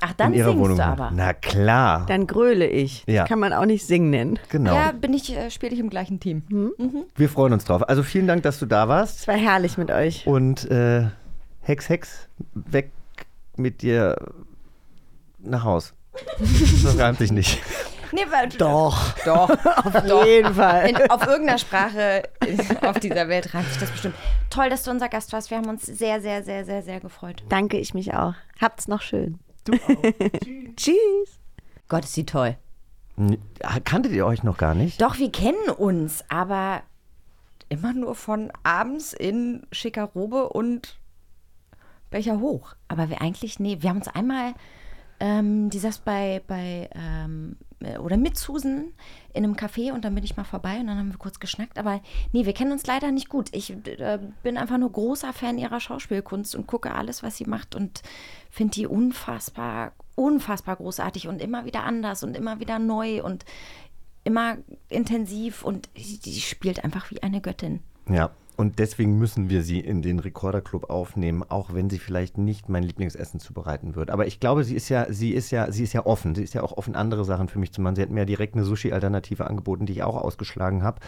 Ach, 0.00 0.14
dann 0.14 0.32
in 0.32 0.38
ihrer 0.38 0.50
singst 0.50 0.62
Wohnung 0.62 0.76
du 0.78 0.84
aber. 0.84 1.10
Na 1.14 1.34
klar. 1.34 2.06
Dann 2.06 2.26
gröle 2.26 2.66
ich. 2.66 3.04
Ja. 3.06 3.22
Das 3.22 3.28
kann 3.28 3.38
man 3.38 3.52
auch 3.52 3.66
nicht 3.66 3.86
singen 3.86 4.10
nennen. 4.10 4.38
Genau. 4.48 4.74
Ja, 4.74 4.92
bin 4.92 5.12
ich, 5.12 5.36
äh, 5.36 5.50
spiele 5.50 5.74
ich 5.74 5.80
im 5.80 5.90
gleichen 5.90 6.20
Team. 6.20 6.42
Mhm. 6.48 7.04
Wir 7.16 7.28
freuen 7.28 7.52
uns 7.52 7.64
drauf. 7.64 7.86
Also 7.88 8.02
vielen 8.02 8.26
Dank, 8.26 8.42
dass 8.42 8.58
du 8.58 8.66
da 8.66 8.88
warst. 8.88 9.20
Es 9.20 9.28
war 9.28 9.36
herrlich 9.36 9.76
mit 9.76 9.90
euch. 9.90 10.26
Und 10.26 10.70
äh, 10.70 11.08
Hex, 11.60 11.88
Hex, 11.88 12.28
weg 12.54 12.92
mit 13.56 13.82
dir 13.82 14.16
nach 15.38 15.64
Haus. 15.64 15.92
Das 16.82 16.98
reimt 16.98 17.18
sich 17.18 17.30
nicht. 17.30 17.60
Nee, 18.12 18.26
weil, 18.30 18.48
Doch. 18.50 19.14
Doch. 19.24 19.50
Auf 19.84 20.26
jeden 20.26 20.54
Fall. 20.54 20.88
In, 20.90 21.10
auf 21.10 21.26
irgendeiner 21.26 21.58
Sprache 21.58 22.22
auf 22.82 22.98
dieser 23.00 23.28
Welt 23.28 23.54
reimt 23.54 23.68
sich 23.68 23.78
das 23.78 23.90
bestimmt. 23.90 24.14
Toll, 24.50 24.70
dass 24.70 24.82
du 24.82 24.90
unser 24.90 25.08
Gast 25.08 25.32
warst. 25.32 25.50
Wir 25.50 25.58
haben 25.58 25.68
uns 25.68 25.86
sehr, 25.86 26.20
sehr, 26.20 26.42
sehr, 26.42 26.64
sehr, 26.64 26.82
sehr 26.82 27.00
gefreut. 27.00 27.42
Danke, 27.48 27.78
ich 27.78 27.94
mich 27.94 28.14
auch. 28.14 28.34
Habt's 28.60 28.88
noch 28.88 29.02
schön. 29.02 29.38
Du 29.64 29.74
auch. 29.74 29.78
Tschüss. 30.76 31.40
Gott, 31.88 32.04
ist 32.04 32.14
sie 32.14 32.26
toll. 32.26 32.56
Kanntet 33.84 34.12
ihr 34.12 34.26
euch 34.26 34.42
noch 34.42 34.56
gar 34.56 34.74
nicht? 34.74 35.00
Doch, 35.00 35.18
wir 35.18 35.30
kennen 35.30 35.68
uns, 35.76 36.24
aber 36.28 36.82
immer 37.68 37.92
nur 37.92 38.14
von 38.14 38.50
abends 38.62 39.12
in 39.12 39.66
schicker 39.72 40.04
Robe 40.04 40.48
und 40.48 40.98
Becher 42.10 42.40
hoch. 42.40 42.74
Aber 42.88 43.08
wir 43.08 43.20
eigentlich, 43.20 43.60
nee, 43.60 43.78
wir 43.80 43.90
haben 43.90 43.98
uns 43.98 44.08
einmal, 44.08 44.54
ähm, 45.20 45.70
die 45.70 45.78
saß 45.78 45.98
bei, 45.98 46.42
bei 46.46 46.90
ähm, 46.94 47.56
äh, 47.60 47.69
oder 48.00 48.16
mit 48.16 48.36
Susan 48.36 48.92
in 49.32 49.44
einem 49.44 49.54
Café 49.54 49.92
und 49.92 50.04
dann 50.04 50.14
bin 50.14 50.24
ich 50.24 50.36
mal 50.36 50.44
vorbei 50.44 50.78
und 50.80 50.86
dann 50.86 50.98
haben 50.98 51.10
wir 51.10 51.18
kurz 51.18 51.40
geschnackt. 51.40 51.78
Aber 51.78 52.00
nee, 52.32 52.44
wir 52.46 52.52
kennen 52.52 52.72
uns 52.72 52.86
leider 52.86 53.10
nicht 53.10 53.28
gut. 53.28 53.48
Ich 53.52 53.70
äh, 53.70 54.18
bin 54.42 54.56
einfach 54.56 54.78
nur 54.78 54.92
großer 54.92 55.32
Fan 55.32 55.58
ihrer 55.58 55.80
Schauspielkunst 55.80 56.54
und 56.54 56.66
gucke 56.66 56.94
alles, 56.94 57.22
was 57.22 57.36
sie 57.36 57.44
macht 57.44 57.74
und 57.74 58.02
finde 58.50 58.74
die 58.74 58.86
unfassbar, 58.86 59.92
unfassbar 60.14 60.76
großartig 60.76 61.28
und 61.28 61.40
immer 61.40 61.64
wieder 61.64 61.84
anders 61.84 62.22
und 62.22 62.36
immer 62.36 62.60
wieder 62.60 62.78
neu 62.78 63.22
und 63.22 63.44
immer 64.24 64.58
intensiv 64.88 65.64
und 65.64 65.88
die 65.96 66.40
spielt 66.40 66.84
einfach 66.84 67.10
wie 67.10 67.22
eine 67.22 67.40
Göttin. 67.40 67.80
Ja. 68.08 68.30
Und 68.60 68.78
deswegen 68.78 69.18
müssen 69.18 69.48
wir 69.48 69.62
sie 69.62 69.80
in 69.80 70.02
den 70.02 70.18
Rekorderclub 70.18 70.90
aufnehmen, 70.90 71.42
auch 71.48 71.72
wenn 71.72 71.88
sie 71.88 71.98
vielleicht 71.98 72.36
nicht 72.36 72.68
mein 72.68 72.82
Lieblingsessen 72.82 73.40
zubereiten 73.40 73.94
wird. 73.94 74.10
Aber 74.10 74.26
ich 74.26 74.38
glaube, 74.38 74.64
sie 74.64 74.74
ist 74.74 74.90
ja, 74.90 75.06
sie 75.10 75.30
ist 75.30 75.50
ja, 75.50 75.72
sie 75.72 75.82
ist 75.82 75.94
ja 75.94 76.04
offen. 76.04 76.34
Sie 76.34 76.42
ist 76.42 76.52
ja 76.52 76.62
auch 76.62 76.76
offen, 76.76 76.94
andere 76.94 77.24
Sachen 77.24 77.48
für 77.48 77.58
mich 77.58 77.72
zu 77.72 77.80
machen. 77.80 77.96
Sie 77.96 78.02
hat 78.02 78.10
mir 78.10 78.20
ja 78.20 78.26
direkt 78.26 78.54
eine 78.56 78.64
Sushi-Alternative 78.64 79.46
angeboten, 79.46 79.86
die 79.86 79.94
ich 79.94 80.02
auch 80.02 80.14
ausgeschlagen 80.14 80.82
habe. 80.82 80.98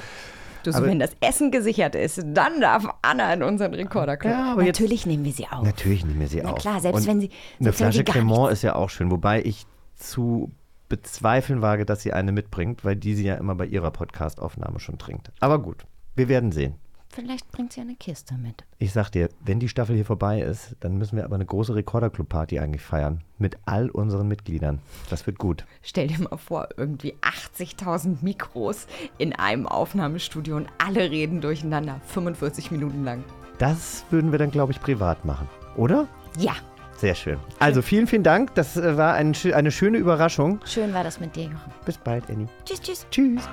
Du, 0.62 0.72
so 0.72 0.82
wenn 0.82 0.98
das 0.98 1.10
Essen 1.20 1.50
gesichert 1.50 1.94
ist, 1.94 2.22
dann 2.24 2.58
darf 2.62 2.86
Anna 3.02 3.30
in 3.34 3.42
unseren 3.42 3.74
Rekorderclub. 3.74 4.32
Ja, 4.32 4.52
aber 4.52 4.62
jetzt- 4.64 4.80
Natürlich 4.80 5.04
nehmen 5.04 5.26
wir 5.26 5.32
sie 5.32 5.46
auf. 5.48 5.62
Natürlich 5.62 6.06
nehmen 6.06 6.20
wir 6.20 6.28
sie 6.28 6.40
Na 6.42 6.52
auf. 6.52 6.58
klar, 6.58 6.80
selbst 6.80 7.00
Und 7.02 7.06
wenn 7.06 7.20
sie- 7.20 7.28
Eine 7.60 7.64
selbst 7.64 7.78
sie 7.78 7.84
Flasche 7.84 8.04
Cremant 8.04 8.52
ist 8.52 8.62
ja 8.62 8.76
auch 8.76 8.88
schön, 8.88 9.10
wobei 9.10 9.42
ich 9.42 9.66
zu 9.96 10.50
bezweifeln 10.88 11.60
wage, 11.60 11.84
dass 11.84 12.00
sie 12.00 12.14
eine 12.14 12.32
mitbringt, 12.32 12.82
weil 12.82 12.96
die 12.96 13.14
sie 13.14 13.24
ja 13.24 13.34
immer 13.34 13.54
bei 13.56 13.66
ihrer 13.66 13.90
Podcast-Aufnahme 13.90 14.80
schon 14.80 14.96
trinkt. 14.96 15.32
Aber 15.40 15.58
gut, 15.58 15.84
wir 16.16 16.28
werden 16.28 16.50
sehen. 16.52 16.76
Vielleicht 17.14 17.52
bringt 17.52 17.74
sie 17.74 17.82
eine 17.82 17.94
Kiste 17.94 18.34
mit. 18.34 18.64
Ich 18.78 18.92
sag 18.92 19.10
dir, 19.10 19.28
wenn 19.44 19.60
die 19.60 19.68
Staffel 19.68 19.94
hier 19.94 20.06
vorbei 20.06 20.40
ist, 20.40 20.76
dann 20.80 20.96
müssen 20.96 21.16
wir 21.16 21.24
aber 21.24 21.34
eine 21.34 21.44
große 21.44 21.74
Rekorderclub-Party 21.74 22.58
eigentlich 22.58 22.80
feiern. 22.80 23.20
Mit 23.36 23.58
all 23.66 23.90
unseren 23.90 24.28
Mitgliedern. 24.28 24.78
Das 25.10 25.26
wird 25.26 25.38
gut. 25.38 25.66
Stell 25.82 26.06
dir 26.06 26.18
mal 26.20 26.38
vor, 26.38 26.68
irgendwie 26.78 27.14
80.000 27.20 28.16
Mikros 28.22 28.86
in 29.18 29.34
einem 29.34 29.66
Aufnahmestudio 29.66 30.56
und 30.56 30.68
alle 30.78 31.10
reden 31.10 31.42
durcheinander, 31.42 32.00
45 32.06 32.70
Minuten 32.70 33.04
lang. 33.04 33.22
Das 33.58 34.04
würden 34.10 34.32
wir 34.32 34.38
dann, 34.38 34.50
glaube 34.50 34.72
ich, 34.72 34.80
privat 34.80 35.26
machen. 35.26 35.48
Oder? 35.76 36.08
Ja, 36.38 36.54
Sehr 36.96 37.14
schön. 37.14 37.38
Also 37.58 37.82
vielen, 37.82 38.06
vielen 38.06 38.22
Dank. 38.22 38.54
Das 38.54 38.76
äh, 38.76 38.96
war 38.96 39.14
ein, 39.14 39.34
eine 39.52 39.70
schöne 39.70 39.98
Überraschung. 39.98 40.60
schön 40.64 40.94
war 40.94 41.04
das 41.04 41.20
mit 41.20 41.36
dir, 41.36 41.44
Jochen. 41.44 41.72
Bis 41.84 41.98
bald, 41.98 42.30
Annie. 42.30 42.48
Tschüss, 42.64 42.80
tschüss. 42.80 43.06
Tschüss. 43.10 43.48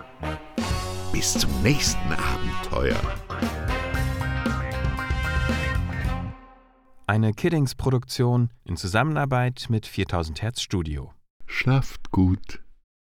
Bis 1.12 1.34
zum 1.34 1.50
nächsten 1.64 2.14
Abenteuer. 2.14 3.00
Eine 7.08 7.34
Kiddings-Produktion 7.34 8.52
in 8.64 8.78
Zusammenarbeit 8.78 9.66
mit 9.70 9.88
4000 9.88 10.44
Hertz 10.44 10.62
Studio. 10.62 11.12
Schlaft 11.48 12.12
gut. 12.12 12.62